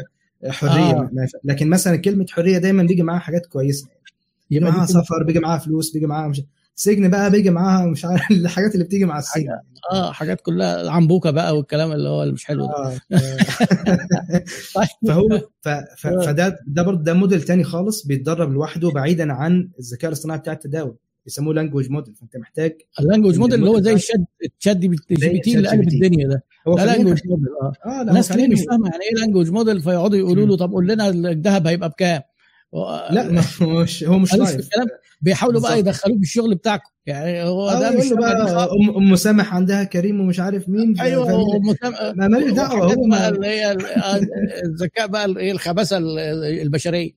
[0.47, 0.73] حرية.
[0.73, 1.11] آه.
[1.45, 3.89] لكن مثلا كلمة حرية دايما بيجي معاها حاجات كويسة.
[4.51, 6.43] بيجي معاها سفر بيجي معاها فلوس بيجي معاها مش
[6.75, 9.49] سجن بقى بيجي معاها مش عارف الحاجات اللي بتيجي مع السجن.
[9.93, 12.73] آه حاجات كلها العنبوكة بقى والكلام اللي هو اللي مش حلو ده.
[12.73, 12.99] آه.
[14.75, 14.87] طيب.
[15.09, 15.69] فهو ف...
[15.99, 16.07] ف...
[16.07, 20.97] فده ده برضه ده موديل تاني خالص بيتدرب لوحده بعيدا عن الذكاء الاصطناعي بتاع التداول.
[21.25, 24.21] بيسموه language model فأنت محتاج ال language model اللي هو زي الشات
[24.59, 25.89] ال ChatGPT اللي قلب.
[25.89, 26.45] الدنيا ده.
[26.69, 27.73] هو ده لانجوج موديل آه.
[27.87, 31.09] هو الناس كتير مش فاهمة يعني إيه language model فيقعدوا يقولوا له طب قول لنا
[31.09, 32.21] الذهب هيبقى بكام؟
[33.11, 34.87] لا ما هو مش هو مش live الكلام.
[35.23, 35.79] بيحاولوا بقى.
[35.79, 36.91] يدخلوه في الشغل بتاعكم.
[37.07, 38.65] يعني هو آه ده مش بقى.
[38.65, 42.85] ام أم مسامح عندها كريم ومش عارف مين أيوه فاهم؟ وام سام- ما ماليش دعوة
[42.95, 44.21] هو اللي هي ال- آه،
[44.65, 46.19] الذكاء بقى إيه الخباثة ال-
[46.63, 47.11] البشرية.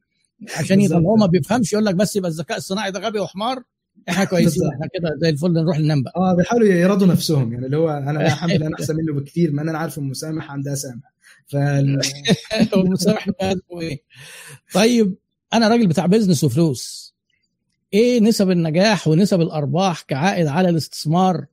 [0.57, 0.81] عشان.
[0.81, 3.63] يطلعوه ما بيفهمش يقول لك بس يبقى الذكاء الصناعي ده غبي وحمار.
[4.09, 4.63] إحنا كويسين.
[4.73, 8.21] إحنا كده زي الفل نروح ننام بقى آه بيحاولوا يرضوا نفسهم يعني اللي هو أنا
[8.27, 11.11] الحمد لله أنا أحسن منه بكتير ما أنا عارف ام سامح عندها سامح.
[13.41, 14.01] ده اسمه إيه.
[14.73, 15.15] طيب
[15.53, 17.15] أنا راجل بتاع بيزنس وفلوس.
[17.93, 21.45] إيه نسب النجاح ونسب الأرباح كعائد على الاستثمار؟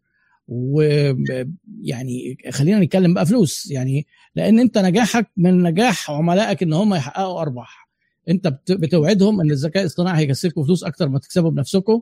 [0.48, 7.40] ويعني خلينا نتكلم بقى فلوس يعني لأن أنت نجاحك من نجاح عملائك إن هم يحققوا
[7.40, 7.88] أرباح.
[8.28, 12.00] أنت بت- بتوعدهم إن الذكاء الاصطناعي هيكسبكم فلوس أكتر ما تكسبوا بنفسكم.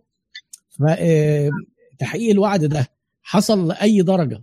[0.80, 2.86] فتحقيق الوعد ده
[3.22, 4.42] حصل لأي درجة.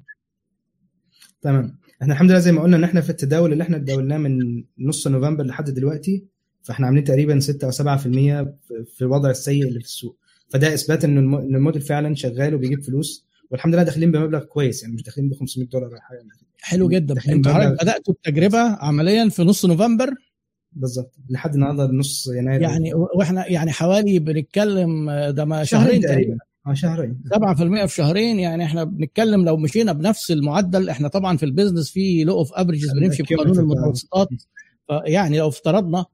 [1.41, 1.77] تمام.
[2.01, 5.07] إحنا الحمد لله زي ما قلنا إن إحنا في التداول اللي إحنا تداولناه من نص
[5.07, 6.25] نوفمبر لحد دلوقتي
[6.63, 8.47] فإحنا عاملين تقريبا 6 أو 7%
[8.97, 10.17] في- الوضع السيء اللي في السوق.
[10.49, 15.03] فده إثبات إن الموديل فعلا شغال وبيجيب فلوس والحمد لله داخلين بمبلغ كويس يعني مش
[15.03, 16.19] داخلين ب 500 دولار ولا حاجة.
[16.61, 17.15] حلو جدا.
[17.29, 20.13] أنتوا بدأتوا التجربة عمليا في نص نوفمبر
[20.77, 22.61] بالظبط لحد النهارده نص يناير.
[22.61, 26.37] يعني وإحنا يعني حوالي بنتكلم آه، ده ما شهرين شهرين تقريبا.
[26.67, 27.21] آه شهرين.
[27.83, 31.91] 7% في شهرين يعني إحنا بنتكلم لو مشينا بنفس المعدل إحنا طبعا في ال business
[31.91, 33.59] في law of averages بنمشي بقانون.
[33.59, 34.27] المتوسطات.
[35.05, 36.05] يعني لو افترضنا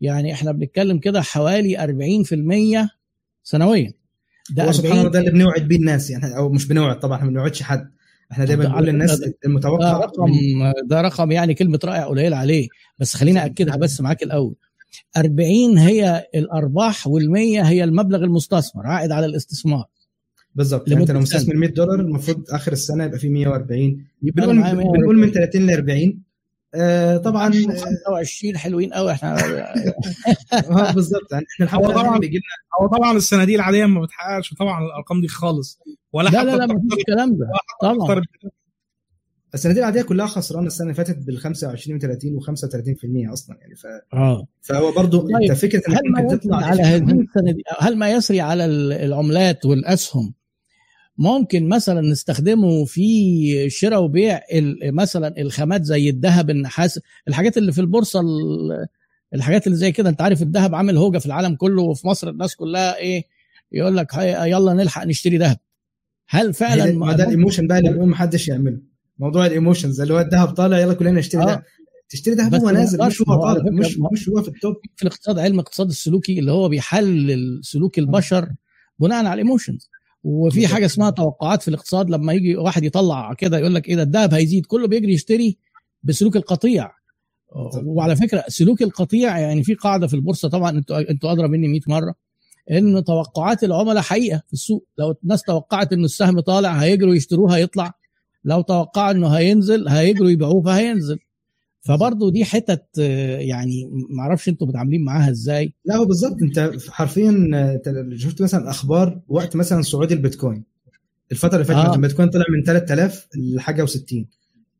[0.00, 2.88] يعني إحنا بنتكلم كده حوالي 40%
[3.42, 3.92] سنويا.
[4.50, 7.26] ده سبحان الله 40 ده اللي بنوعد بيه الناس يعني أو مش بنوعد طبعا إحنا
[7.26, 7.90] ما بنوعدش حد.
[8.32, 10.32] إحنا دايما بنقول للناس فكرة ده المتوقع رقم
[10.84, 12.68] ده رقم يعني كلمة رائع قليل عليه
[12.98, 14.54] بس خليني أكدها بس معاك الأول.
[15.16, 19.84] 40 هي الأرباح وال100 هي المبلغ المستثمر عائد على الاستثمار.
[20.54, 20.88] بالظبط.
[20.88, 21.20] يعني أنت لو.
[21.20, 23.80] مستثمر 100 دولار المفروض آخر السنة يبقى فيه 140
[24.22, 25.00] يبقى بنقول أنا معايا 140.
[25.00, 26.22] بنقول من 30 ل 40
[26.74, 29.36] آه طبعا 25 حلوين قوي إحنا
[30.52, 31.32] آه بالظبط.
[31.32, 32.20] يعني إحنا هو طبعا
[32.80, 35.78] هو طبعا الصناديق العادية ما بتحققش طبعا الأرقام دي خالص
[36.12, 37.46] ولا لا حتى لا لا ما فيش الكلام ده.
[37.82, 38.06] طبعا.
[38.06, 38.22] طبعا
[39.54, 43.86] الصناديق العادية كلها خسرانة السنة اللي فاتت بال 25 و30 و35% أصلا يعني ف...
[44.14, 44.46] آه.
[44.62, 48.10] فهو برضو طيب، أنت فكرة إنك هل ما ممكن تطلع على هذه الصناديق هل ما
[48.10, 50.34] يسري على ال- العملات والأسهم
[51.18, 54.40] ممكن مثلا نستخدمه في شراء وبيع
[54.84, 58.86] مثلا الخامات زي الذهب النحاس الحاجات اللي في البورصة ال-
[59.34, 60.08] الحاجات اللي زي كده.
[60.08, 63.24] أنت عارف الذهب عامل هوجة في العالم كله وفي مصر الناس كلها إيه
[63.72, 65.56] يقول لك يلا نلحق نشتري ذهب.
[66.28, 68.78] هل فعلا ما ده الإيموشن بقى اللي ما حدش يعمله.
[69.18, 71.46] موضوع ال emotions اللي هو الذهب طالع يلا كلنا نشتري آه.
[71.46, 71.62] ذهب.
[72.08, 74.74] تشتري ذهب هو نازل مش هو طالع مش مش هو في ال top.
[74.96, 78.48] في الاقتصاد علم الاقتصاد السلوكي اللي هو بيحلل سلوك البشر
[78.98, 79.89] بناء على ال emotions.
[80.22, 80.66] وفي.
[80.66, 84.34] حاجة اسمها توقعات في الاقتصاد لما يجي واحد يطلع كده يقول لك إيه ده الذهب
[84.34, 85.58] هيزيد كله بيجري يشتري
[86.02, 86.90] بسلوك القطيع.
[87.84, 91.80] وعلى فكرة سلوك القطيع يعني في قاعدة في البورصة طبعا أنتوا أنتوا أدرى مني 100
[91.88, 92.14] مرة
[92.70, 97.92] إن توقعات العملاء حقيقة في السوق لو الناس توقعت ان السهم طالع هيجروا يشتروه هيطلع
[98.44, 101.18] لو توقعوا إنه هينزل هيجروا يبيعوه فهينزل
[101.80, 102.98] فبرضه دي حتت
[103.38, 105.72] يعني ما أعرفش أنتوا متعاملين معاها إزاي.
[105.84, 107.80] لا هو بالظبط انت حرفيا
[108.16, 110.64] شفت مثلا أخبار وقت مثلا صعود البيتكوين.
[111.32, 111.94] الفترة اللي فاتت آه.
[111.94, 114.24] البيتكوين طلع من 3000 لحاجة و60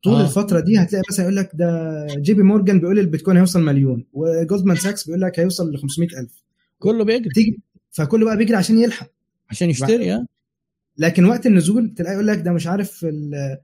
[0.05, 0.23] طول آه.
[0.25, 4.77] الفترة دي هتلاقي مثلا يقول لك ده JP Morgan بيقول البيتكوين هيوصل مليون و Goldman
[4.77, 6.43] Sachs بيقول لك هيوصل ل 500000
[6.79, 7.31] كله بيجري.
[7.35, 9.07] تيجي فكله بقى بيجري عشان يلحق.
[9.51, 10.27] عشان يشتري ها
[10.99, 13.59] لكن وقت النزول تلاقي يقول لك ده مش عارف ال-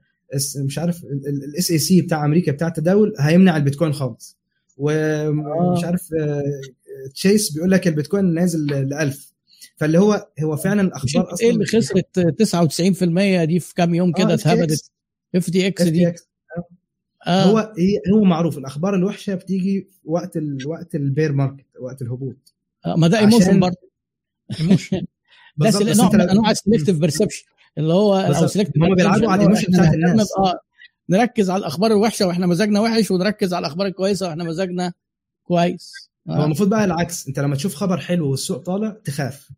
[0.57, 4.37] مش عارف ال SEC بتاع أمريكا بتاع التداول هيمنع البيتكوين خالص.
[4.77, 5.85] ومش آه.
[5.85, 6.43] عارف آه،
[7.13, 9.33] Chase بيقول لك البيتكوين نازل ل 1000
[9.75, 12.19] فاللي هو هو فعلا أخبار شفت أصلا إيه اللي خسرت
[13.43, 14.91] 99% دي في كام يوم كده آه، اتهبدت.
[15.35, 15.83] FTX.
[15.83, 16.13] دي.
[17.27, 17.43] آه.
[17.43, 17.73] هو
[18.13, 20.67] هو معروف الأخبار الوحشة بتيجي وقت ال...
[20.67, 22.53] وقت ال bear market وقت الهبوط.
[22.85, 22.95] آه.
[22.95, 23.91] ما ده emotion برضه.
[24.59, 25.05] emotion.
[25.57, 27.45] بس نوع من أنواع السلكتيف بيرسبشن
[27.77, 28.47] اللي هو أو.
[28.47, 30.31] selective هم بيلعبوا على ال emotion بتاعت الناس.
[30.37, 30.59] آه
[31.09, 34.93] نركز على الأخبار الوحشة وإحنا مزاجنا وحش ونركز على الأخبار الكويسة وإحنا مزاجنا
[35.43, 35.93] كويس
[36.29, 36.45] هو آه.
[36.45, 39.49] المفروض بقى العكس أنت لما تشوف خبر حلو والسوق طالع تخاف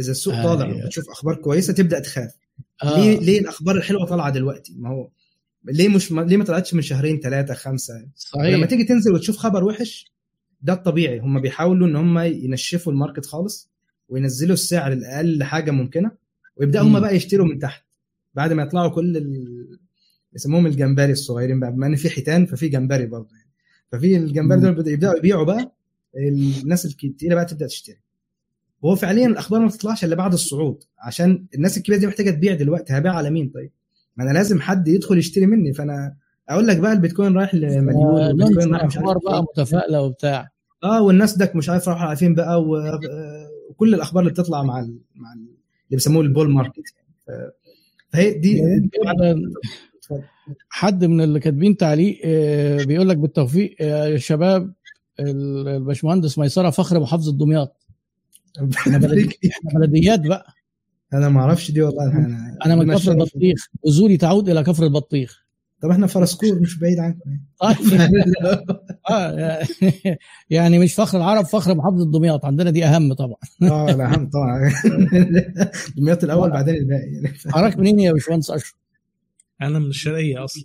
[0.00, 0.84] إذا السوق آه، طالع أيوة.
[0.84, 2.34] وتشوف أخبار كويسة تبدأ تخاف
[2.82, 2.96] آه.
[3.00, 5.08] ليه ليه الأخبار الحلوة طالعة دلوقتي ما هو
[5.64, 9.36] ليه مش ما ليه ما طلعتش من شهرين ثلاثة خمسة لما صحيح تيجي تنزل وتشوف
[9.36, 10.12] خبر وحش
[10.62, 13.70] ده الطبيعي هم بيحاولوا إن هم ينشفوا الماركت خالص
[14.08, 16.10] وينزلوا السعر الأقل حاجة ممكنة
[16.56, 16.86] ويبدأوا.
[16.86, 17.84] هم بقى يشتروا من تحت
[18.34, 19.78] بعد ما يطلعوا كل ال...
[20.34, 23.50] يسموهم الجمبري الصغيرين بقى بما إن في حيتان ففي جمبري برضه يعني
[23.92, 24.60] ففي الجمبري.
[24.60, 25.72] دول يبدأوا يبيعوا بقى
[26.16, 27.98] الناس الكتيرة بقى تبدأ تشتري
[28.82, 32.92] وهو فعليا الأخبار ما بتطلعش إلا بعد الصعود عشان الناس الكبيرة دي محتاجة تبيع دلوقتي
[32.98, 33.70] هبيع على مين طيب؟
[34.16, 36.16] ما أنا لازم حد يدخل يشتري مني فأنا
[36.48, 39.42] أقول لك بقى البيتكوين رايح لمليون والبيتكوين ننشر رايح مش عارف بقى.
[39.42, 40.48] متفائلة وبتاع
[40.84, 44.62] آه والناس دك مش عارف راحوا على فين بقى و- آه، وكل الأخبار اللي بتطلع
[44.62, 44.98] مع ال...
[45.14, 45.46] مع ال...
[45.94, 46.82] اللي بيسموه البول ماركت
[47.28, 47.50] يعني.
[48.12, 48.88] فهي دي جداً.
[49.98, 50.22] اتفضل.
[50.68, 54.72] حد من اللي كاتبين تعليق آه، بيقول لك بالتوفيق آه، يا شباب
[55.20, 57.86] ال- الباشمهندس ميسرة فخر محافظه دمياط
[58.76, 60.54] إحنا بلدي- إحنا بلديات بقى
[61.12, 63.12] أنا ما أعرفش دي والله أنا أنا من كفر.
[63.12, 65.43] البطيخ جذوري تعود إلى كفر البطيخ
[65.84, 67.76] طب إحنا فرسكور مش بعيد عنكم طيب
[69.10, 69.66] آه،
[70.50, 72.44] يعني مش فخر العرب فخر محافظة دمياط.
[72.44, 73.36] عندنا دي أهم طبعا.
[73.62, 74.72] آه لا هم طبعا.
[75.96, 77.12] دمياط الأول بعدين الباقي.
[77.12, 78.74] يعني حضرتك منين يا باشمهندس أشرف؟
[79.62, 80.64] أنا من الشرقية أصلا.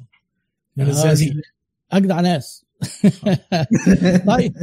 [0.78, 1.34] من آه، الزقازيق.
[1.92, 2.66] أجدع ناس.
[4.28, 4.54] طيب.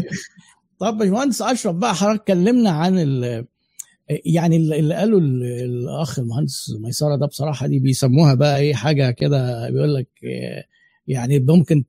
[0.79, 3.47] طب باشمهندس أشرف بقى حضرتك كلمنا عن ال
[4.09, 9.71] يعني اللي قاله ال- الأخ المهندس ميسره ده بصراحة دي بيسموها بقى إيه حاجة كده
[9.71, 10.65] بيقول لك آه،
[11.07, 11.85] يعني ممكن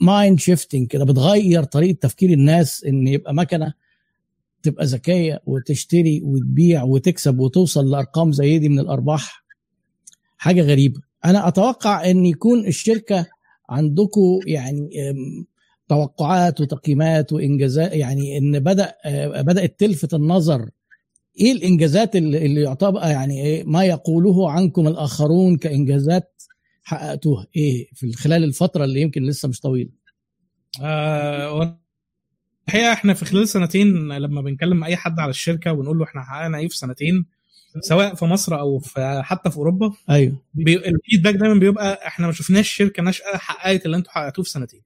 [0.00, 3.72] mind shifting كده بتغير طريقة تفكير الناس إن يبقى مكنة
[4.62, 9.44] تبقى ذكية وتشتري وتبيع وتكسب وتوصل لأرقام زي دي من الأرباح.
[10.38, 11.00] حاجة غريبة.
[11.24, 13.26] أنا أتوقع إن يكون الشركة
[13.70, 14.90] عندكم يعني
[15.88, 18.94] توقعات وتقييمات وإنجازات يعني إن بدأ
[19.42, 20.70] بدات تلفت النظر
[21.40, 26.42] إيه الإنجازات اللي, يعتبر يعني إيه ما يقوله عنكم الآخرون كإنجازات
[26.82, 29.90] حققتوها إيه في خلال الفترة اللي يمكن لسه مش طويلة؟
[30.82, 31.78] آه
[32.68, 36.58] الحقيقة إحنا في خلال سنتين لما بنكلم أي حد على الشركة ونقول له إحنا حققنا
[36.58, 37.26] إيه في سنتين
[37.80, 40.42] سواء في مصر أو في حتى في أوروبا أيوه.
[40.58, 44.82] الفيدباك دايما بيبقى إحنا ما شفناش شركة ناشئة حققت اللي أنتم حققتوه في سنتين.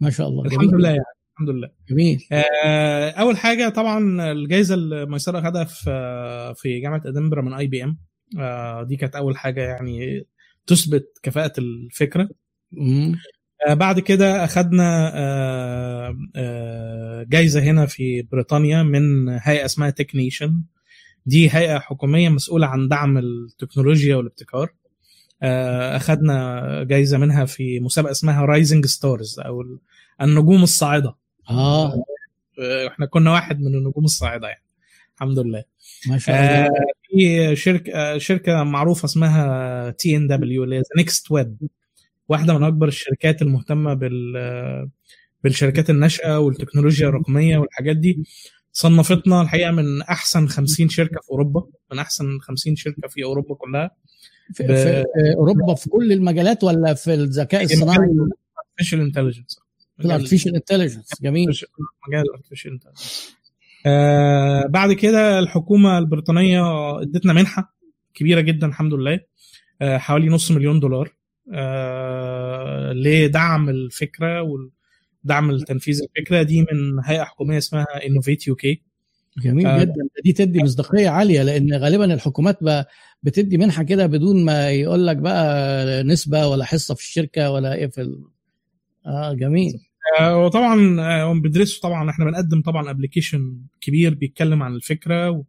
[0.00, 0.44] ما شاء الله.
[0.44, 0.74] الحمد جميل.
[0.78, 1.02] لله يعني
[1.32, 1.68] الحمد لله.
[1.90, 2.24] جميل.
[2.32, 7.98] آه أول حاجة طبعا الجائزه اللي ميسرة خدها في في جامعة أدنبرا من IBM.
[8.38, 10.26] آه دي كانت أول حاجة يعني
[10.66, 12.28] تثبت كفاءة الفكرة.
[13.68, 20.62] آه بعد كده اخذنا آه آه جايزة هنا في بريطانيا من هيئة اسمها Tech Nation
[21.26, 24.68] دي هيئة حكومية مسؤولة عن دعم التكنولوجيا والابتكار.
[25.42, 29.64] اخذنا جايزة منها في مسابقة اسمها Rising Stars أو
[30.22, 31.14] النجوم الصاعدة.
[31.50, 31.94] آه.
[32.88, 34.62] إحنا كنا واحد من النجوم الصاعدة يعني.
[35.14, 35.64] الحمد لله.
[36.08, 36.70] ما شاء الله.
[37.10, 41.56] في شركة شركة معروفة اسمها TNW اللي هي Next Web
[42.28, 44.88] واحدة من أكبر الشركات المهتمة بال
[45.44, 48.24] بالشركات الناشئة والتكنولوجيا الرقمية والحاجات دي.
[48.72, 53.90] صنفتنا الحقيقة من أحسن 50 شركة في أوروبا من أحسن 50 شركة في أوروبا كلها.
[54.52, 54.66] في, ب...
[54.66, 55.04] في
[55.36, 57.98] أوروبا في كل المجالات ولا في الذكاء الصناعي؟
[58.82, 59.64] intelligence.
[59.98, 61.48] في ال artificial intelligence جميل.
[62.08, 63.34] مجال ال artificial intelligence
[63.86, 66.62] آه بعد كده الحكومة البريطانية
[67.02, 67.76] ادتنا منحة
[68.14, 69.20] كبيرة جدا الحمد لله.
[69.82, 71.14] آه حوالي نص مليون دولار.
[71.52, 76.42] آه لدعم الفكرة ودعم التنفيذ الفكرة.
[76.42, 78.82] دي من هيئة حكومية اسمها Innovate UK
[79.38, 82.58] جميل آه جدا دي تدي مصداقية عالية لأن غالبا الحكومات
[83.22, 87.86] بتدي منحة كده بدون ما يقول لك بقى نسبة ولا حصة في الشركة ولا إيه
[87.86, 88.24] في ال...
[89.06, 89.72] آه جميل
[90.20, 95.44] آه وطبعا آه بندرسه طبعا إحنا بنقدم طبعا application كبير بيتكلم عن الفكرة.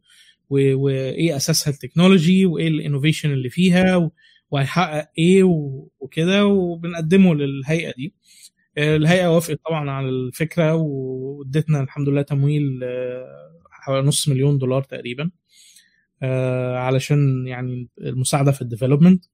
[0.50, 4.12] وايه أساسها التكنولوجي وإيه ال innovation اللي فيها.
[4.52, 5.88] وهيحقق إيه و...
[6.00, 8.14] وكده وبنقدمه للهيئة دي
[8.78, 12.80] الهيئة وافقت طبعا على الفكرة وادتنا الحمد لله تمويل
[13.86, 15.32] حوالي نص مليون دولار تقريبا
[16.76, 19.26] علشان يعني المساعدة في ال development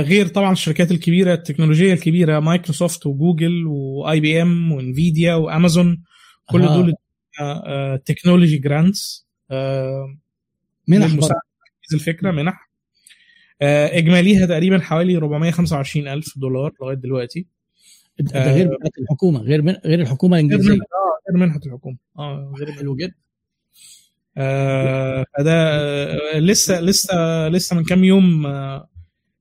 [0.00, 6.02] غير طبعا الشركات الكبيرة التكنولوجية الكبيرة Microsoft و Google و IBM و Nvidia و Amazon
[6.50, 6.76] كل آه.
[6.76, 6.94] دول
[8.04, 9.28] technology grants
[10.88, 11.28] منح
[11.94, 12.70] الفكرة منح.
[13.62, 17.46] إجماليها تقريبا حوالي 425 ألف دولار لغاية دلوقتي.
[18.18, 20.78] ده غير الحكومة غير من غير الحكومة الإنجليزية.
[21.28, 21.96] غير منحه الحكومة.
[22.18, 23.14] آه غير حلو جدا.
[24.36, 25.52] آه فده
[26.34, 28.88] آه لسه لسه لسه من كام يوم آه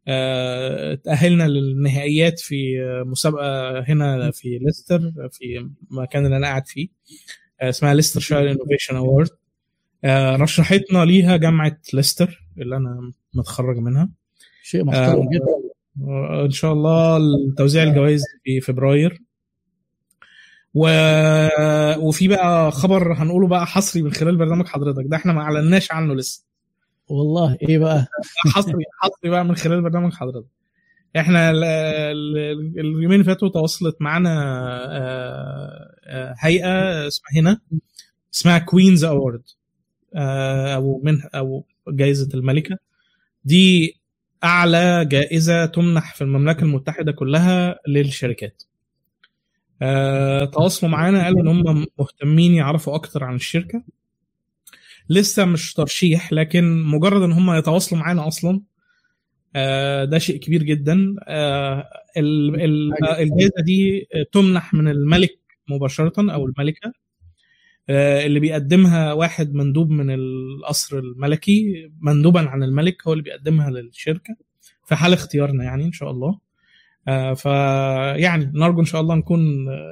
[0.07, 2.75] آه تأهلنا للنهائيات في
[3.05, 4.99] مسابقة هنا في ليستر
[5.31, 6.87] في المكان اللي أنا قاعد فيه
[7.61, 9.29] آه اسمها ليستر شاير انوفيشن أوورد.
[10.03, 14.09] آه رشحتنا ليها جامعة ليستر اللي أنا متخرج منها.
[14.63, 15.69] شيء محترم آه جدا.
[16.45, 17.19] إن شاء الله
[17.57, 19.21] توزيع الجوائز في فبراير.
[20.73, 20.87] و...
[21.99, 25.03] وفي بقى خبر هنقوله بقى حصري من خلال برنامج حضرتك.
[25.07, 26.43] ده إحنا ما اعلناش عنه لسه.
[27.07, 28.07] والله إيه بقى؟
[28.55, 30.47] حصري حصري بقى من خلال برنامج حضرتك.
[31.17, 31.63] إحنا ال...
[31.63, 32.37] ال...
[32.79, 34.33] اليومين اللي فاتوا تواصلت معانا
[36.39, 37.59] هيئة اسمها هنا
[38.33, 39.41] اسمها Queen's Award
[40.15, 42.77] أو من أو جائزة الملكة.
[43.45, 43.95] دي
[44.43, 48.63] أعلى جائزة تمنح في المملكة المتحدة كلها للشركات.
[49.81, 51.23] أه، تواصلوا معانا.
[51.25, 53.83] قالوا إن هم مهتمين يعرفوا أكتر عن الشركة.
[55.09, 58.61] لسه مش ترشيح لكن مجرد إن هم يتواصلوا معانا أصلا
[59.55, 61.15] أه، ده شيء كبير جدا.
[61.27, 65.39] أه، الجائزه دي تمنح من الملك
[65.69, 66.93] مباشرة أو الملكة
[67.89, 71.89] اللي بيقدمها واحد مندوب من القصر الملكي.
[72.01, 74.35] مندوبا عن الملك هو اللي بيقدمها للشركة.
[74.85, 76.39] في حال اختيارنا يعني إن شاء الله.
[77.35, 79.41] فيعني نرجو إن شاء الله نكون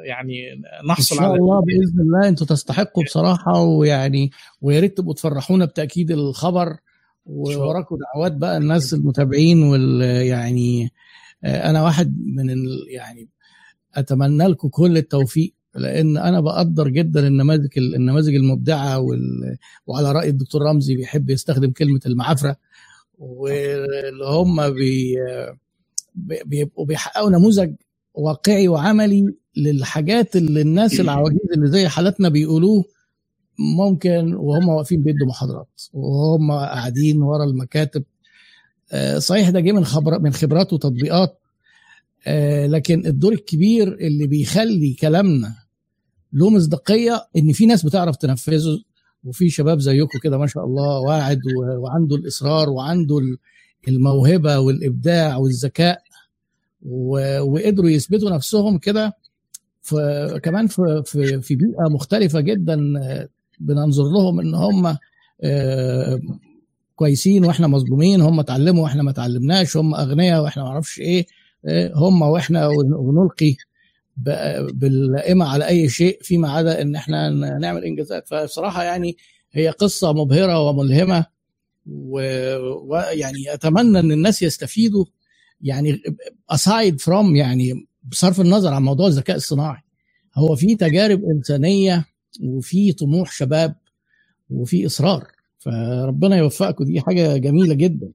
[0.06, 4.31] يعني نحصل على إن شاء الله بإذن الله أنتم تستحقوا بصراحة ويعني
[4.61, 6.77] ويا ريت تبقوا تفرحونا بتأكيد الخبر.
[7.26, 10.91] ووراكم دعوات بقى الناس المتابعين وال يعني
[11.45, 12.49] أنا واحد من
[12.89, 13.30] يعني
[13.95, 19.57] أتمنى لكم كل التوفيق لأن أنا بقدر جدا النماذج النماذج المبدعة وال...
[19.88, 22.56] وعلى رأي الدكتور رمزي بيحب يستخدم كلمة المعافرة
[23.18, 25.15] واللي هم بي...
[26.45, 27.76] بيبقوا بيحققوا نموذج
[28.14, 32.85] واقعي وعملي للحاجات اللي الناس العواجيز اللي زي حالتنا بيقولوه
[33.77, 38.03] ممكن وهم واقفين بيدوا محاضرات وهم قاعدين ورا المكاتب.
[39.18, 41.41] صحيح ده جه من خبر من خبرات وتطبيقات.
[42.27, 45.56] آه لكن الدور الكبير اللي بيخلي كلامنا
[46.34, 48.80] له مصداقية إن في ناس بتعرف تنفذه
[49.23, 51.39] وفي شباب زيكم كده ما شاء الله واعد
[51.80, 53.38] وعنده الإصرار وعنده ال-
[53.88, 56.02] الموهبة والإبداع والذكاء.
[56.86, 59.14] وقدروا يثبتوا نفسهم كده
[59.82, 62.80] في كمان في في في بيئة مختلفة جدا
[63.60, 64.98] بننظر لهم إن هم
[65.41, 66.20] آه،
[66.95, 71.26] كويسين وإحنا مظلومين هم اتعلموا وإحنا ما اتعلمناش هم أغنياء وإحنا ما أعرفش إيه
[71.66, 73.56] آه، هم وإحنا ون- ونلقي
[74.18, 77.30] ب- بالقائمه على أي شيء فيما عدا إن إحنا
[77.60, 78.28] نعمل إنجازات.
[78.28, 79.18] فبصراحة يعني
[79.52, 81.26] هي قصة مبهرة وملهمة
[81.86, 85.06] ويعني أتمنى إن الناس يستفيدوا
[85.62, 86.02] يعني
[86.54, 89.82] aside from يعني بصرف النظر عن موضوع الذكاء الصناعي
[90.36, 92.06] هو في تجارب إنسانية
[92.44, 93.76] وفي طموح شباب
[94.50, 95.28] وفي إصرار
[95.60, 96.84] فربنا يوفقكم.
[96.86, 98.12] دي حاجة جميلة جدا.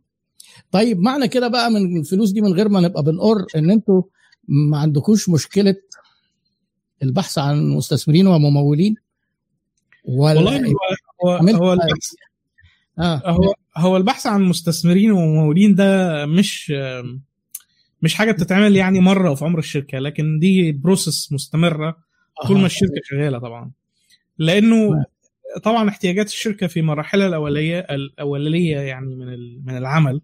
[0.70, 4.02] طيب معنى كده بقى من الفلوس دي من غير ما نبقى بنقر إن أنتوا
[4.48, 5.74] ما عندكوش مشكلة
[7.02, 8.94] البحث عن مستثمرين وممولين؟
[10.04, 10.58] ولا والله
[11.24, 11.72] هو هو.
[11.72, 12.14] البحث
[12.98, 13.22] آه.
[13.30, 16.72] هو هو البحث عن مستثمرين وممولين ده مش
[18.02, 21.96] مش حاجة بتتعمل يعني مرة في عمر الشركة لكن دي بروسس مستمرة
[22.46, 22.66] طول ما.
[22.66, 23.70] الشركة شغالة طبعا.
[24.38, 25.04] لأنه
[25.62, 30.20] طبعا احتياجات الشركة في مراحلها الاوليه الأولية يعني من من العمل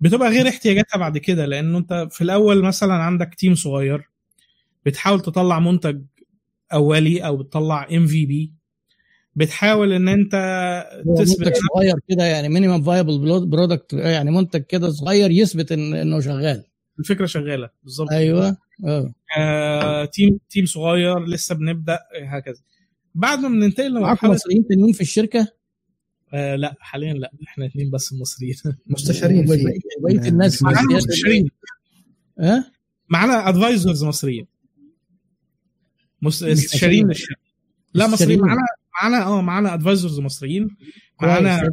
[0.00, 4.08] بتبقى غير احتياجاتها بعد كده لأنه أنت في الأول مثلا عندك team صغير
[4.86, 6.02] بتحاول تطلع منتج
[6.72, 8.52] أولي أو بتطلع MVP
[9.36, 10.32] بتحاول إن أنت
[11.18, 16.20] تثبت منتج صغير كده يعني minimum viable product يعني منتج كده صغير يثبت إن إنه
[16.20, 16.64] شغال.
[16.98, 18.10] الفكرة شغالة بالظبط.
[18.10, 18.56] أيوه.
[18.84, 19.14] أه.
[19.38, 22.60] آه، team team صغير لسه بنبدأ هكذا.
[23.14, 25.48] بعد ما بننتقل معاكم لمرحله مصريين تانيين في الشركة؟
[26.34, 27.32] آه لا حاليا لا.
[27.48, 28.54] إحنا اثنين بس المصريين
[28.86, 29.46] مستشارين
[30.00, 30.96] بقية الناس معانا مصريين.
[30.96, 31.48] مستشارين.
[32.40, 32.64] أه؟
[33.08, 34.46] معانا advisors مصريين.
[36.22, 37.40] مس- استشاريين للشركة.
[37.94, 38.40] لا مصريين.
[38.40, 38.40] مستشارين.
[38.40, 38.62] معانا
[39.02, 40.76] معانا آه معانا advisors مصريين.
[41.22, 41.70] معانا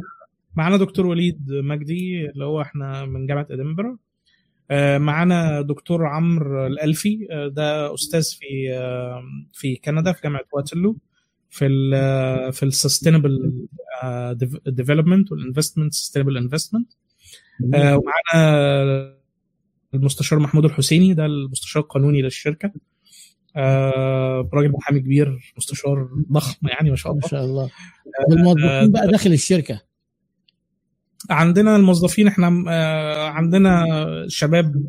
[0.56, 3.96] معانا دكتور وليد مجدي اللي هو إحنا من جامعة ادنبرا
[4.98, 9.22] معانا دكتور عمرو الألفي آه، ده أستاذ في آه،
[9.52, 10.96] في كندا في جامعة واترلو
[11.50, 13.66] في ال في ال sustainable
[14.66, 16.92] development وال investment sustainable investment
[17.64, 19.20] ومعانا
[19.94, 22.72] المستشار محمود الحسيني ده المستشار القانوني للشركة.
[23.56, 27.70] آه، راجل محامي كبير مستشار ضخم يعني ما شاء ما الله شاء الله.
[28.30, 29.80] والموظفين بقى داخل الشركة.
[31.30, 33.84] عندنا الموظفين إحنا آه، عندنا
[34.28, 34.84] شباب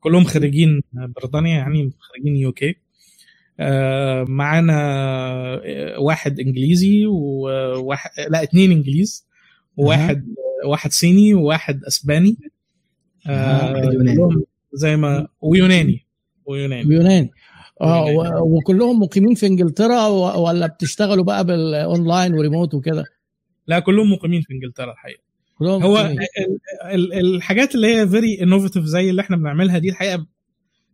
[0.00, 2.76] كلهم خريجين بريطانيا يعني خريجين يو كي
[4.28, 4.74] معانا
[5.64, 9.26] آه، واحد إنجليزي وواحد لا اتنين إنجليز
[9.76, 10.26] وواحد
[10.66, 12.36] واحد صيني وواحد أسباني.
[13.26, 13.90] آه،
[14.72, 16.06] زي ما ويوناني
[16.46, 16.94] ويوناني.
[16.94, 17.30] يوناني
[17.80, 20.06] آه وكلهم مقيمين في إنجلترا
[20.36, 23.04] ولا بتشتغلوا بقى بال online و remote وكده؟
[23.66, 25.22] لا كلهم مقيمين في إنجلترا الحقيقة.
[25.62, 25.98] هو
[26.84, 30.26] ال- الحاجات اللي هي very innovative زي اللي إحنا بنعملها دي الحقيقة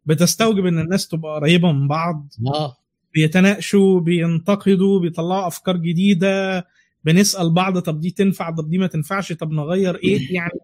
[0.06, 2.28] بتستوجب إن الناس تبقى قريبة من بعض.
[2.46, 2.76] آه.
[3.14, 6.66] بيتناقشوا بينتقدوا بيطلعوا أفكار جديدة
[7.04, 10.58] بنسأل بعض طب دي تنفع طب دي ما تنفعش طب نغير إيه؟ يعني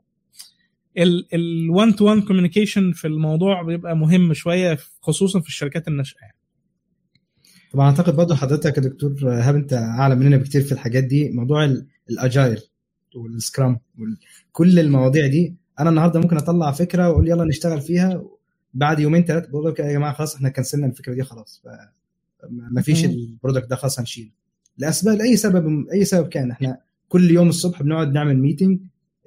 [1.35, 6.35] ال 1 to 1 communication في الموضوع بيبقى مهم شوية خصوصا في الشركات الناشئة يعني.
[7.73, 11.65] طبعا أعتقد برضه حضرتك يا دكتور إيهاب أنت أعلى مننا بكتير في الحاجات دي؟ موضوع
[11.65, 12.59] ال- ال agile
[13.15, 13.81] وال scrum
[14.53, 15.55] كل المواضيع دي.
[15.81, 18.25] أنا النهارده ممكن أطلع فكرة وأقول يلا نشتغل فيها.
[18.75, 21.63] بعد يومين ثلاثة بقول لك يا جماعة خلاص إحنا cancel نا الفكرة دي خلاص.
[22.51, 23.05] ما فيش.
[23.05, 24.31] ال product ده خلاص هنشيله.
[24.79, 26.51] لاسباب لأي سبب أي سبب كان.
[26.51, 28.81] إحنا كل يوم الصبح بنقعد نعمل meeting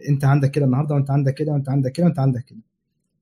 [0.10, 2.60] أنت عندك كده النهارده وأنت عندك كده وأنت عندك كده وأنت عندك كده.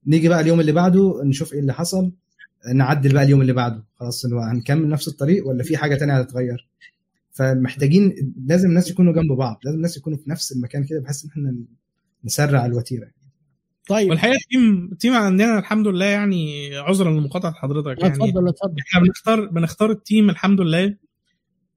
[0.07, 2.11] نيجي بقى اليوم اللي بعده نشوف إيه اللي حصل.
[2.73, 3.83] نعدل بقى اليوم اللي بعده.
[3.95, 6.67] خلاص هنكمل نفس الطريق ولا في حاجة تانية هتتغير؟
[7.31, 11.29] فمحتاجين لازم الناس يكونوا جنب بعض لازم الناس يكونوا في نفس المكان كده بحيث إن
[11.29, 11.55] إحنا
[12.23, 13.07] نسرع الوتيرة.
[13.87, 14.09] طيب.
[14.09, 18.13] والحقيقة ال team ال team عندنا الحمد لله يعني عذرا لمقاطعة حضرتك يعني.
[18.13, 18.75] اتفضل اتفضل.
[18.89, 20.95] إحنا بنختار بنختار ال team الحمد لله.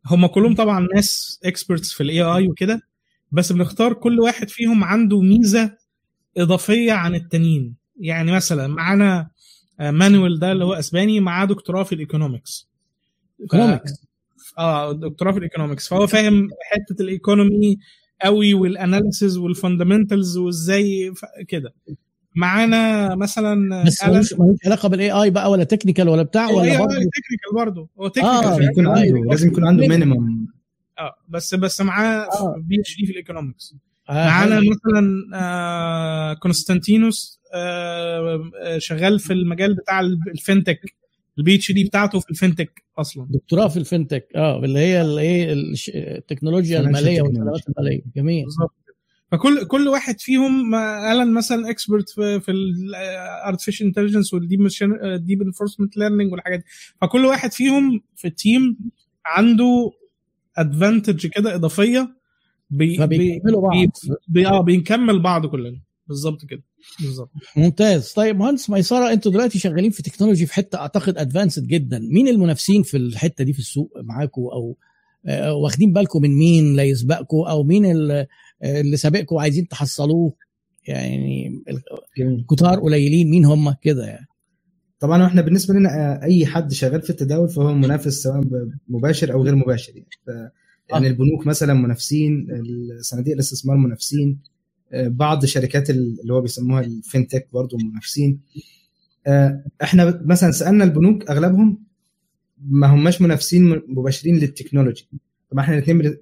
[0.07, 2.81] هم كلهم طبعا ناس experts في ال AI وكده
[3.33, 5.77] بس بنختار كل واحد فيهم عنده ميزة
[6.37, 7.75] إضافية عن التانيين.
[8.01, 9.31] يعني مثلا معانا
[9.81, 12.71] آه، مانويل ده اللي هو أسباني معاه دكتوراه في ال economics
[13.41, 14.07] economics
[14.59, 17.79] آه دكتوراه في ال economics فهو فاهم حتة ال economy
[18.23, 21.13] قوي وال analysis وال fundamentals وإزاي
[21.49, 21.75] كده.
[22.37, 24.35] معانا مثلا بس ملوش
[24.67, 27.89] علاقة بال AI بقى ولا technical ولا بتاع ولا برضه؟ technical برضه.
[28.01, 30.47] هو آه، technical يكون عنده لازم يكون عنده minimum
[30.99, 32.55] آه بس بس معاه آه.
[32.59, 33.75] PhD في ال economics
[34.11, 34.71] آه، معانا حلو.
[34.71, 40.89] مثلا آه، كونستانتينوس آه، آه، شغال في المجال بتاع ال FinTech
[41.39, 43.27] ال PhD بتاعته في ال FinTech أصلا.
[43.31, 45.53] دكتوراه في ال FinTech آه اللي هي الايه
[45.95, 47.23] التكنولوجيا المالية.
[47.23, 48.03] والخدمات المالية.
[48.17, 48.45] جميل.
[48.45, 48.75] بالظبط
[49.33, 54.69] فكل كل واحد فيهم ألان مثلا expert في في ال artificial intelligence وال deep
[55.17, 56.65] deep reinforcement learning والحاجات دي.
[57.01, 58.77] فكل واحد فيهم في ال team
[59.27, 59.91] عنده
[60.57, 62.17] advantage كده إضافية
[62.71, 63.89] بي بي فبيكملوا بعض.
[64.29, 65.81] بي آه بنكمل بعض كلنا.
[66.13, 66.63] بالظبط كده.
[67.01, 67.31] بالظبط.
[67.57, 68.13] ممتاز.
[68.13, 71.99] طيب مهندس ميسرة أنتوا دلوقتي شغالين في technology في حتة أعتقد advanced جدا.
[71.99, 74.77] مين المنافسين في الحتة دي في السوق معاكم أو
[75.27, 78.27] آه، واخدين بالكم من مين لا يسبقكم أو مين ال-
[78.65, 80.33] اللي سابقكم وعايزين تحصلوه؟
[80.89, 81.63] يعني
[82.19, 83.31] الكتار قليلين.
[83.31, 84.27] مين هم كده يعني؟
[85.01, 88.41] طبعا إحنا بالنسبة لنا آه، أي حد شغال في التداول فهو منافس سواء
[88.89, 90.09] مباشر أو غير مباشر يعني.
[90.91, 91.11] يعني آه.
[91.11, 92.47] البنوك مثلا منافسين
[93.01, 94.29] صناديق الاستثمار منافسين.
[94.31, 94.52] آه،
[94.95, 98.41] بعض شركات ال- اللي هو بيسموها ال FinTech برضه منافسين.
[99.27, 101.79] آه، إحنا مثلا سألنا البنوك أغلبهم
[102.69, 105.09] ما هماش منافسين مباشرين لل technology.
[105.51, 106.17] طبعا إحنا الاثنين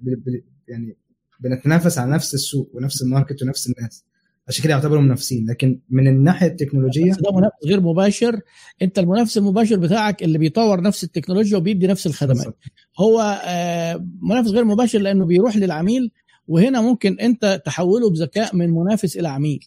[0.69, 0.97] يعني
[1.41, 4.05] بنتنافس على نفس السوق ونفس ال market ونفس الناس.
[4.49, 5.47] عشان كده يعتبروا منافسين.
[5.51, 8.41] لكن من الناحية التكنولوجية ده منافس غير مباشر.
[8.83, 12.57] انت المنافس المباشر بتاعك اللي بيطور نفس التكنولوجيا وبيدي نفس الخدمات.
[13.01, 16.11] هو آه، منافس غير مباشر لأنه بيروح للعميل
[16.51, 19.67] وهنا ممكن انت تحوله بذكاء من منافس إلى عميل.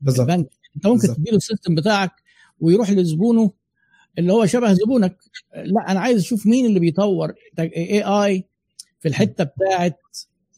[0.00, 0.30] بالظبط.
[0.30, 1.14] البنك انت ممكن.
[1.14, 2.12] تديله ال system بتاعك
[2.60, 3.52] ويروح لزبونه
[4.18, 5.16] اللي هو شبه زبونك.
[5.56, 8.44] لا أنا عايز أشوف مين اللي بيطور AI
[9.00, 9.98] في الحتة بتاعه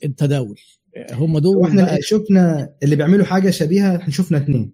[0.05, 0.59] التداول.
[1.13, 4.73] هم دول وإحنا شفنا اللي بيعملوا حاجة شبيهة إحنا شفنا اثنين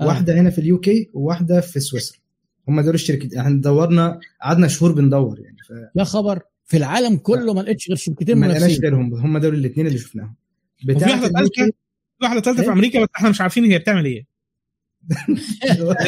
[0.00, 0.06] آه.
[0.06, 2.18] واحدة هنا في ال UK وواحدة في سويسرا.
[2.68, 5.56] هم دول الشركتين إحنا دورنا قعدنا شهور بندور يعني.
[5.96, 9.86] يا خبر في العالم كله ما لقيتش غير شركتين فما لقيناش غيرهم هم دول الاثنين
[9.86, 10.34] اللي شفناهم
[10.84, 11.72] وفي بتاعه واحدة ثالثه في
[12.22, 14.26] واحدة ثالثه في؟ أمريكا بس إحنا مش عارفين هي بتعمل إيه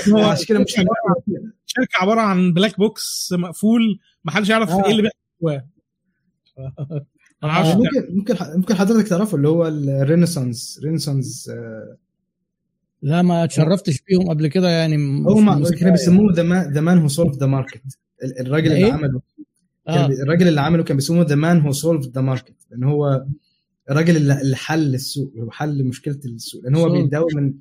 [0.08, 0.72] هو عشان كده مش
[1.66, 4.84] شركة عبارة عن black box مقفول ما حدش يعرف آه.
[4.84, 5.66] إيه اللي بيحصل جواه
[7.42, 7.76] ما آه.
[7.76, 11.50] ممكن ممكن ممكن حضرتك تعرفه اللي هو ال Renaissance Renaissance
[13.02, 17.36] لا ما اتشرفتش بيهم قبل كده يعني ما مستوى كانوا بيسموه The Man Who Solved
[17.36, 17.82] the Market
[18.40, 19.20] الراجل اللي إيه؟ عمله
[19.88, 20.06] آه.
[20.06, 23.24] الراجل اللي عمله كان بيسموه The Man Who Solved the Market لأن هو
[23.90, 26.92] الراجل اللي حل السوق هو حل مشكلة السوق لأن هو.
[26.92, 27.54] بيتداول من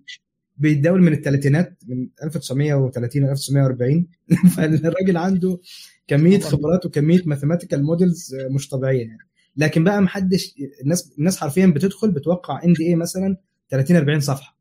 [0.58, 4.08] بيتداول من الثلاثينات من 1930 1940
[4.56, 5.60] فالراجل عنده
[6.08, 6.40] كمية.
[6.40, 9.28] خبرات وكمية mathematical models مش طبيعية يعني
[9.58, 10.54] لكن بقى محدش
[10.84, 13.38] الناس الناس حرفيا بتدخل بتوقع NDA مثلا
[13.70, 14.58] 30 40 صفحة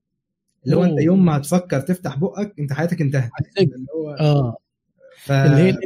[0.65, 1.01] اللي هو أنت.
[1.01, 3.31] يوم ما هتفكر تفتح بقك أنت حياتك انتهت.
[3.59, 4.57] اللي هو آه
[5.25, 5.77] ف- اللي هي.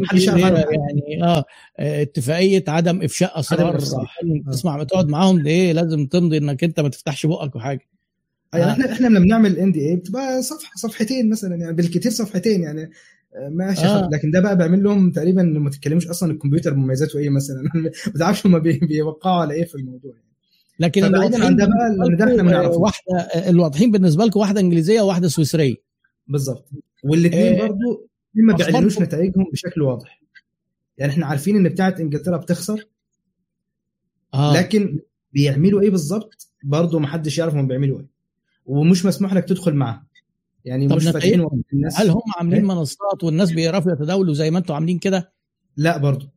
[0.71, 1.45] يعني آه
[1.79, 3.77] اتفاقية عدم إفشاء أسرار.
[3.77, 4.07] آه.
[4.51, 7.81] تسمع بتقعد معاهم ده إيه لازم تمضي إنك أنت ما تفتحش بقك وحاجه
[8.55, 8.71] يعني آه.
[8.73, 12.91] إحنا إحنا لما بنعمل NDA بتبقى صفحة صفحتين مثلا يعني بالكثير صفحتين يعني
[13.37, 14.09] آه، ماشي آه.
[14.13, 17.63] لكن ده بقى بيعمل لهم تقريبا ما تتكلموش أصلا الكمبيوتر مميزاته إيه مثلا
[18.07, 20.25] ما تعرفش هم بي- بيوقعوا على إيه في الموضوع يعني.
[20.81, 22.67] لكن الواضحين عن ده بقى، اللي ده إحنا ما.
[22.67, 25.75] واحدة الواضحين بالنسبة لكم واحدة إنجليزية وواحدة سويسرية
[26.29, 26.69] بالظبط
[27.05, 30.21] والاثنين آه، برضو ما بيعلنوش نتائجهم بشكل واضح.
[30.99, 32.87] يعني إحنا عارفين إن بتاعة إنجلترا بتخسر
[34.35, 34.53] آه.
[34.57, 34.99] لكن
[35.33, 38.07] بيعملوا إيه بالظبط؟ برضه ما حدش يعرف هم بيعملوا إيه
[38.67, 40.05] ومش مسموح لك تدخل معاهم.
[40.65, 42.01] يعني مش فاتحين الناس.
[42.01, 45.33] هل هم عاملين إيه؟ منصات والناس بيعرفوا يتداولوا زي ما أنتم عاملين كده؟
[45.77, 46.31] لا برضه.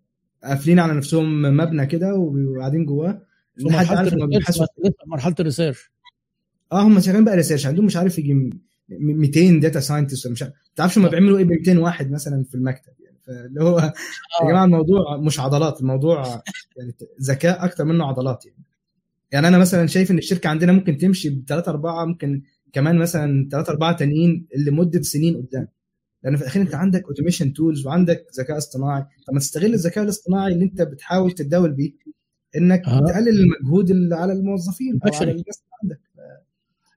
[0.43, 3.21] قافلين على نفسهم مبنى كده وقاعدين جواه.
[3.61, 4.59] مرحلة ال research
[5.05, 5.91] مرحلة ال research
[6.71, 8.49] آه هم شغالين بقى research عندهم مش عارف يجي
[8.89, 11.09] 200 data scientist مش عارف ما تعرفش هم آه.
[11.09, 13.79] بيعملوا إيه ب 200 واحد مثلا في المكتب يعني فاللي هو
[14.43, 16.41] يا جماعة الموضوع مش عضلات الموضوع
[16.77, 18.63] يعني ذكاء أكتر منه عضلات يعني
[19.31, 22.41] يعني أنا مثلا شايف إن الشركة عندنا ممكن تمشي بثلاثة أربعة ممكن
[22.73, 25.67] كمان مثلا ثلاثة أربعة تانيين لمدة سنين قدام
[26.23, 30.53] لأن في الأخير أنت عندك automation tools وعندك ذكاء اصطناعي طب ما تستغل الذكاء الاصطناعي
[30.53, 31.91] اللي أنت بتحاول تتداول بيه
[32.55, 32.99] إنك آه.
[32.99, 35.13] تقلل المجهود اللي على الموظفين أو.
[35.13, 35.99] على الناس اللي عندك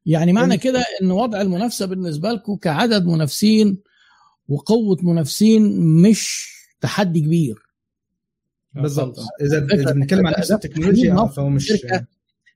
[0.07, 3.79] يعني معنى كده إن وضع المنافسة بالنسبة لكم كعدد منافسين
[4.49, 6.51] وقوة منافسين مش
[6.81, 7.59] تحدي كبير.
[8.75, 9.29] بالظبط خالص.
[9.43, 9.59] إذا
[9.93, 11.73] بنتكلم عن نفس التكنولوجيا فهو مش.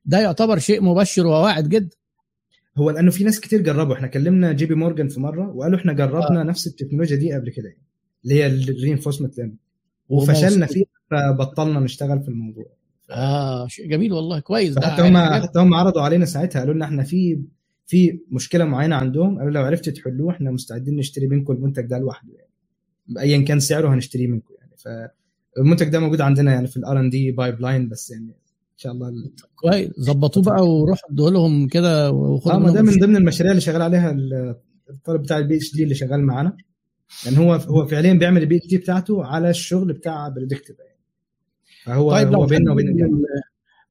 [0.05, 1.95] ده يعتبر شيء مبشر وواعد جدا
[2.77, 3.95] هو لأنه في ناس كتير جربوا.
[3.95, 6.43] إحنا كلمنا JP Morgan في مرة وقالوا إحنا جربنا آه.
[6.43, 7.85] نفس التكنولوجيا دي قبل كده يعني
[8.23, 9.57] اللي هي ال reinforcement learning
[10.09, 12.65] وفشلنا فيها فبطلنا نشتغل في الموضوع.
[13.11, 16.85] آه شيء جميل والله كويس حتى هم يعني حتى هم عرضوا علينا ساعتها قالوا لنا
[16.85, 17.41] إحنا في
[17.85, 22.33] في مشكلة معينة عندهم قالوا لو عرفتوا تحلوه إحنا مستعدين نشتري منكم المنتج ده لوحده
[22.33, 22.49] يعني.
[23.19, 25.11] ايا كان سعره هنشتريه منكم يعني.
[25.55, 28.35] فالمنتج ده موجود عندنا يعني في ال R&D pipeline بس يعني إن
[28.77, 29.13] شاء الله
[29.55, 33.81] كويس ظبطوه بقى وروحوا ادوا لهم كده وخدوا آه ده من ضمن المشاريع اللي شغال
[33.81, 34.15] عليها
[34.89, 36.57] الطالب بتاع ال PhD اللي شغال معانا.
[37.25, 40.94] لأن هو هو فعليا بيعمل ال PhD بتاعته على الشغل بتاع بريدكتيفا يعني.
[41.85, 42.87] فهو طيب هو بيننا وبين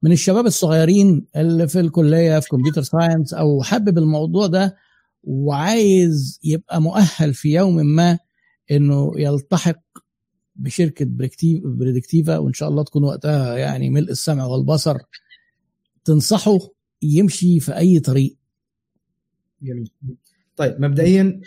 [0.02, 4.76] من الشباب الصغيرين اللي في الكلية في computer science أو حابب الموضوع ده
[5.24, 8.18] وعايز يبقى مؤهل في يوم ما
[8.70, 9.80] إنه يلتحق
[10.56, 11.06] بشركة
[11.64, 14.96] بريدكتيفا وإن شاء الله تكون وقتها يعني ملء السمع والبصر
[16.04, 16.58] تنصحه
[17.02, 18.36] يمشي في أي طريق.
[19.62, 19.90] جميل.
[20.56, 21.40] طيب مبدئيا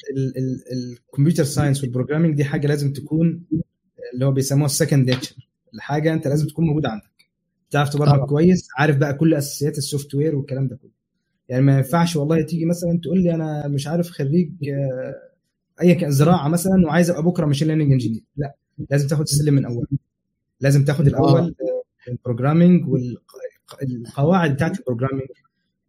[0.74, 3.44] ال computer science وال programming دي حاجة لازم تكون
[4.14, 7.12] اللي هو بيسموها ال second nature الحاجة أنت لازم تكون موجوده عندك.
[7.72, 10.92] تعرف تبرمج كويس عارف بقى كل أساسيات ال software والكلام ده كله.
[11.50, 14.52] يعني ما ينفعش والله تيجي مثلا تقول لي أنا مش عارف خريج
[15.82, 18.56] أي كان زراعة مثلا وعايز أبقى بكرة machine learning engineer لا
[18.90, 19.88] لازم تاخد السلم من أول.
[20.62, 21.56] لازم تاخد الأول
[22.08, 25.28] ال programming والقواعد بتاعت ال programming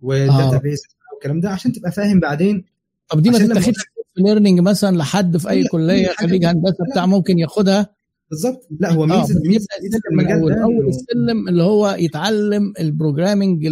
[0.00, 0.80] وال database
[1.12, 2.64] والكلام ده عشان تبقى فاهم بعدين.
[3.08, 3.76] طب دي ما تتاخدش
[4.16, 7.97] learning مثلا لحد في أي كلية خريج هندسة بتاع ممكن ياخدها؟
[8.30, 8.68] بالظبط.
[8.80, 9.66] لا هو ميزه ميزة
[10.12, 13.66] المجال ده اول السلم اللي هو يتعلم ال programming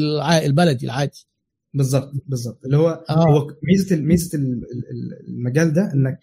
[0.45, 1.27] البلدي العادي.
[1.74, 2.65] بالظبط بالظبط.
[2.65, 3.28] اللي هو آه.
[3.28, 4.39] هو ميزة ميزة
[5.28, 6.20] المجال ده إنك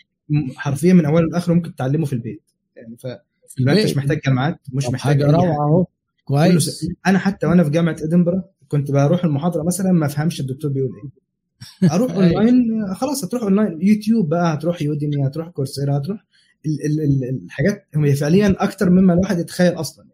[0.56, 2.42] حرفيا من أوله لآخره ممكن تتعلمه في البيت.
[2.76, 3.08] يعني ف
[3.70, 5.86] انتش محتاج جامعات مش محتاج حاجة روعة أهو.
[6.26, 6.88] كويس.
[7.08, 11.92] أنا حتى وأنا في جامعة ادنبرا كنت بروح المحاضرة مثلا ما أفهمش الدكتور بيقول إيه.
[11.92, 13.78] أروح أونلاين خلاص هتروح أونلاين.
[13.82, 16.26] يوتيوب بقى هتروح يوديمي هتروح كورسيرا هتروح
[16.66, 20.06] الحاجات هي فعليا أكتر مما الواحد يتخيل أصلا.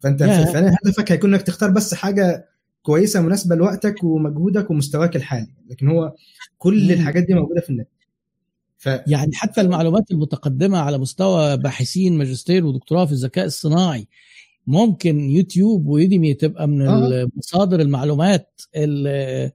[0.00, 0.52] فأنت yeah.
[0.52, 2.48] فعليا هدفك هيكون إنك تختار بس حاجة
[2.82, 5.54] كويسة مناسبة لوقتك ومجهودك ومستواك الحالي.
[5.70, 6.14] لكن هو
[6.58, 7.88] كل الحاجات دي موجودة في النت.
[8.78, 8.86] ف...
[8.86, 14.08] يعني حتى المعلومات المتقدمة على مستوى باحثين ماجستير ودكتوراه في الذكاء الصناعي
[14.66, 17.28] ممكن يوتيوب ويوديمي تبقى من آه.
[17.36, 19.52] مصادر المعلومات اللي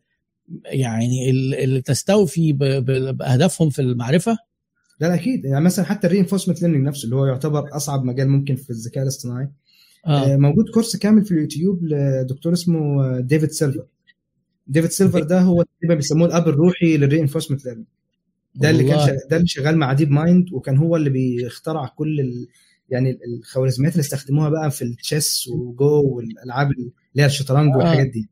[0.65, 1.29] يعني
[1.63, 4.37] اللي تستوفي بأهدافهم في المعرفة؟
[4.99, 5.45] لا لا أكيد.
[5.45, 9.03] يعني مثلا حتى ال reinforcement learning نفسه اللي هو يعتبر أصعب مجال ممكن في الذكاء
[9.03, 9.49] الاصطناعي.
[10.07, 10.35] آه.
[10.35, 13.85] موجود course كامل في اليوتيوب لدكتور اسمه ديفيد سيلفر.
[14.67, 17.87] ديفيد سيلفر ده هو تقريبا بيسموه الأب الروحي لل reinforcement learning
[18.55, 22.47] ده اللي كان ده اللي شغال مع ديب مايند وكان هو اللي بيخترع كل ال...
[22.89, 28.29] يعني الخوارزميات اللي استخدموها بقى في التشيس وجو والألعاب اللي هي الشطرنج والحاجات دي.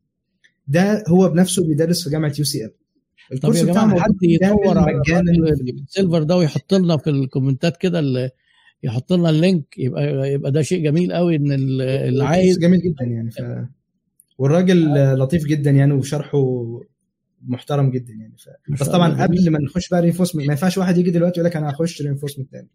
[0.68, 2.72] ده هو بنفسه بيدرس في جامعة UCL
[3.42, 5.02] طب يا جماعة حد يدور على
[5.86, 8.30] سيلفر ده ويحط لنا في الكومنتات كده اللي
[8.82, 9.78] يحط لنا ال link.
[9.78, 13.42] يبقى يبقى ده شيء جميل قوي إن اللي عايز جميل جدا يعني ف...
[14.38, 16.64] والراجل لطيف جدا يعني وشرحه
[17.46, 18.48] محترم جدا يعني ف...
[18.82, 21.70] بس طبعا قبل ما نخش بقى reinforcement ما ينفعش واحد يجي دلوقتي يقول لك أنا
[21.70, 22.68] هخش reinforcement تاني.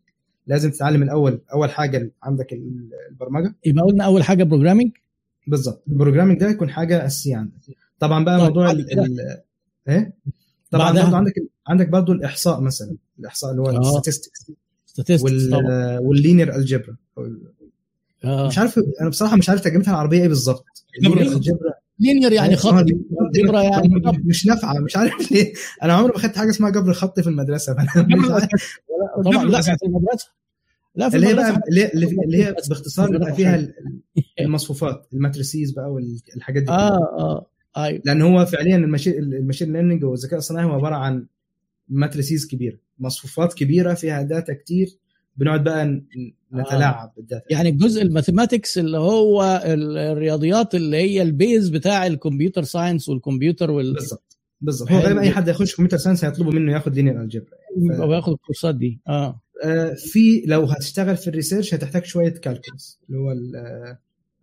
[0.47, 3.55] لازم تتعلم الأول أول حاجة عندك البرمجة.
[3.65, 4.91] يبقى قلنا أول حاجة programming
[5.47, 5.83] بالظبط.
[5.87, 7.53] ال programming ده يكون حاجة أساسية عندك.
[7.99, 8.71] طبعا بقى طيب موضوع.
[8.71, 8.85] ال...
[9.89, 10.13] إيه؟
[10.71, 11.33] طبعا برضه عندك
[11.67, 14.51] عندك برضه الإحصاء مثلا الإحصاء اللي هو ال statistics
[15.23, 15.55] وال...
[16.01, 16.95] وال linear algebra
[18.23, 18.47] آه.
[18.47, 20.65] مش عارف أنا بصراحة مش عارف ترجمتها العربية إيه بالظبط.
[21.05, 22.85] algebra linear يعني خط
[23.35, 23.89] algebra يعني
[24.25, 25.53] مش نافعة مش عارف ليه.
[25.83, 27.73] أنا عمري ما خدت حاجة اسمها جبر خطي في المدرسة.
[29.25, 30.27] طبعا لا في المدرسة.
[30.95, 31.61] لا في اللي هي بقى
[32.25, 33.67] اللي هي باختصار بيبقى فيها
[34.39, 37.45] المصفوفات ال matrices بقى والحاجات دي آه آه.
[37.77, 38.75] أيوه لأن هو فعليا
[39.07, 41.25] ال machine learning والذكاء الصناعي هو عبارة عن
[41.89, 44.97] matrices كبيرة مصفوفات كبيرة فيها data كتير
[45.37, 46.01] بنقعد بقى
[46.53, 47.13] نتلاعب آه.
[47.17, 47.45] بال data.
[47.49, 53.09] يعني الجزء ال mathematics اللي هو الرياضيات اللي هي ال base بتاع ال computer science
[53.09, 57.21] والكمبيوتر وال بالظبط بالظبط هو غالبا أي حد يخش computer science هيطلبوا منه ياخد linear
[57.21, 57.49] algebra.
[57.85, 58.01] يعني ف...
[58.01, 58.99] أو ياخد الكورسات دي.
[59.07, 59.41] آه.
[59.95, 63.31] في لو هتشتغل في ال research هتحتاج شوية calculus اللي هو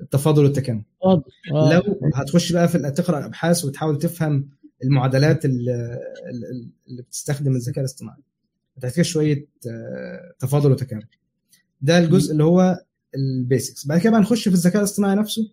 [0.01, 0.83] التفاضل والتكامل.
[1.05, 1.25] آه.
[1.53, 4.49] لو هتخش بقى في تقرأ ابحاث وتحاول تفهم
[4.85, 6.01] المعادلات اللي,
[6.89, 8.23] اللي بتستخدم الذكاء الاصطناعي.
[8.77, 9.47] هتحتاج شوية
[10.39, 11.07] تفاضل وتكامل.
[11.83, 12.85] ده الجزء اللي هو
[13.15, 13.87] ال basics.
[13.87, 15.51] بعد كده بقى نخش في الذكاء الاصطناعي نفسه.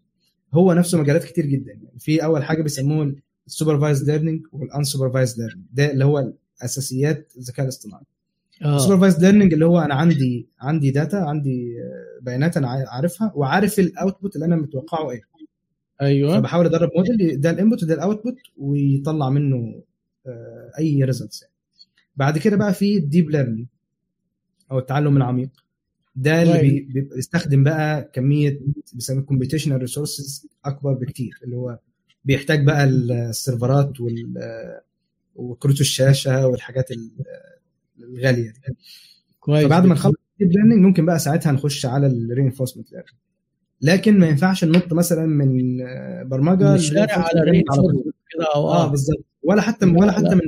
[0.53, 1.71] هو نفسه مجالات كتير جدا.
[1.71, 3.15] يعني في أول حاجة بيسموه
[3.47, 5.65] ال supervised learning وال unsupervised learning.
[5.73, 8.03] ده اللي هو اساسيات الذكاء الاصطناعي.
[8.65, 11.75] ال supervised learning اللي هو أنا عندي عندي data عندي
[12.21, 15.21] بيانات أنا عارفها وعارف ال output اللي أنا متوقعه إيه.
[16.01, 16.37] أيوه.
[16.37, 19.81] فبحاول أدرب موديل ده ال input وده ال output ويطلع منه
[20.79, 21.53] أي results يعني.
[22.15, 23.67] بعد كده بقى في ال deep learning
[24.71, 25.49] أو التعلم العميق.
[26.15, 26.79] ده اللي بي
[27.15, 28.59] بيستخدم بقى كمية
[28.93, 31.79] بيسموه computational resources أكبر بكتير اللي هو
[32.25, 34.33] بيحتاج بقى السيرفرات وال
[35.35, 36.89] وكروت الشاشة والحاجات
[37.99, 38.75] الغالية دي.
[39.39, 40.15] كويس فبعد ما نخلص
[40.49, 43.09] learning ممكن بقى ساعتها نخش على ال reinforcement learning
[43.81, 48.13] لكن ما ينفعش ننط مثلا من آه، برمجة من الشارع على طول.
[48.33, 50.35] كده أو آه آه, بالظبط ولا حتى لا، ولا حتى.
[50.35, 50.41] من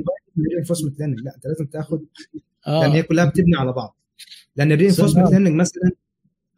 [0.56, 2.04] reinforcement learning لا أنت لازم تاخد
[2.66, 2.80] آه.
[2.80, 3.96] لأن هي كلها بتبني على بعض
[4.56, 5.30] لأن ال reinforcement.
[5.30, 5.90] learning مثلا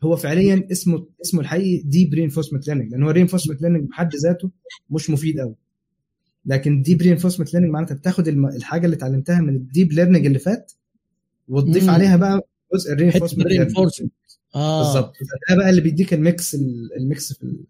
[0.03, 4.51] هو فعليا اسمه اسمه الحقيقي deep reinforcement learning لأن هو reinforcement learning بحد ذاته
[4.91, 5.55] مش مفيد قوي
[6.47, 10.73] لكن deep reinforcement learning معناتها بتاخد الحاجة اللي اتعلمتها من ال deep learning اللي فات
[11.49, 11.91] وتضيف.
[11.91, 12.41] عليها بقى
[12.75, 14.09] جزء الرينفورسمنت reinforcement.
[14.55, 14.83] آه.
[14.83, 15.15] بالظبط.
[15.51, 17.65] ده بقى اللي بيديك ال mix ال- ال mix في ال...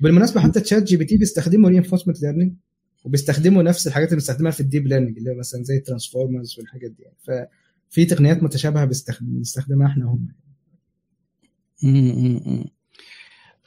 [0.00, 2.52] بالمناسبة حتى ChatGPT بيستخدموا reinforcement learning
[3.04, 6.58] وبيستخدموا نفس الحاجات اللي بنستخدمها في ال deep learning اللي هو مثلا زي ال transformers
[6.58, 7.48] والحاجات دي يعني.
[7.90, 8.90] ففي تقنيات متشابهة
[9.20, 10.28] بنستخدمها إحنا هم.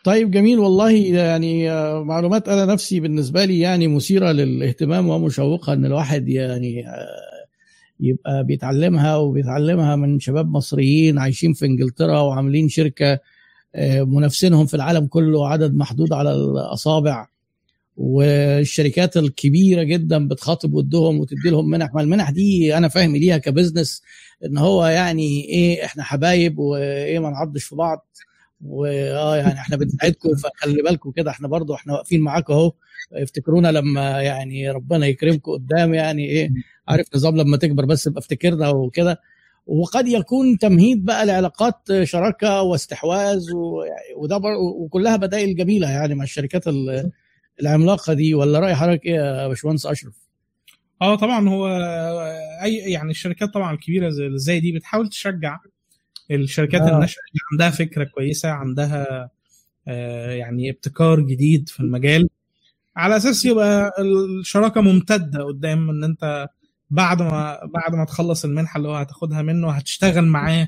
[0.03, 0.91] طيب جميل والله.
[0.91, 1.69] يعني
[2.03, 6.85] معلومات أنا نفسي بالنسبة لي يعني مثيرة للاهتمام ومشوقة إن الواحد يعني
[7.99, 13.19] يبقى بيتعلمها وبيتعلمها من شباب مصريين عايشين في إنجلترا وعاملين شركة
[13.75, 17.27] آه، منافسينهم في العالم كله عدد محدود على الأصابع.
[17.97, 21.93] والشركات الكبيرة جدا بتخاطب ودهم وتدي لهم منح.
[21.93, 24.01] ما المنح دي أنا فاهم ليها كبزنس
[24.45, 28.07] إن هو يعني إيه إحنا حبايب وإيه ما نعضش في بعض.
[28.61, 32.71] وآه يعني إحنا بنساعدكم فخلي بالكم كده إحنا برضو إحنا واقفين معاكم أهو
[33.13, 36.49] افتكرونا لما يعني ربنا يكرمكم قدام يعني إيه
[36.87, 39.21] عارف نظام لما تكبر بس يبقى افتكرنا وكده
[39.67, 43.83] وقد يكون تمهيد بقى لعلاقات شراكة واستحواذ و-
[44.17, 44.39] وده.
[44.79, 47.11] وكلها بدائل جميلة يعني مع الشركات ال-
[47.61, 50.13] العملاقة دي ولا رأي حضرتك إيه يا باشمهندس أشرف؟
[51.01, 51.67] آه طبعا هو
[52.63, 55.57] أي يعني الشركات طبعا الكبيرة زي دي بتحاول تشجع
[56.31, 56.95] الشركات آه.
[56.95, 59.29] الناشئة اللي عندها فكرة كويسة عندها
[59.87, 62.29] آه، يعني ابتكار جديد في المجال.
[62.95, 66.47] على أساس يبقى الشراكة ممتدة قدام إن أنت
[66.89, 70.67] بعد ما بعد ما تخلص المنحة اللي هو هتاخدها منه هتشتغل معاه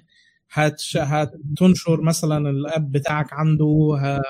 [0.51, 0.97] هتش...
[0.97, 4.21] هتنشر مثلا الأب بتاعك عنده ه...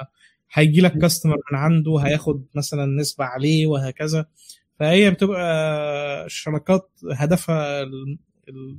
[0.53, 4.25] هيجي لك كاستمر من عنده هياخد مثلا نسبة عليه وهكذا.
[4.79, 8.17] فهي بتبقى الشراكات هدفها ال-
[8.49, 8.77] ال-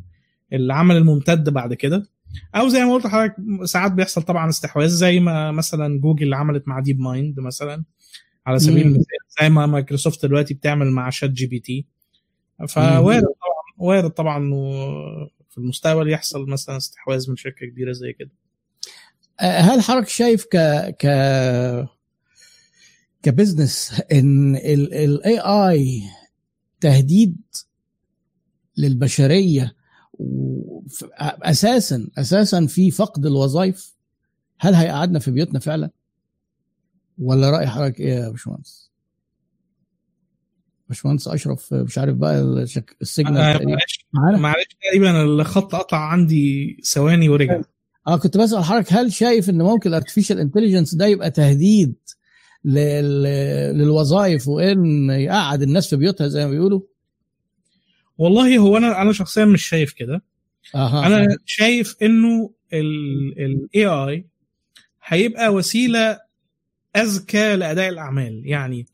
[0.52, 2.06] العمل الممتد بعد كده.
[2.54, 6.80] أو زي ما قلت لحضرتك ساعات بيحصل طبعا استحواذ زي ما مثلا جوجل عملت مع
[6.80, 7.84] ديب مايند مثلا
[8.46, 8.86] على سبيل.
[8.86, 11.86] المثال زي ما مايكروسوفت دلوقتي بتعمل مع شات جي بي تي
[12.68, 14.70] فوارد طبعا وارد طبعا إنه
[15.50, 18.30] في المستقبل يحصل مثلا استحواذ من شركة كبيرة زي كده.
[19.40, 20.56] آه، هل حضرتك شايف ك
[20.98, 21.06] ك
[23.22, 26.02] ك business إن ال AI
[26.80, 27.36] تهديد
[28.76, 29.76] للبشرية
[31.42, 33.94] أساسا أساسا في فقد الوظائف.
[34.60, 35.90] هل هيقعدنا في بيوتنا فعلا؟
[37.18, 38.90] ولا رأي حضرتك إيه يا باشمهندس؟
[40.88, 44.06] باشمهندس أشرف مش عارف بقى الشك- ال signal آه، معلش
[44.40, 47.60] معلش تقريبا الخط قطع عندي ثواني ورجع.
[48.06, 51.94] آه كنت بسأل حضرتك هل شايف إن ممكن ال artificial intelligence ده يبقى تهديد
[52.64, 53.22] لل...
[53.78, 56.80] للوظائف وإن يقعد الناس في بيوتها زي ما بيقولوا؟
[58.18, 60.22] والله هو أنا أنا شخصيا مش شايف كده.
[60.74, 61.06] أها.
[61.06, 64.26] أنا شايف إنه الاي اي
[65.04, 66.18] هيبقى وسيلة
[66.96, 68.42] أذكى لأداء الأعمال.
[68.44, 68.86] يعني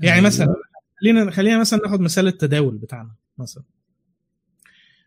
[0.00, 0.26] يعني أيوة.
[0.26, 0.54] مثلا
[1.00, 3.62] خلينا خلينا مثلا ناخد مثال التداول بتاعنا مثلا.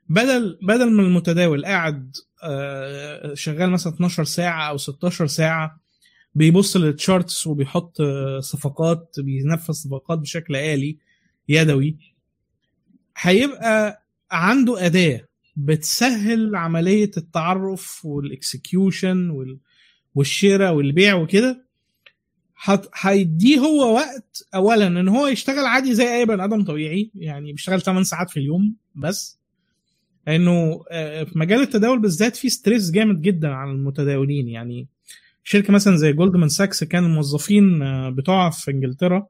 [0.10, 5.80] بدل بدل ما المتداول قاعد آه، شغال مثلا 12 ساعة أو 16 ساعة
[6.36, 10.98] بيبص لل charts وبيحط آه، صفقات بينفذ صفقات بشكل آلي
[11.50, 11.98] يدوي
[13.18, 15.27] هيبقى عنده أداة
[15.60, 19.60] بتسهل عملية التعرف وال execution وال-
[20.16, 21.68] والشراء والبيع وكده.
[22.96, 27.82] هيديه هو وقت اولا إن هو يشتغل عادي زي أي بني آدم طبيعي يعني بيشتغل
[27.82, 29.40] 8 ساعات في اليوم بس.
[30.28, 30.84] لأنه
[31.26, 34.48] في مجال التداول بالذات في stress جامد جدا على المتداولين.
[34.48, 34.88] يعني
[35.44, 37.80] شركة مثلا زي جولدمان ساكس كان الموظفين
[38.16, 39.28] بتوعها في إنجلترا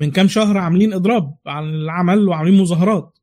[0.00, 3.18] من كام شهر عاملين إضراب عن العمل وعاملين مظاهرات.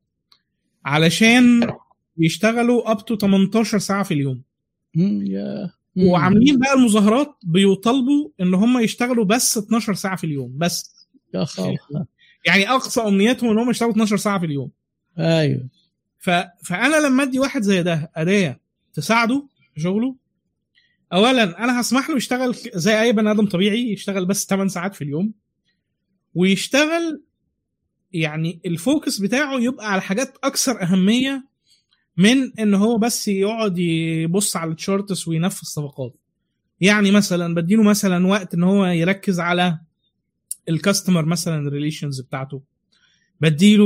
[0.88, 1.72] علشان
[2.18, 4.42] يشتغلوا up to 18 ساعة في اليوم.
[5.96, 11.06] وعاملين بقى المظاهرات بيطالبوا إن هم يشتغلوا بس 12 ساعة في اليوم بس.
[11.34, 11.44] يا
[12.46, 14.70] يعني أقصى أمنياتهم إن هم يشتغلوا 12 ساعة في اليوم.
[15.18, 15.68] أيوه.
[16.18, 16.30] ف...
[16.64, 18.60] فأنا لما أدي واحد زي ده أداة
[18.94, 20.14] تساعده في شغله
[21.12, 25.04] اولا أنا هسمح له يشتغل زي أي بني آدم طبيعي يشتغل بس 8 ساعات في
[25.04, 25.32] اليوم
[26.34, 27.22] ويشتغل
[28.12, 31.44] يعني ال focus بتاعه يبقى على حاجات أكثر أهمية
[32.16, 36.14] من إن هو بس يقعد يبص على ال charts وينفذ صفقات
[36.80, 39.78] يعني مثلا بديله مثلا وقت إن هو يركز على
[40.68, 42.62] ال customer مثلا relations بتاعته.
[43.40, 43.84] بديله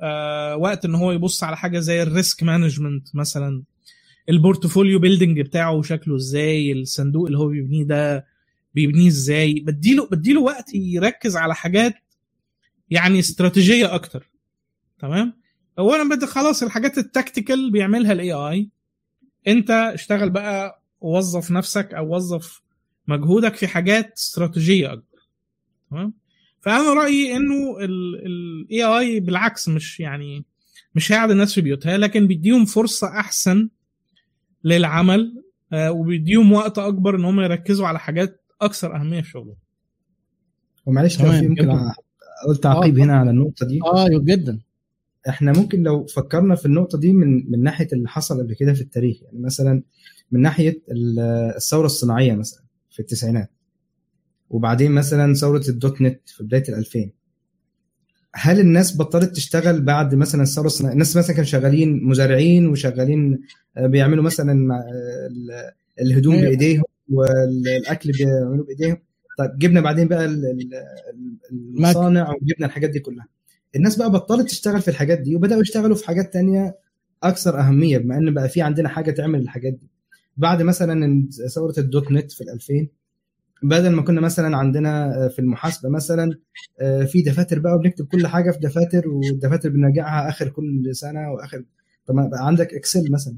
[0.00, 3.62] آه وقت إن هو يبص على حاجة زي ال risk management مثلا.
[4.28, 8.26] ال portfolio building بتاعه شكله إزاي الصندوق اللي هو بيبنيه ده
[8.74, 9.54] بيبنيه إزاي.
[9.60, 11.94] بديله بديله وقت يركز على حاجات
[12.90, 14.30] يعني استراتيجية أكتر.
[14.98, 15.40] تمام؟
[15.78, 18.70] اولا بدي خلاص الحاجات ال tactical بيعملها ال AI
[19.48, 22.62] أنت اشتغل بقى وظف نفسك أو وظف
[23.08, 25.28] مجهودك في حاجات استراتيجية أكبر.
[25.90, 26.14] تمام؟
[26.60, 30.44] فأنا رأيي إنه الاي اي بالعكس مش يعني
[30.94, 33.68] مش هيقعد الناس في بيوتها لكن بيديهم فرصة أحسن
[34.64, 35.42] للعمل
[35.72, 39.56] آه، وبيديهم وقت أكبر إن هم يركزوا على حاجات أكثر أهمية في شغلهم.
[40.86, 41.94] ومعلش لو تمام، في ممكن جدا.
[42.44, 43.02] أقول تعقيب آه.
[43.04, 43.78] هنا على النقطة دي.
[43.84, 44.58] آه جدا.
[45.28, 48.80] إحنا ممكن لو فكرنا في النقطة دي من من ناحية اللي حصل قبل كده في
[48.80, 49.82] التاريخ يعني مثلا
[50.32, 51.18] من ناحية ال-
[51.56, 53.50] الثورة الصناعية مثلا في التسعينات
[54.50, 57.10] وبعدين مثلا ثورة الدوت نت في بداية ال 2000
[58.34, 63.40] هل الناس بطلت تشتغل بعد مثلا الثورة الصناعية؟ الناس مثلا كانوا شغالين مزارعين وشغالين
[63.76, 64.82] آه، بيعملوا مثلا
[66.00, 66.46] الهدوم أيوة.
[66.46, 68.96] بإيديهم والأكل بيعملوه بإيديهم.
[69.36, 73.26] طيب جبنا بعدين بقى ال- ال- ال- المصانع وجبنا الحاجات دي كلها.
[73.76, 76.76] الناس بقى بطلت تشتغل في الحاجات دي وبدأوا يشتغلوا في حاجات تانية
[77.22, 79.86] أكثر أهمية بما إن بقى في عندنا حاجة تعمل الحاجات دي.
[80.36, 82.88] بعد مثلا ثورة ال dot net في ال 2000
[83.62, 86.38] بدل ما كنا مثلا عندنا في المحاسبة مثلا
[86.80, 91.64] آه، في دفاتر بقى وبنكتب كل حاجة في دفاتر والدفاتر بنراجعها آخر كل سنة وآخر.
[92.06, 93.36] طب بقى عندك Excel مثلا.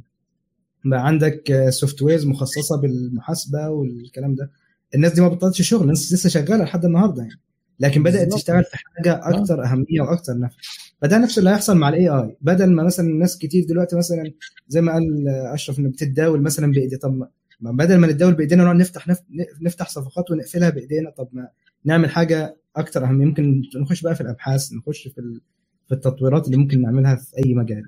[0.85, 4.51] بقى عندك softwares مخصصة بالمحاسبة والكلام ده.
[4.95, 7.41] الناس دي ما بطلتش شغل الناس لسه شغالة لحد النهارده يعني.
[7.81, 8.33] لكن بدأت.
[8.33, 10.57] تشتغل في حاجة أكثر أهمية وأكثر نفع.
[11.03, 14.33] فده نفس اللي هيحصل مع الاي اي بدل ما مثلا ناس كتير دلوقتي مثلا
[14.69, 17.15] زي ما قال أشرف إن بتتداول مثلا بإيدي طب
[17.61, 19.23] ما- بدل ما نتداول بإيدينا نقعد نفتح نف-
[19.63, 21.49] نفتح صفقات ونقفلها بإيدينا طب ما
[21.85, 23.27] نعمل حاجة أكثر أهمية.
[23.27, 25.41] ممكن نخش بقى في الأبحاث نخش في ال-
[25.89, 27.83] في التطويرات اللي ممكن نعملها في أي مجال.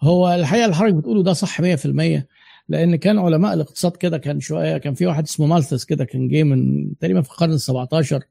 [0.00, 2.26] هو الحقيقة اللي حضرتك بتقوله ده صح 100%
[2.68, 6.42] لأن كان علماء الاقتصاد كده كان شوية كان في واحد اسمه مالثس كده كان جه
[6.42, 8.22] من تقريبا في القرن ال 17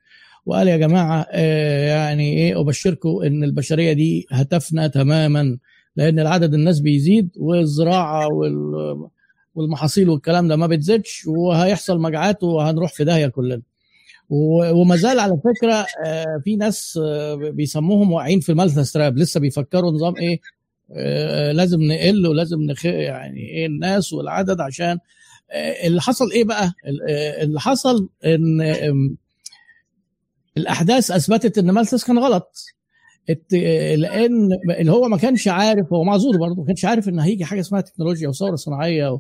[0.46, 5.58] وقال يا جماعة آه، يعني إيه أبشركم إن البشرية دي هتفنى تماما
[5.96, 9.10] لأن العدد الناس بيزيد والزراعة وال
[9.56, 13.62] والمحاصيل والكلام ده ما بتزيدش وهيحصل مجاعات وهنروح في داهية كلنا.
[14.30, 19.92] وما زال على فكرة آه، في ناس آه، بيسموهم واقعين في المالثس تراب لسه بيفكروا
[19.92, 20.40] نظام إيه؟
[21.52, 25.00] لازم نقل ولازم نخ يعني إيه الناس والعدد عشان
[25.52, 26.74] آه، اللي حصل إيه بقى؟
[27.10, 28.62] آه، اللي حصل إن
[30.58, 32.66] الأحداث أثبتت إن مالثس كان غلط.
[33.30, 34.50] آه، لأن
[34.80, 37.82] اللي هو ما كانش عارف هو معذور برضه ما كانش عارف إن هيجي حاجة اسمها
[37.82, 39.20] تكنولوجيا وثورة صناعية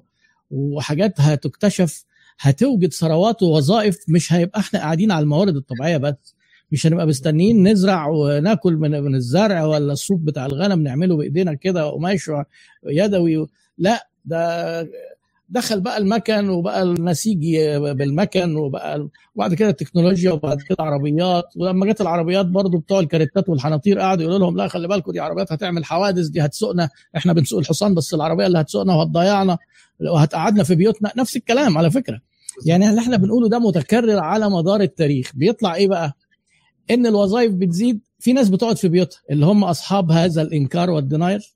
[0.51, 2.03] وحاجات هتكتشف
[2.39, 6.34] هتوجد ثروات ووظائف مش هيبقى إحنا قاعدين على الموارد الطبيعية بس.
[6.75, 11.89] مش هنبقى مستنيين نزرع وناكل من من الزرع ولا الصوف بتاع الغنم نعمله بإيدينا كده
[11.89, 12.31] قماش
[12.85, 13.47] يدوي.
[13.77, 14.89] لا ده
[15.49, 22.01] دخل بقى المكن وبقى النسيج بالمكن وبقى وبعد كده التكنولوجيا وبعد كده عربيات ولما جت
[22.01, 26.27] العربيات برضو بتوع الكاريتات والحناطير قعدوا يقولوا لهم لا خلي بالكم دي عربيات هتعمل حوادث
[26.27, 29.57] دي هتسوقنا إحنا بنسوق الحصان بس العربية اللي هتسوقنا وهتضيعنا
[30.11, 31.11] وهتقعدنا في بيوتنا.
[31.17, 32.19] نفس الكلام على فكرة.
[32.65, 35.31] يعني اللي إحنا بنقوله ده متكرر على مدار التاريخ.
[35.35, 36.13] بيطلع إيه بقى؟
[36.91, 41.55] إن الوظائف بتزيد في ناس بتقعد في بيوتها اللي هم أصحاب هذا الإنكار والديناير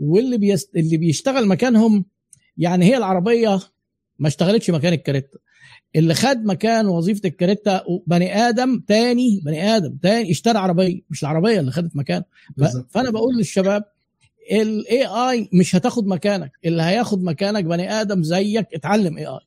[0.00, 0.76] واللي بيست...
[0.76, 2.04] اللي بيشتغل مكانهم
[2.56, 3.60] يعني هي العربية
[4.18, 5.38] ما اشتغلتش مكان الكاريتة.
[5.96, 11.60] اللي خد مكان وظيفة الكاريتة بني آدم تاني بني آدم تاني اشترى عربية مش العربية
[11.60, 12.24] اللي خدت مكانه.
[12.88, 13.84] فأنا بقول للشباب
[14.52, 19.40] ال AI مش هتاخد مكانك اللي هياخد مكانك بني آدم زيك اتعلم AI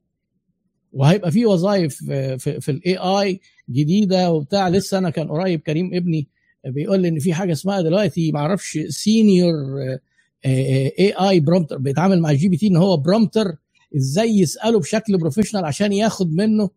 [0.94, 3.40] وهيبقى في وظائف في, في, في ال AI
[3.70, 4.70] جديدة وبتاع.
[4.70, 6.28] لسه أنا كان قريب كريم ابني
[6.66, 9.54] بيقول لي إن في حاجة اسمها دلوقتي ما أعرفش senior
[10.46, 13.56] AI prompter بيتعامل مع ال GPT إن هو prompter
[13.96, 16.70] إزاي يسأله بشكل professional عشان ياخد منه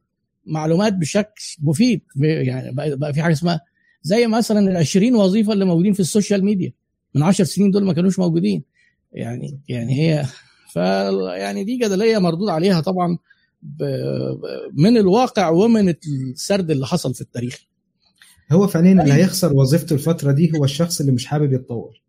[0.47, 2.01] معلومات بشكل مفيد.
[2.17, 3.61] يعني بقى في حاجة اسمها
[4.03, 6.73] زي مثلا ال 20 وظيفة اللي موجودين في ال social media.
[7.15, 8.63] من 10 سنين دول ما كانوش موجودين.
[9.13, 10.25] يعني يعني هي
[10.75, 10.77] ف
[11.37, 13.19] يعني دي جدلية مردود عليها طبعا.
[14.73, 17.65] من الواقع ومن السرد اللي حصل في التاريخ.
[18.53, 22.03] هو فعليا اللي هيخسر وظيفته الفترة دي هو الشخص اللي مش حابب يتطور.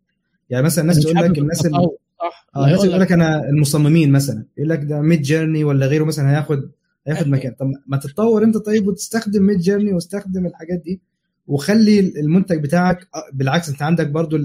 [0.50, 1.88] يعني مثلا الناس تقول لك الناس اللي
[2.20, 2.46] صح.
[2.56, 4.44] آه الناس يقول لك أنا المصممين مثلا.
[4.56, 6.70] يقول لك ده ميد جيرني ولا غيره مثلا هياخد
[7.06, 7.52] هياخد مكان.
[7.52, 11.00] طب ما تتطور أنت طيب وتستخدم ميد جيرني واستخدم الحاجات دي
[11.46, 14.36] وخلي المنتج بتاعك بالعكس أنت عندك برضو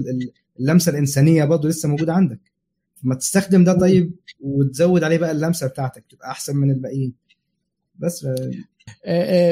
[0.60, 2.40] اللمسة الإنسانية برضو لسه موجودة عندك.
[3.02, 7.12] ما تستخدم ده طيب وتزود عليه بقى اللمسة بتاعتك تبقى أحسن من الباقيين.
[7.98, 8.26] بس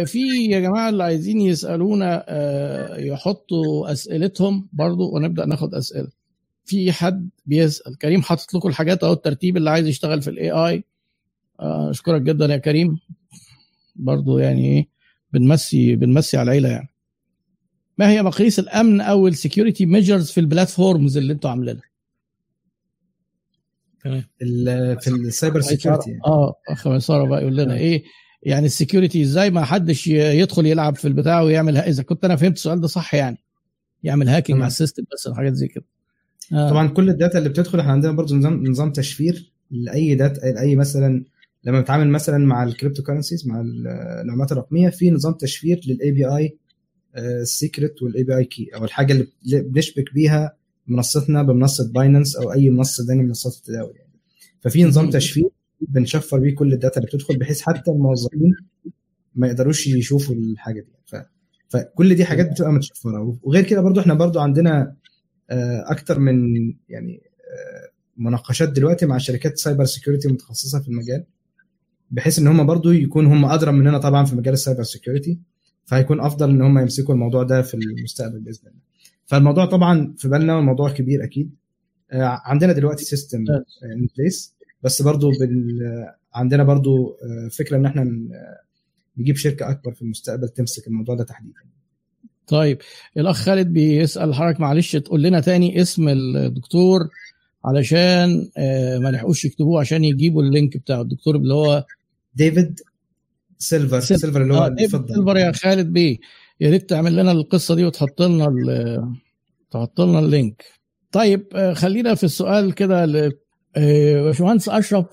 [0.06, 2.24] في يا جماعة اللي عايزين يسألونا
[2.98, 6.09] يحطوا أسئلتهم برضو ونبدأ ناخد أسئلة.
[6.64, 10.85] في حد بيسأل كريم حاطط لكم الحاجات أهو الترتيب اللي عايز يشتغل في ال AI
[11.60, 12.98] أشكرك جدا يا كريم.
[13.97, 14.89] برضو يعني إيه
[15.32, 16.89] بنمسي بنمسي على العيلة يعني.
[17.98, 21.82] ما هي مقاييس الأمن أو ال security measures في ال platforms اللي أنتوا عاملينها؟
[25.01, 26.22] في ال cyber security يعني.
[26.27, 28.02] أه أخ ميسره بقى يقول لنا إيه
[28.43, 32.36] يعني ال security إزاي ما حدش يدخل يلعب في البتاع ويعمل ها- إذا كنت أنا
[32.36, 33.39] فهمت السؤال ده صح يعني
[34.02, 34.59] يعمل hacking.
[34.60, 35.85] على ال system بس الحاجات زي كده
[36.52, 36.70] آه.
[36.70, 40.77] طبعا كل ال data اللي بتدخل إحنا عندنا برضو نظام نظام تشفير لأي data لأي
[40.77, 41.24] مثلا
[41.64, 43.60] لما بتعامل مثلا مع ال crypto currencies مع
[44.24, 46.57] العملات الرقمية في نظام تشفير لل API ال
[47.16, 49.27] secret وال API key أو الحاجة اللي
[49.62, 50.56] بنشبك بيها
[50.91, 54.12] منصتنا بمنصة Binance أو أي منصة ثانية من منصات التداول يعني.
[54.61, 55.11] ففي نظام.
[55.11, 55.49] تشفير
[55.81, 58.55] بنشفر بيه كل ال data اللي بتدخل بحيث حتى الموظفين
[59.35, 60.93] ما يقدروش يشوفوا الحاجة دي.
[61.07, 61.17] ف...
[61.69, 63.39] فكل دي حاجات بتبقى متشفرة.
[63.43, 64.97] وغير كده برضو إحنا برضو عندنا
[65.51, 66.45] آه، أكتر من
[66.89, 71.25] يعني آه، مناقشات دلوقتي مع شركات cyber security متخصصة في المجال
[72.11, 75.39] بحيث إن هم برضو يكون هم أدرى مننا طبعا في مجال ال cyber security
[75.85, 78.90] فهيكون أفضل إن هم يمسكوا الموضوع ده في المستقبل بإذن الله.
[79.31, 81.51] فالموضوع طبعا في بالنا والموضوع كبير أكيد.
[82.12, 83.45] آه، عندنا دلوقتي system
[83.85, 85.82] in place بس برضو بال...
[85.82, 88.61] آه، عندنا برضو آه، فكرة إن إحنا آه،
[89.19, 91.61] نجيب شركة أكبر في المستقبل تمسك الموضوع ده تحديدا.
[92.47, 92.78] طيب
[93.16, 97.09] الأخ خالد بيسأل حضرتك معلش تقول لنا تاني اسم الدكتور
[97.65, 101.85] علشان آه، ما لحقوش يكتبوه عشان يجيبوا ال link بتاع الدكتور اللي هو
[102.35, 102.81] David
[103.59, 104.01] Silver.
[104.01, 104.20] Silver.
[104.20, 106.19] Silver اللي هو ديفيد الفضه Silver يا خالد بيه.
[106.61, 108.47] يا ريت تعمل لنا القصة دي وتحط لنا
[109.70, 110.65] تحط لنا اللينك.
[111.12, 113.05] طيب آه، خلينا في السؤال كده
[113.77, 115.07] آه، باشمهندس أشرف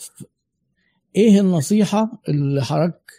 [1.16, 3.12] إيه النصيحة اللي حضرتك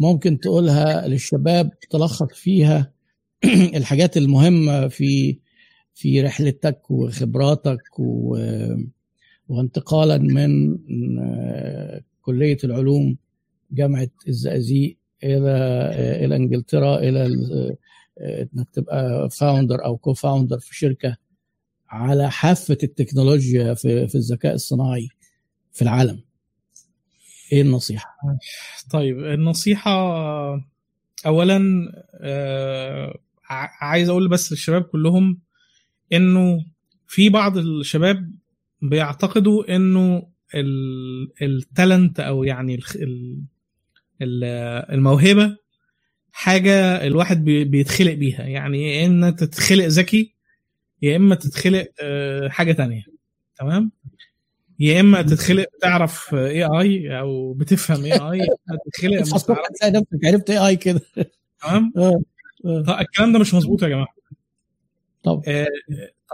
[0.00, 2.92] ممكن تقولها للشباب تلخص فيها
[3.76, 5.38] الحاجات المهمة في
[5.94, 8.36] في رحلتك وخبراتك و...
[9.48, 10.78] وانتقالا من
[11.20, 13.16] آه، كلية العلوم
[13.72, 17.76] جامعة الزقازيق إلى إلى إنجلترا إلى ال-
[18.20, 21.16] إنك تبقى founder أو co-founder في شركة
[21.88, 25.08] على حافة التكنولوجيا في في الذكاء الصناعي
[25.72, 26.20] في العالم
[27.52, 28.16] إيه النصيحة؟
[28.90, 29.90] طيب النصيحة
[31.26, 31.62] أولا
[32.20, 33.18] آه،
[33.80, 35.40] عايز أقول بس للشباب كلهم
[36.12, 36.64] إنه
[37.06, 38.32] في بعض الشباب
[38.82, 39.76] بيعتقدوا
[40.54, 42.78] ال- ال talent أو يعني
[44.22, 45.56] الخ- ال- ال- الموهبة
[46.32, 48.42] حاجة الواحد بي- بيتخلق بيها.
[48.42, 50.34] يعني يا إما تتخلق ذكي
[51.02, 53.02] يا إما تتخلق آه، حاجة تانية.
[53.58, 53.90] تمام؟
[54.80, 59.34] يا إما تتخلق تعرف AI أو بتفهم AI إما تتخلق نفسك.
[60.24, 61.00] عرفت AI كده.
[61.62, 62.22] تمام؟ آه،
[62.66, 63.00] آه.
[63.00, 64.14] الكلام ده مش مظبوط يا جماعة.
[65.22, 65.42] طب.
[65.48, 65.66] آه،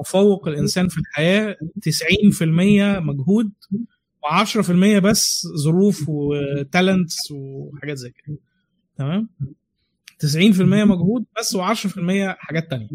[0.04, 3.52] تفوق الإنسان في الحياة 90% مجهود
[4.26, 8.36] و10% بس ظروف وتالنتس وحاجات زي كده.
[8.96, 9.28] تمام؟
[10.18, 12.00] 90% مجهود بس و10%
[12.38, 12.88] حاجات تانية.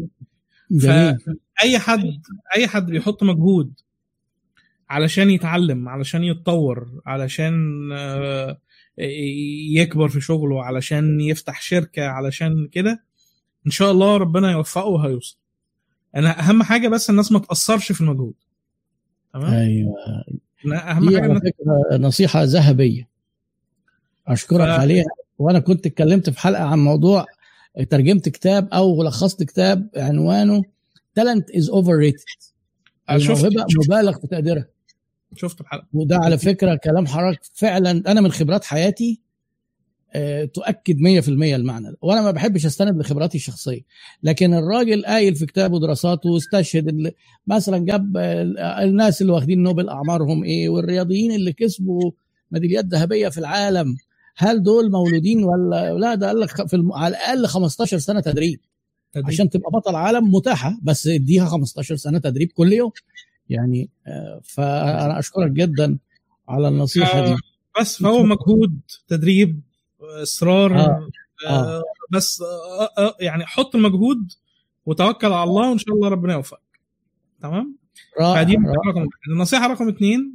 [0.70, 1.18] جميل.
[1.62, 2.22] أي حد
[2.56, 3.80] أي حد بيحط مجهود
[4.90, 8.60] علشان يتعلم علشان يتطور علشان آه،
[9.74, 13.04] يكبر في شغله علشان يفتح شركة علشان كده
[13.66, 15.38] إن شاء الله ربنا يوفقه وهيوصل.
[16.16, 18.34] أنا أهم حاجة بس الناس ما تأثرش في المجهود.
[19.32, 19.94] تمام؟ أيوه.
[20.64, 23.08] أهم دي حاجة على فكرة نصيحة ذهبية.
[24.28, 25.04] أشكرك ف- عليها.
[25.38, 27.26] وأنا كنت اتكلمت في حلقة عن موضوع
[27.90, 30.62] ترجمت كتاب أو لخصت كتاب عنوانه
[31.14, 32.24] talent is overrated
[33.10, 34.66] الموهبة مبالغ في تقديرها.
[35.36, 35.86] شفت الحلقة.
[35.92, 39.25] وده على فكرة كلام حضرتك فعلا أنا من خبرات حياتي آه،
[40.54, 41.92] تؤكد 100% المعنى.
[42.02, 43.80] وأنا ما بحبش أستند لخبراتي الشخصية.
[44.22, 47.12] لكن الراجل قايل في كتابه ودراساته واستشهد
[47.46, 52.10] مثلا جاب آه، الناس اللي واخدين نوبل أعمارهم إيه والرياضيين اللي كسبوا
[52.50, 53.96] ميداليات ذهبية في العالم.
[54.36, 56.92] هل دول مولودين ولا؟ لا ده قال لك في الم...
[56.92, 58.60] على الأقل 15 سنة تدريب.
[59.12, 59.26] تدريب.
[59.26, 62.90] عشان تبقى بطل عالم متاحة بس اديها 15 سنة تدريب كل يوم.
[63.48, 65.98] يعني آه، فأنا أشكرك جدا
[66.48, 67.34] على النصيحة دي.
[67.80, 69.60] بس فهو مجهود تدريب.
[70.22, 71.08] إصرار آه.
[71.48, 71.82] آه.
[72.10, 74.32] بس آه آه يعني حط المجهود
[74.86, 76.80] وتوكل على الله وإن شاء الله ربنا يوفقك.
[77.42, 77.76] تمام؟
[78.18, 78.54] فدي.
[78.54, 78.66] رقم
[78.98, 79.08] واحد.
[79.28, 80.32] النصيحة رقم اثنين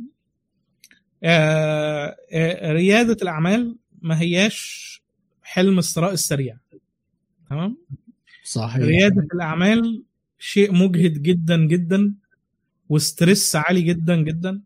[1.23, 4.91] آه آه ريادة الأعمال ما هياش
[5.41, 6.57] حلم الثراء السريع.
[7.49, 7.77] تمام؟
[8.43, 8.75] صحيح.
[8.75, 10.03] ريادة الأعمال
[10.39, 12.13] شيء مجهد جدا جدا
[12.89, 14.61] وستريس عالي جدا جدا.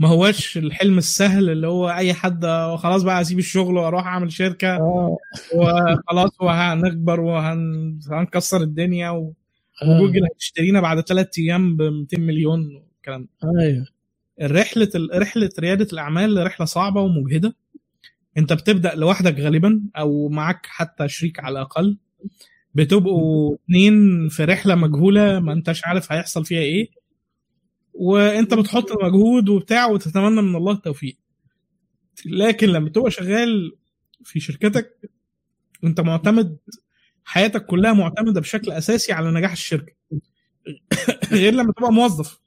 [0.00, 2.46] ما هواش الحلم السهل اللي هو أي حد
[2.78, 4.76] خلاص بقى أسيب الشغل وأروح أعمل شركة.
[4.76, 5.16] آه.
[5.54, 9.34] وخلاص وهنكبر وهنكسر الدنيا و...
[9.82, 10.00] آه.
[10.00, 13.60] وجوجل هتشترينا بعد ثلاث أيام ب 200 مليون والكلام ده.
[13.60, 13.86] أيوه.
[14.40, 17.54] الرحله رحلة ريادة الأعمال رحلة صعبة ومجهدة.
[18.38, 21.98] أنت بتبدأ لوحدك غالبا أو معاك حتى شريك على الأقل.
[22.74, 26.99] بتبقوا اتنين في رحلة مجهولة ما أنتش عارف هيحصل فيها إيه.
[27.94, 31.18] وانت بتحط مجهود وبتاع وتتمنى من الله التوفيق.
[32.26, 33.76] لكن لما تبقى شغال
[34.24, 35.10] في شركتك
[35.84, 36.58] انت معتمد
[37.24, 39.92] حياتك كلها معتمدة بشكل أساسي على نجاح الشركة.
[41.32, 42.40] غير لما تبقى موظف.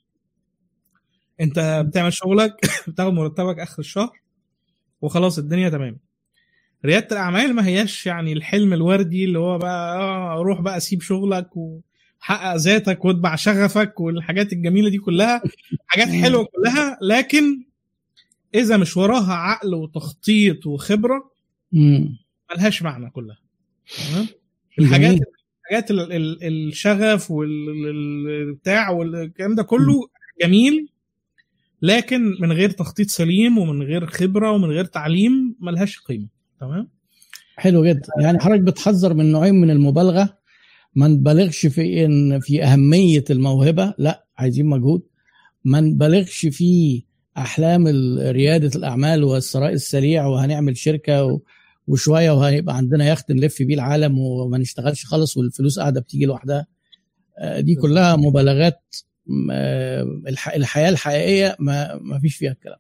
[1.42, 2.54] انت بتعمل شغلك
[2.88, 4.22] بتاخد مرتبك آخر الشهر
[5.02, 6.00] وخلاص الدنيا تمام.
[6.86, 11.50] ريادة الأعمال ما هياش يعني الحلم الوردي اللي هو بقى آه، روح بقى سيب شغلك
[12.24, 15.42] وحقق ذاتك واتبع شغفك والحاجات الجميلة دي كلها
[15.88, 17.64] حاجات حلوة كلها لكن
[18.56, 21.32] إذا مش وراها عقل وتخطيط وخبرة.
[22.52, 23.38] ملهاش معنى كلها.
[24.12, 24.28] تمام؟
[24.80, 25.20] الحاجات.
[25.62, 30.08] الحاجات ال- ال- الشغف والبتاع والكلام ده كله
[30.44, 30.90] جميل
[31.82, 36.28] لكن من غير تخطيط سليم ومن غير خبرة ومن غير تعليم ملهاش قيمة.
[36.60, 36.88] تمام؟
[37.58, 38.08] حلو جدا.
[38.22, 40.43] يعني حضرتك بتحذر من نوعين من المبالغة؟
[40.96, 45.02] ما نبالغش في إن في أهمية الموهبة لا عايزين مجهود.
[45.64, 47.04] ما نبالغش في
[47.38, 47.88] أحلام
[48.20, 51.40] ريادة الأعمال والثراء السريع وهنعمل شركة
[51.88, 56.66] وشوية وهيبقى عندنا يخت نلف بيه العالم وما نشتغلش خالص والفلوس قاعدة بتيجي لوحدها.
[57.40, 58.96] آه، دي كلها مبالغات
[59.52, 62.80] آه، الح- الحياة الحقيقية ما فيش فيها الكلام.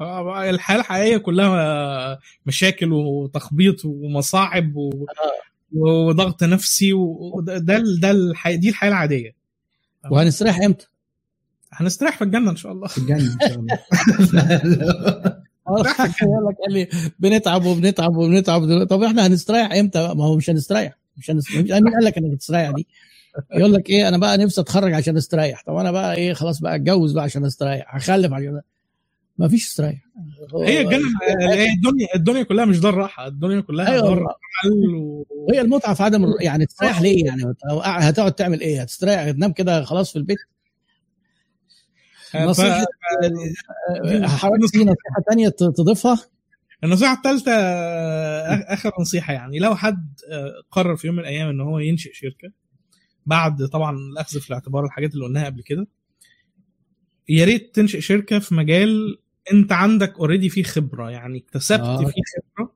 [0.00, 4.90] آه، الحياة الحقيقية كلها مشاكل وتخبيط ومصاعب و...
[5.72, 7.58] وضغط نفسي وده
[8.00, 8.56] ده الحي...
[8.56, 9.34] دي الحياة العادية.
[10.10, 10.86] وهنستريح إمتى؟
[11.72, 12.88] هنستريح في الجنة إن شاء الله.
[12.88, 13.78] في الجنة إن شاء الله.
[16.50, 16.88] لك قال لي
[17.18, 18.84] بنتعب وبنتعب وبنتعب.
[18.84, 20.98] طب إحنا هنستريح إمتى بقى؟ ما هو مش هنستريح.
[21.16, 22.86] مش هنستريح مين قال لك إنك تستريح دي؟
[23.54, 25.62] يقول لك إيه أنا بقى نفسي أتخرج عشان أستريح.
[25.66, 27.94] طب أنا بقى إيه خلاص بقى أتجوز بقى عشان أستريح.
[27.94, 28.60] هخلف عشان
[29.38, 30.06] ما فيش استريح
[30.54, 31.08] هي الجنة
[31.40, 33.26] هي الدنيا الدنيا كلها مش دار راحة.
[33.26, 34.02] الدنيا كلها أيوة.
[34.02, 34.26] دار
[34.62, 35.26] حل و...
[35.52, 40.12] هي المتعة في عدم يعني تستريح ليه يعني؟ هتقعد تعمل إيه؟ هتستريح تنام كده خلاص
[40.12, 40.38] في البيت؟
[42.34, 42.86] نصيحة
[44.26, 44.94] حضرتك في نصيحة.
[45.30, 46.18] ثانية تضيفها؟
[46.84, 47.52] النصيحة الثالثه
[48.72, 49.58] آخر نصيحة يعني.
[49.58, 52.52] لو حد آه، قرر في يوم من الأيام إن هو ينشئ شركة
[53.26, 55.86] بعد طبعا الأخذ في الاعتبار الحاجات اللي قلناها قبل كده
[57.28, 59.18] يا ريت تنشئ شركة في مجال
[59.52, 61.96] انت عندك اوريدي فيه خبرة يعني اكتسبت آه.
[62.04, 62.22] فيه
[62.56, 62.72] خبرة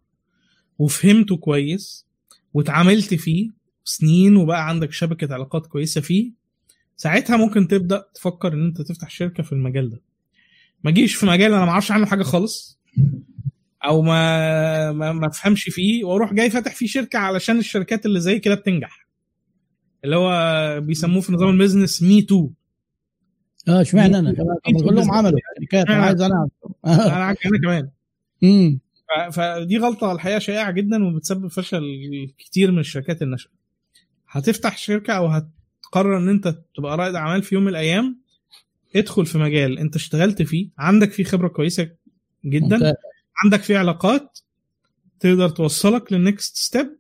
[0.78, 2.06] وفهمته كويس
[2.54, 3.50] واتعاملت فيه
[3.84, 6.32] سنين وبقى عندك شبكة علاقات كويسة فيه
[6.96, 10.00] ساعتها ممكن تبدأ تفكر إن أنت تفتح شركة في المجال ده.
[10.84, 12.78] ما جيش في مجال أنا ما أعرفش عنه حاجة خالص
[13.84, 18.38] أو ما ما ما أفهمش فيه وأروح جاي فاتح فيه شركة علشان الشركات اللي زي
[18.38, 19.06] كده بتنجح.
[20.04, 22.50] اللي هو بيسموه في نظام ال business me too
[23.68, 24.56] آه اشمعنى أنا؟ كمان
[24.88, 25.38] كلهم عملوا.
[25.72, 26.48] شركات أنا عايز أنا
[26.86, 27.90] أنا كمان.
[28.44, 28.78] امم
[29.32, 31.82] فدي غلطة الحقيقة شائعة جدا وبتسبب فشل
[32.38, 33.50] كتير من الشركات الناشئة.
[34.28, 38.20] هتفتح شركة أو هتقرر إن أنت تبقى رائد أعمال في يوم من الأيام
[38.96, 41.88] ادخل في مجال أنت اشتغلت فيه عندك فيه خبرة كويسة
[42.44, 42.94] جدا ممتاز.
[43.44, 44.38] عندك فيه علاقات
[45.20, 46.96] تقدر توصلك لل next step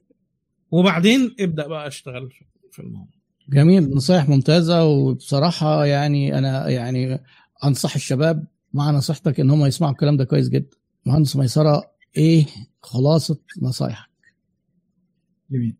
[0.70, 3.08] وبعدين ابدأ بقى اشتغل في- في الموضوع.
[3.48, 3.90] جميل.
[3.94, 7.20] نصايح ممتازة وبصراحة يعني أنا يعني
[7.64, 10.76] أنصح الشباب مع نصيحتك إن هم يسمعوا الكلام ده كويس جدا.
[11.06, 12.46] مهندس ميسرة إيه
[12.82, 14.10] خلاصة نصايحك؟
[15.50, 15.76] جميل.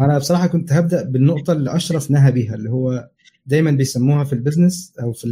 [0.00, 3.10] أنا بصراحة كنت هبدأ بالنقطة اللي أشرف نهى بيها اللي هو
[3.46, 5.28] دايما بيسموها في ال business أو في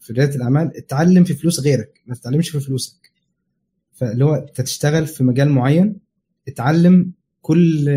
[0.00, 3.12] في رياده الأعمال اتعلم في فلوس غيرك ما تتعلمش في فلوسك.
[3.92, 5.96] فاللي هو أنت تشتغل في مجال معين
[6.48, 7.96] اتعلم كل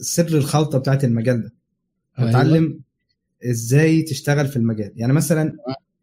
[0.00, 1.52] سر الخلطة بتاعت المجال ده.
[2.18, 2.30] أيوة.
[2.30, 2.80] اتعلم
[3.44, 4.92] إزاي تشتغل في المجال.
[4.96, 5.56] يعني مثلا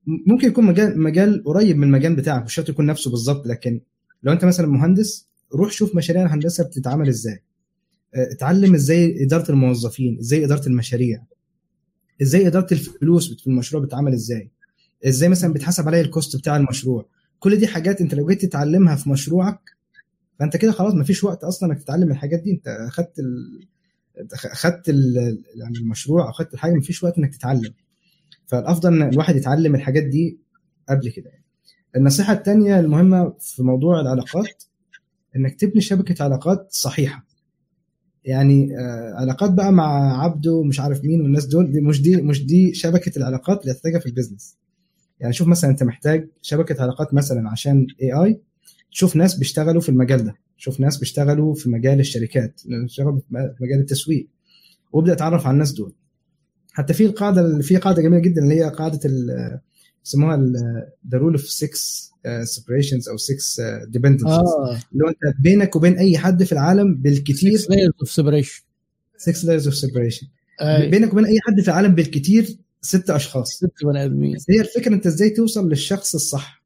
[0.07, 3.81] ممكن يكون مجال مجال قريب من المجال بتاعك مش شرط يكون نفسه بالظبط لكن
[4.23, 7.43] لو انت مثلا مهندس روح شوف مشاريع الهندسة بتتعمل إزاي.
[8.15, 11.23] آه، اتعلم إزاي إدارة الموظفين إزاي إدارة المشاريع
[12.21, 14.51] إزاي إدارة الفلوس في المشروع بتتعمل إزاي
[15.07, 17.05] إزاي مثلا بيتحسب عليا ال cost بتاع المشروع.
[17.39, 19.59] كل دي حاجات انت لو جيت تتعلمها في مشروعك
[20.39, 22.51] فانت كده خلاص مفيش وقت أصلا إنك تتعلم الحاجات دي.
[22.51, 23.65] انت اخدت ال...
[24.33, 25.15] اخدت ال...
[25.55, 27.73] يعني المشروع اخدت الحاجة مفيش وقت إنك تتعلم.
[28.53, 30.37] فالأفضل إن الواحد يتعلم الحاجات دي
[30.89, 31.29] قبل كده.
[31.29, 31.43] يعني.
[31.95, 34.63] النصيحة الثانية المهمة في موضوع العلاقات
[35.35, 37.25] إنك تبني شبكة علاقات صحيحة.
[38.25, 42.45] يعني آه علاقات بقى مع عبده ومش عارف مين والناس دول دي مش دي مش
[42.45, 44.57] دي شبكة العلاقات اللي هتحتاجها في ال business
[45.19, 48.41] يعني شوف مثلا أنت محتاج شبكة علاقات مثلا عشان اي اي
[48.91, 50.35] تشوف ناس بيشتغلوا في المجال ده.
[50.57, 54.27] شوف ناس بيشتغلوا في مجال الشركات بيشتغلوا في مجال التسويق.
[54.91, 55.93] وابدأ اتعرف على الناس دول.
[56.73, 58.99] حتى في القاعده في قاعدة جميلة جدا اللي هي قاعدة
[60.05, 60.37] يسموها
[61.11, 61.69] the rule of 6
[62.43, 64.25] separations أو 6 dependences
[64.93, 68.63] اللي هو أنت بينك وبين أي حد في العالم بالكثير 6 layers of separation.
[69.17, 70.25] 6 layers of separation.
[70.61, 73.49] آه، بينك وبين أي حد في العالم بالكثير ست أشخاص.
[73.49, 74.37] ست بني آدمين.
[74.49, 76.63] هي الفكرة أنت إزاي توصل للشخص الصح.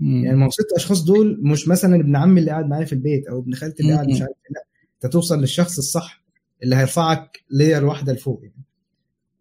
[0.00, 0.24] مم.
[0.24, 3.26] يعني ما هو ست أشخاص دول مش مثلا ابن عمي اللي قاعد معايا في البيت
[3.26, 4.20] أو ابن خالتي اللي قاعد مش.
[4.20, 4.54] عارف إيه.
[4.54, 4.64] لا.
[5.04, 6.24] أنت توصل للشخص الصح
[6.62, 8.64] اللي هيرفعك لير واحدة لفوق يعني.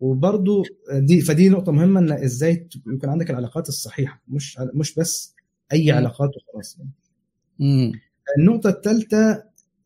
[0.03, 0.63] وبرضو
[0.93, 5.35] دي فدي نقطة مهمة إن إزاي يكون عندك العلاقات الصحيحة مش مش بس
[5.73, 5.91] أي.
[5.91, 6.91] علاقات وخلاص يعني.
[7.59, 7.91] مم.
[8.37, 9.43] النقطة الثالثه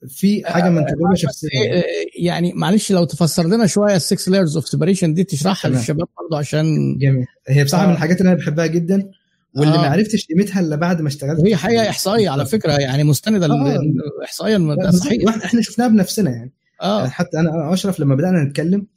[0.08, 1.84] في حاجة من تجربة شخصية إيه،
[2.26, 5.72] يعني معلش لو تفسر لنا شوية ال six layers of separation دي تشرحها.
[5.72, 7.88] للشباب برضه عشان جميل هي بصراحة آه.
[7.88, 9.12] من الحاجات اللي أنا بحبها جدا
[9.56, 9.82] واللي آه.
[9.82, 13.80] ما عرفتش قيمتها إلا بعد ما اشتغلت وهي حقيقة إحصائية على فكرة يعني مستندة آه.
[14.24, 14.92] احصائيا.
[14.92, 18.88] صحيح إحنا شفناها بنفسنا يعني يعني حتى أنا أنا واشرف لما بدأنا نتكلم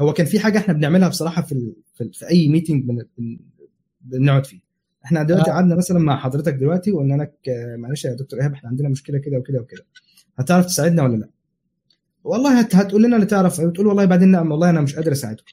[0.00, 1.72] هو كان في حاجة إحنا بنعملها بصراحة في ال...
[1.94, 2.12] في, ال...
[2.14, 3.04] في أي meeting بن...
[3.18, 3.38] بن...
[4.00, 4.60] بنقعد فيه.
[5.04, 5.54] إحنا دلوقتي آه.
[5.54, 9.18] قعدنا مثلا مع حضرتك دلوقتي وقلنا لك آه، معلش يا دكتور إيهاب إحنا عندنا مشكلة
[9.18, 9.84] كده وكده وكده.
[10.38, 11.28] هتعرف تساعدنا ولا لا؟
[12.24, 12.74] والله هت...
[12.74, 13.60] هتقول لنا اللي تعرف.
[13.60, 15.52] تقول والله بعدين لا والله أنا مش قادر أساعدكم.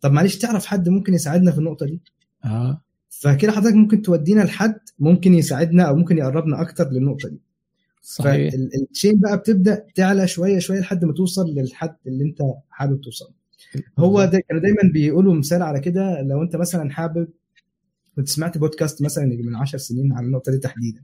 [0.00, 2.00] طب معلش تعرف حد ممكن يساعدنا في النقطة دي؟
[2.44, 2.82] آه.
[3.10, 7.40] فكده حضرتك ممكن تودينا لحد ممكن يساعدنا أو ممكن يقربنا أكتر للنقطة دي.
[8.02, 8.52] صحيح.
[8.54, 12.38] فالتشين بقى بتبدأ تعلى شوية شوية لحد ما توصل للحد اللي أنت
[12.70, 13.32] حابب توصل
[13.98, 17.28] هو ده كانوا دايما بيقولوا مثال على كده لو أنت مثلا حابب
[18.16, 21.02] كنت سمعت بودكاست مثلا من 10 سنين عن النقطة دي تحديدا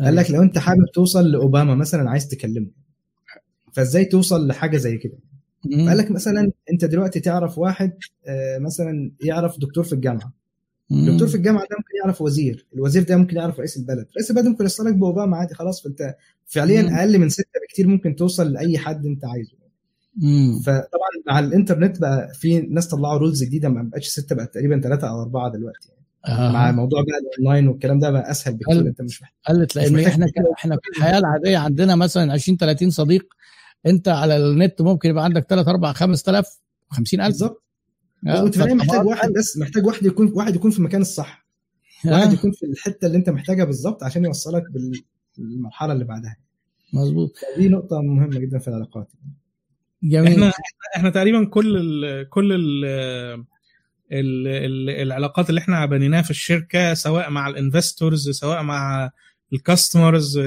[0.00, 2.66] قال لك لو أنت حابب توصل لأوباما مثلا عايز تكلمه
[3.72, 5.18] فإزاي توصل لحاجة زي كده.
[5.88, 7.92] قال لك مثلا أنت دلوقتي تعرف واحد
[8.26, 10.32] آه، مثلا يعرف دكتور في الجامعة.
[10.90, 14.46] دكتور في الجامعة ده ممكن يعرف وزير الوزير ده ممكن يعرف رئيس البلد رئيس البلد
[14.46, 16.16] ممكن يوصلك بأوباما عادي خلاص فأنت
[16.46, 16.98] فعليا.
[17.00, 19.52] أقل من ستة بكتير ممكن توصل لأي حد أنت عايزه
[20.16, 20.60] مم.
[20.60, 25.08] فطبعا مع الإنترنت بقى في ناس طلعوا رولز جديدة ما بقتش ستة بقت تقريبا ثلاثة
[25.08, 26.02] أو أربعة دلوقتي يعني.
[26.48, 26.52] آه.
[26.52, 29.98] مع موضوع بقى الاونلاين والكلام ده بقى أسهل بكتير هل- أنت مش محتاج قلت لأن
[30.06, 30.42] إحنا تفكير.
[30.58, 33.26] إحنا في الحياة العادية عندنا مثلا 20 30 صديق
[33.86, 36.46] أنت على النت ممكن يبقى عندك 3 4 5000
[36.90, 37.62] 50000 بالظبط
[38.28, 41.46] آه، وانت فعليا محتاج واحد بس محتاج واحد يكون واحد يكون في المكان الصح
[42.06, 45.02] واحد آه، يكون في الحتة اللي أنت محتاجها بالظبط عشان يوصلك بال-
[45.38, 46.36] بالمرحله اللي بعدها
[46.92, 49.08] مظبوط دي نقطة مهمة جدا في العلاقات
[50.02, 50.32] جميل.
[50.32, 50.52] إحنا
[50.96, 52.84] إحنا تقريبا كل ال كل ال
[54.12, 59.10] ال ال العلاقات اللي إحنا بنيناها في الشركة سواء مع ال investors سواء مع
[59.52, 60.40] ال customers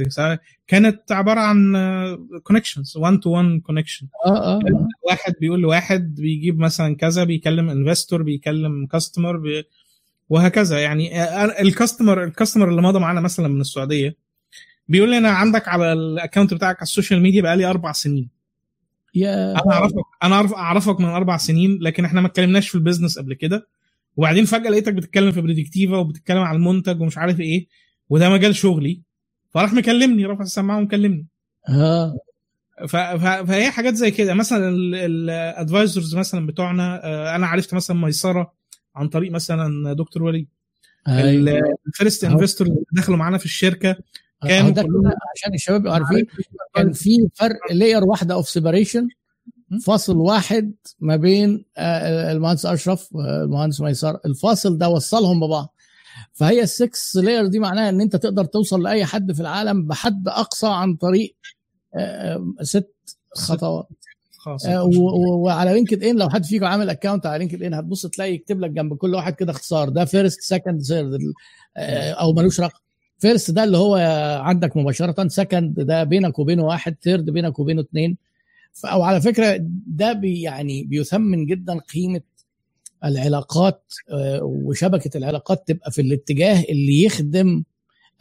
[0.68, 1.74] كانت عبارة عن
[2.44, 4.60] connections 1 to 1 connection آه آه.
[5.10, 9.64] واحد بيقول لواحد بيجيب مثلا كذا بيكلم investor بيكلم customer بي
[10.30, 10.80] وهكذا.
[10.80, 11.24] يعني
[11.62, 14.16] ال customer ال customer اللي مضى معانا مثلا من السعودية
[14.88, 18.30] بيقول لي أنا عندك على ال account بتاعك على ال social media بقالي أربع سنين.
[19.16, 22.81] يا أنا أعرفك أنا اعرف أعرفك من أربع سنين لكن إحنا ما اتكلمناش في ال
[22.81, 23.68] business قبل كده.
[24.18, 27.68] وبعدين فجأة لقيتك بتتكلم في بريدكتيفا وبتتكلم على المنتج ومش عارف إيه
[28.10, 29.02] وده مجال شغلي.
[29.50, 31.26] فراح مكلمني رفع السماعة ومكلمني.
[31.70, 32.18] آه.
[32.88, 34.34] ف- ف- فهي حاجات زي كده.
[34.34, 34.70] مثلا
[35.06, 38.54] ال advisors مثلا بتوعنا آه، أنا عرفت مثلا ميسرة
[38.96, 40.48] عن طريق مثلا دكتور وليد.
[41.08, 41.60] أيوة.
[41.88, 42.24] ال first.
[42.24, 43.96] investor اللي دخلوا معانا في الشركة.
[44.44, 44.82] كلهم- كده
[45.36, 46.28] عشان الشباب يبقوا عارفين
[46.76, 49.08] كان في فرق layer واحدة of separation
[49.86, 54.20] فاصل واحد ما بين آه، المهندس أشرف والمهندس ميسرة.
[54.26, 55.74] الفاصل ده وصلهم ببعض.
[56.34, 60.28] فهي ال six layer دي معناها إن أنت تقدر توصل لأي حد في العالم بحد
[60.28, 61.36] أقصى عن طريق
[61.96, 62.94] آه، ست
[63.36, 63.88] خطوات.
[64.68, 64.84] آه،
[65.38, 69.16] وعلى LinkedIn لو حد فيكم عامل account على LinkedIn هتبص تلاقي يكتب لك جنب كل
[69.16, 69.90] واحد كده اختصار.
[69.90, 71.20] ده first second third
[71.78, 72.80] أو ملوش رقم.
[73.18, 73.96] first ده اللي هو
[74.44, 78.18] عندك مباشرة second ده بينك وبينه واحد third بينك وبينه اثنين
[78.86, 82.22] أو على فكرة ده بي يعني بيثمن جدا قيمة
[83.06, 87.64] العلاقات آه، وشبكة العلاقات تبقى في الاتجاه اللي يخدم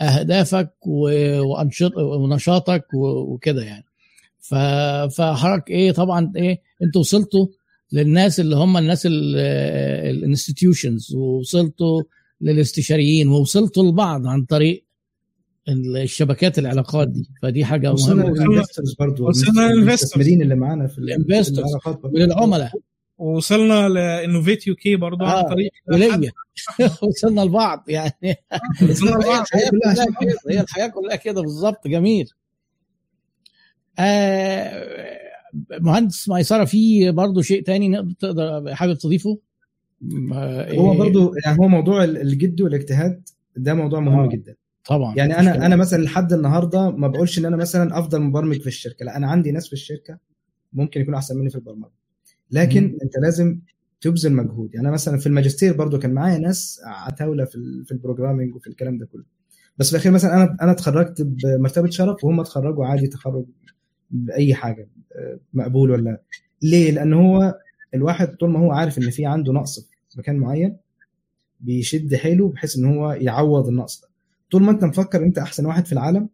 [0.00, 3.84] أهدافك ونشاطك وكده يعني.
[4.40, 4.54] ف-
[5.16, 7.46] فحضرتك إيه طبعا إيه أنتوا وصلتوا
[7.92, 9.06] للناس اللي هم الناس
[10.10, 12.02] ال institutions ووصلتوا
[12.44, 14.84] للاستشاريين ووصلتوا لبعض عن طريق
[15.68, 17.28] الشبكات العلاقات دي.
[17.42, 18.44] فدي حاجة وصلنا مهمة.
[18.44, 19.70] لل investors برضه وصلنا.
[19.70, 21.66] المستثمرين اللي معانا في ال- ال investors.
[22.02, 22.72] وللعملاء
[23.18, 26.32] وصلنا ل Innovate UK برضه آه، عن طريق وليا.
[27.08, 28.36] وصلنا لبعض يعني.
[28.90, 29.40] وصلنا هي لبعض.
[29.46, 31.88] الحياة كلها كلها عشان كده هي الحياة كلها كده بالظبط.
[31.88, 32.28] جميل.
[33.98, 34.84] آه
[35.80, 39.38] مهندس ميسرة في برضه شيء تاني نقدر تقدر حابب تضيفه؟
[40.32, 44.28] آه، هو إيه، برضه يعني هو موضوع الجد والاجتهاد ده موضوع مهم آه.
[44.28, 44.54] جدا
[44.84, 48.66] طبعا يعني أنا أنا مثلا لحد النهارده ما بقولش إن أنا مثلا أفضل مبرمج في
[48.66, 50.18] الشركة لا أنا عندي ناس في الشركة
[50.72, 51.92] ممكن يكونوا أحسن مني في البرمجة
[52.50, 52.98] لكن مم.
[53.02, 53.58] أنت لازم
[54.00, 58.54] تبذل مجهود يعني أنا مثلا في الماجستير برضو كان معايا ناس عتاولة في في البروجرامينج
[58.54, 59.24] وفي الكلام ده كله
[59.78, 63.44] بس في الأخير مثلا أنا أنا اتخرجت بمرتبه شرف وهم اتخرجوا عادي تخرج
[64.10, 66.20] بأي حاجة آه، مقبول ولا
[66.62, 67.54] ليه؟ لأن هو
[67.94, 69.80] الواحد طول ما هو عارف إن في عنده نقص
[70.10, 70.76] في مكان معين
[71.60, 74.08] بيشد حيله بحيث إن هو يعوض النقص ده.
[74.50, 76.28] طول ما أنت مفكر أنت أحسن واحد في العالم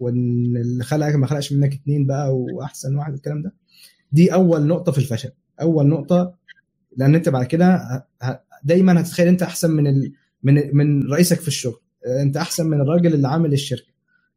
[0.00, 3.52] وإن اللي خلقك ما خلقش منك اتنين بقى وأحسن واحد الكلام ده
[4.12, 5.30] دي أول نقطة في الفشل.
[5.60, 6.34] أول نقطة
[6.96, 7.80] لأن أنت بعد كده
[8.64, 10.12] دايما هتتخيل أنت أحسن من ال...
[10.42, 11.80] من من رئيسك في الشغل.
[12.22, 13.91] أنت أحسن من الراجل اللي عامل الشركة.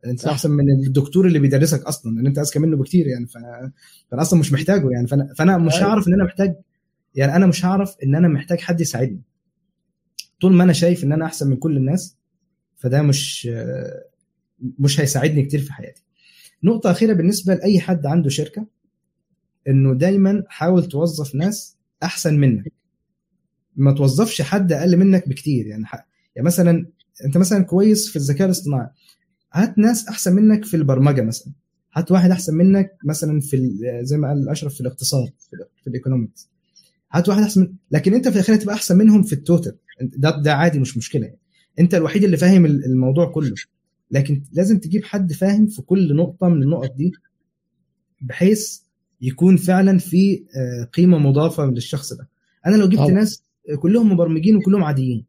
[0.05, 0.25] انت.
[0.25, 3.37] احسن من الدكتور اللي بيدرسك أصلا لأن انت اذكى منه بكتير يعني ف...
[4.11, 5.87] فأنا أصلا مش محتاجه يعني فانا فأنا مش أيوة.
[5.87, 6.55] هعرف إن أنا محتاج
[7.15, 9.21] يعني أنا مش هعرف إن أنا محتاج حد يساعدني
[10.41, 12.17] طول ما أنا شايف إن أنا أحسن من كل الناس
[12.75, 13.49] فده مش
[14.79, 16.03] مش هيساعدني كتير في حياتي
[16.63, 18.67] نقطة أخيرة بالنسبة لأي حد عنده شركة
[19.67, 22.71] إنه دايما حاول توظف ناس أحسن منك
[23.75, 25.95] ما توظفش حد أقل منك بكتير يعني ح...
[26.35, 26.85] يعني مثلا
[27.25, 28.89] أنت مثلا كويس في الذكاء الاصطناعي
[29.55, 31.53] هات ناس أحسن منك في البرمجة مثلا.
[31.93, 33.71] هات واحد أحسن منك مثلا في
[34.01, 36.49] زي ما قال أشرف في الاقتصاد في, ال- في ال economics
[37.11, 37.73] هات واحد أحسن من...
[37.91, 41.25] لكن أنت في الأخير تبقى أحسن منهم في ال total ده ده عادي مش مشكلة.
[41.25, 41.37] يعني.
[41.79, 43.53] أنت الوحيد اللي فاهم ال- الموضوع كله.
[44.11, 47.11] لكن لازم تجيب حد فاهم في كل نقطة من النقط دي
[48.21, 48.79] بحيث
[49.21, 52.27] يكون فعلا في آه، قيمة مضافة للشخص ده.
[52.65, 53.11] أنا لو جبت طبعا.
[53.11, 53.43] ناس
[53.79, 55.25] كلهم مبرمجين وكلهم عاديين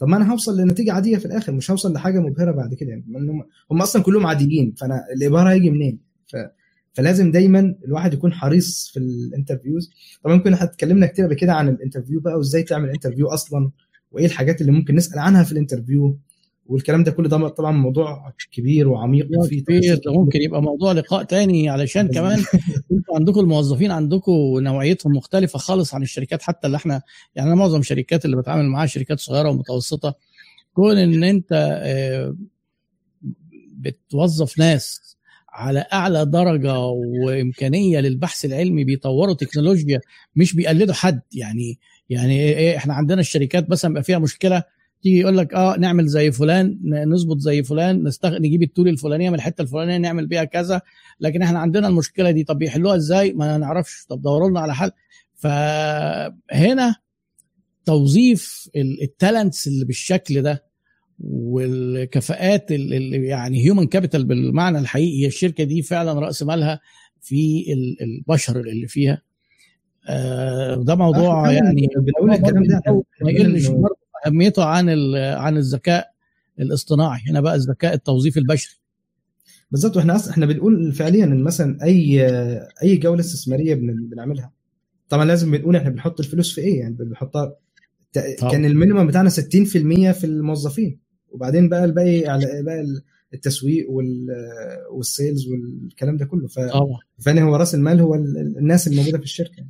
[0.00, 2.90] طب ما أنا هوصل لنتيجة عادية في الآخر مش هوصل لحاجة مبهرة بعد كده.
[2.90, 3.04] يعني
[3.70, 6.36] هم, أصلا كلهم عاديين فأنا الإبهار هيجي منين؟ ف...
[6.92, 9.90] فلازم دايما الواحد يكون حريص في ال interviews.
[10.24, 13.70] طبعا ممكن اتكلمنا كتير قبل كده عن ال interview بقى وإزاي تعمل interview أصلا
[14.12, 16.18] وإيه الحاجات اللي ممكن نسأل عنها في ال interview؟
[16.70, 21.22] والكلام ده كله ده طبعا موضوع كبير وعميق وفيه كبير ده ممكن يبقى موضوع لقاء
[21.22, 22.38] تاني علشان كمان
[22.92, 27.02] أنتوا عندكم الموظفين عندكم نوعيتهم مختلفة خالص عن الشركات حتى اللي إحنا
[27.34, 30.14] يعني أنا معظم الشركات اللي بتعامل معاها شركات صغيرة ومتوسطة
[30.74, 32.36] كون إن أنت آه،
[33.72, 35.16] بتوظف ناس
[35.48, 36.78] على أعلى درجة
[37.24, 40.00] وإمكانية للبحث العلمي بيطوروا تكنولوجيا
[40.36, 41.78] مش بيقلدوا حد يعني
[42.10, 44.62] يعني إيه- إيه إحنا عندنا الشركات مثلا بقى فيها مشكلة
[45.02, 46.78] تيجي يقول لك آه نعمل زي فلان
[47.08, 48.38] نظبط زي فلان نستغ...
[48.38, 50.80] نجيب التول الفلانية من الحتة الفلانية نعمل بيها كذا.
[51.20, 54.04] لكن إحنا عندنا المشكلة دي طب يحلوها إزاي؟ ما نعرفش.
[54.08, 54.90] طب دوروا لنا على حل.
[55.34, 56.96] فهنا
[57.84, 58.68] توظيف
[59.02, 60.64] ال talents اللي بالشكل ده
[61.20, 66.80] والكفاءات اللي يعني human capital بالمعنى الحقيقي هي الشركة دي فعلا رأس مالها
[67.20, 69.22] في ال- البشر اللي فيها.
[70.08, 72.82] آه، ده موضوع يعني بنقول الكلام ده
[73.22, 76.10] ما يقلش برضه أهميته عن عن الذكاء
[76.60, 78.74] الاصطناعي هنا بقى الذكاء التوظيفي البشري.
[79.70, 79.96] بالظبط.
[79.96, 82.26] وإحنا أصلا إحنا بنقول فعليا إن مثلا أي
[82.82, 84.52] أي جولة استثمارية بن- بنعملها
[85.08, 87.56] طبعا لازم بنقول إحنا بنحط الفلوس في إيه؟ يعني بنحطها.
[88.50, 90.98] كان ال minimum بتاعنا 60% في الموظفين.
[91.30, 92.84] وبعدين بقى الباقي على بقى
[93.34, 94.26] التسويق وال
[94.90, 96.46] وال sales والكلام ده كله.
[96.48, 96.58] ف...
[97.18, 99.64] فأنا هو رأس المال هو ال- الناس الموجودة في الشركة.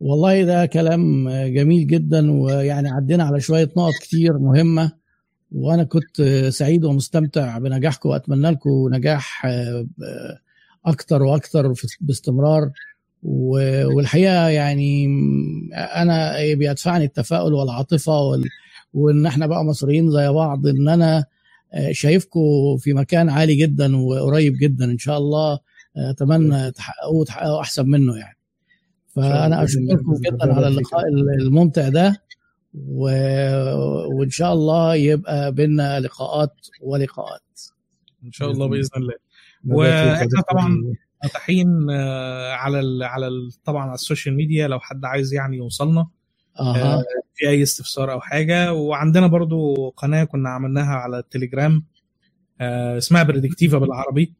[0.00, 4.92] والله ده كلام جميل جدا ويعني عدينا على شوية نقط كتير مهمة
[5.52, 9.86] وأنا كنت سعيد ومستمتع بنجاحكم وأتمنى لكم نجاح آه،
[10.86, 12.70] أكتر وأكتر باستمرار
[13.22, 15.06] والحقيقة يعني
[15.74, 18.44] أنا بيدفعني التفاؤل والعاطفة وال...
[18.94, 21.24] وإن إحنا بقى مصريين زي بعض إن أنا
[21.72, 25.52] آه، شايفكم في مكان عالي جدا وقريب جدا إن شاء الله
[25.96, 28.36] آه، أتمنى تحققوه وتحققوا أحسن منه يعني.
[29.16, 29.64] فأنا.
[29.64, 30.14] أشكركم.
[30.20, 30.68] جدا على.
[30.68, 31.08] اللقاء
[31.40, 32.22] الممتع ده
[32.74, 33.02] و...
[34.18, 37.60] وإن شاء الله يبقى بينا لقاءات ولقاءات
[38.24, 39.14] إن شاء الله بإذن الله.
[39.66, 45.04] وإحنا طبعاً متاحين آه، على ال على ال طبعا على ال social media لو حد
[45.04, 46.06] عايز يعني يوصلنا
[46.60, 47.04] آه،
[47.34, 51.84] في أي استفسار أو حاجة وعندنا برضو قناة كنا عملناها على التليجرام
[52.60, 54.34] آه، اسمها بريدكتيفا بالعربي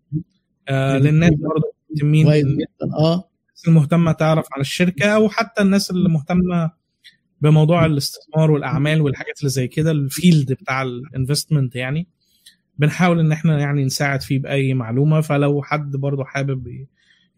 [0.69, 3.30] آه، للناس برضو مهتمين كويس جدا آه
[3.61, 6.71] الناس المهتمة تعرف عن الشركة أو حتى الناس اللي مهتمه
[7.41, 12.09] بموضوع الاستثمار والأعمال والحاجات اللي زي كده ال field بتاع ال investment يعني.
[12.79, 16.87] بنحاول إن إحنا يعني نساعد فيه بأي معلومة فلو حد برضو حابب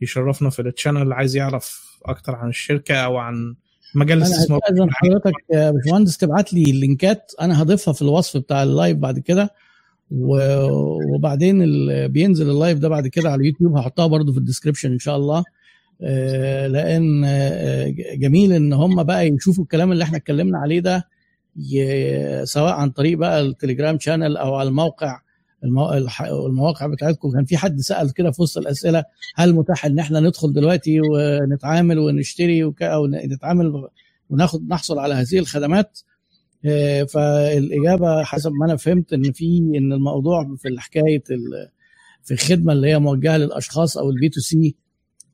[0.00, 3.54] يشرفنا في ال channel عايز يعرف أكتر عن الشركة أو عن
[3.94, 4.60] مجال أنا الاستثمار.
[4.64, 8.69] هستاذن حضرتك يا باشمهندس تبعت لي ال link ات أنا هضيفها في الوصف بتاع ال
[8.69, 9.50] live بعد كده.
[10.10, 11.58] وبعدين
[12.06, 15.16] بينزل ال live ده بعد كده على اليوتيوب هحطها برضو في ال description إن شاء
[15.16, 15.44] الله.
[16.66, 21.08] لأن آه، جميل إن هم بقى يشوفوا الكلام اللي إحنا اتكلمنا عليه ده
[22.44, 25.20] سواء عن طريق بقى ال Telegram channel أو على الموقع
[26.46, 29.04] المواقع بتاعتكم كان في حد سأل كده في وسط الأسئلة
[29.36, 32.64] هل متاح إن إحنا ندخل دلوقتي ونتعامل ونشتري.
[32.82, 33.88] أو نتعامل
[34.30, 36.00] وناخد نحصل على هذه الخدمات
[36.64, 41.22] آه، فالإجابة حسب ما أنا فهمت إن في إن الموضوع في حكاية
[42.22, 44.74] في الخدمة اللي هي موجهة للأشخاص أو ال B to C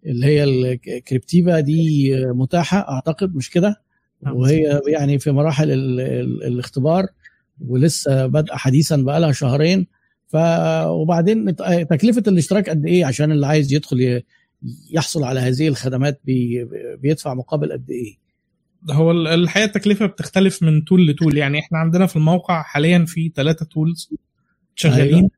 [0.09, 3.81] اللي هي الكريبتيفا دي متاحة أعتقد مش كده؟
[4.23, 4.37] نعم.
[4.37, 7.07] وهي يعني في مراحل ال ال الاختبار
[7.69, 9.87] ولسه بادئه حديثا بقى لها شهرين.
[10.27, 10.37] ف
[10.87, 11.57] وبعدين
[11.91, 14.23] تكلفة الاشتراك قد إيه؟ عشان اللي عايز يدخل
[14.93, 16.65] يحصل على هذه الخدمات بي
[17.03, 18.17] بيدفع مقابل قد إيه؟
[18.91, 23.05] هو ال- الحقيقة التكلفة بتختلف من tool ل tool يعني إحنا عندنا في الموقع حاليا
[23.05, 24.11] في ثلاثة tools
[24.75, 25.31] شغالين أيوة.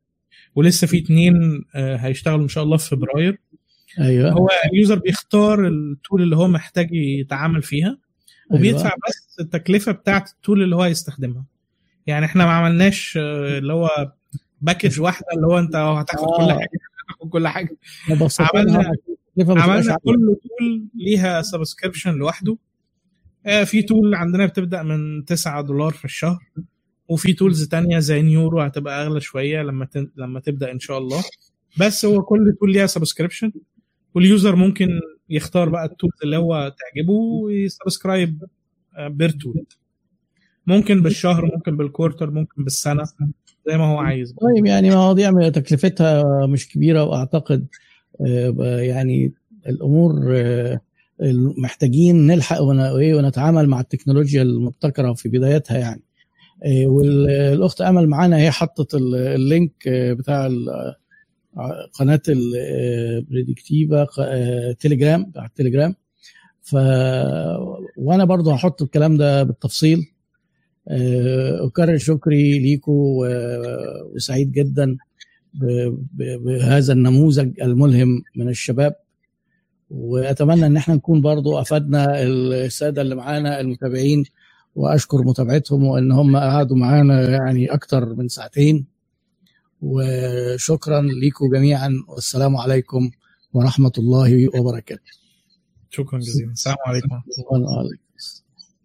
[0.54, 3.38] ولسه في اثنين هيشتغلوا إن شاء الله في فبراير.
[4.00, 7.98] أيوه هو ال user بيختار ال tool اللي هو محتاج يتعامل فيها
[8.50, 11.44] وبيدفع بس التكلفة بتاعه ال tool اللي هو هيستخدمها
[12.06, 14.12] يعني إحنا ما عملناش آه، اللي هو
[14.60, 16.36] package واحدة اللي هو أنت هتاخد آه.
[16.36, 16.68] كل حاجة
[17.08, 17.76] هتاخد كل حاجة
[18.54, 18.94] عملنا-
[19.62, 19.96] عملنا.
[20.04, 22.56] كل tool ليها subscription لوحده
[23.46, 26.38] آه، في tool عندنا بتبدأ من 9 دولار في الشهر
[27.08, 29.88] وفي tools تانية زي نيورو هتبقى أغلى شوية لما.
[30.16, 31.22] لما تبدأ إن شاء الله
[31.80, 33.52] بس هو كل tool ليها subscription
[34.14, 34.88] وال user ممكن
[35.30, 38.44] يختار بقى ال tool اللي هو تعجبه وي subscribe
[38.98, 39.64] per tool.
[40.66, 43.04] ممكن بالشهر ممكن بال quarter ممكن بالسنة
[43.68, 44.34] زي ما هو عايز.
[44.54, 47.66] طيب يعني مواضيع تكلفتها مش كبيرة وأعتقد
[48.26, 49.32] آه، يعني
[49.68, 50.80] الأمور آه،
[51.58, 56.02] محتاجين نلحق وإيه ونتعامل مع التكنولوجيا المبتكرة في بدايتها يعني.
[56.64, 60.48] آه، والأخت أمل معانا هي حطت ال- ال link بتاع
[61.92, 64.06] قناة البريدكتيفا
[64.80, 65.94] تليجرام بتاع التليجرام
[66.62, 66.74] ف
[67.96, 70.06] وأنا برضو هحط الكلام ده بالتفصيل.
[70.88, 73.26] آه، أكرر شكري ليكم و-
[74.14, 74.96] وسعيد جدا
[76.44, 78.94] بهذا النموذج الملهم من الشباب.
[79.90, 84.24] وأتمنى إن إحنا نكون برضو افدنا السادة اللي معانا المتابعين
[84.74, 88.86] وأشكر متابعتهم وإن هم قعدوا معانا يعني أكتر من ساعتين.
[89.82, 93.10] وشكرا لكم جميعا والسلام عليكم
[93.52, 95.10] ورحمة الله وبركاته.
[95.90, 96.52] شكرا جزيلا.
[96.52, 97.08] السلام عليكم.
[97.08, 98.09] شكرا عليكم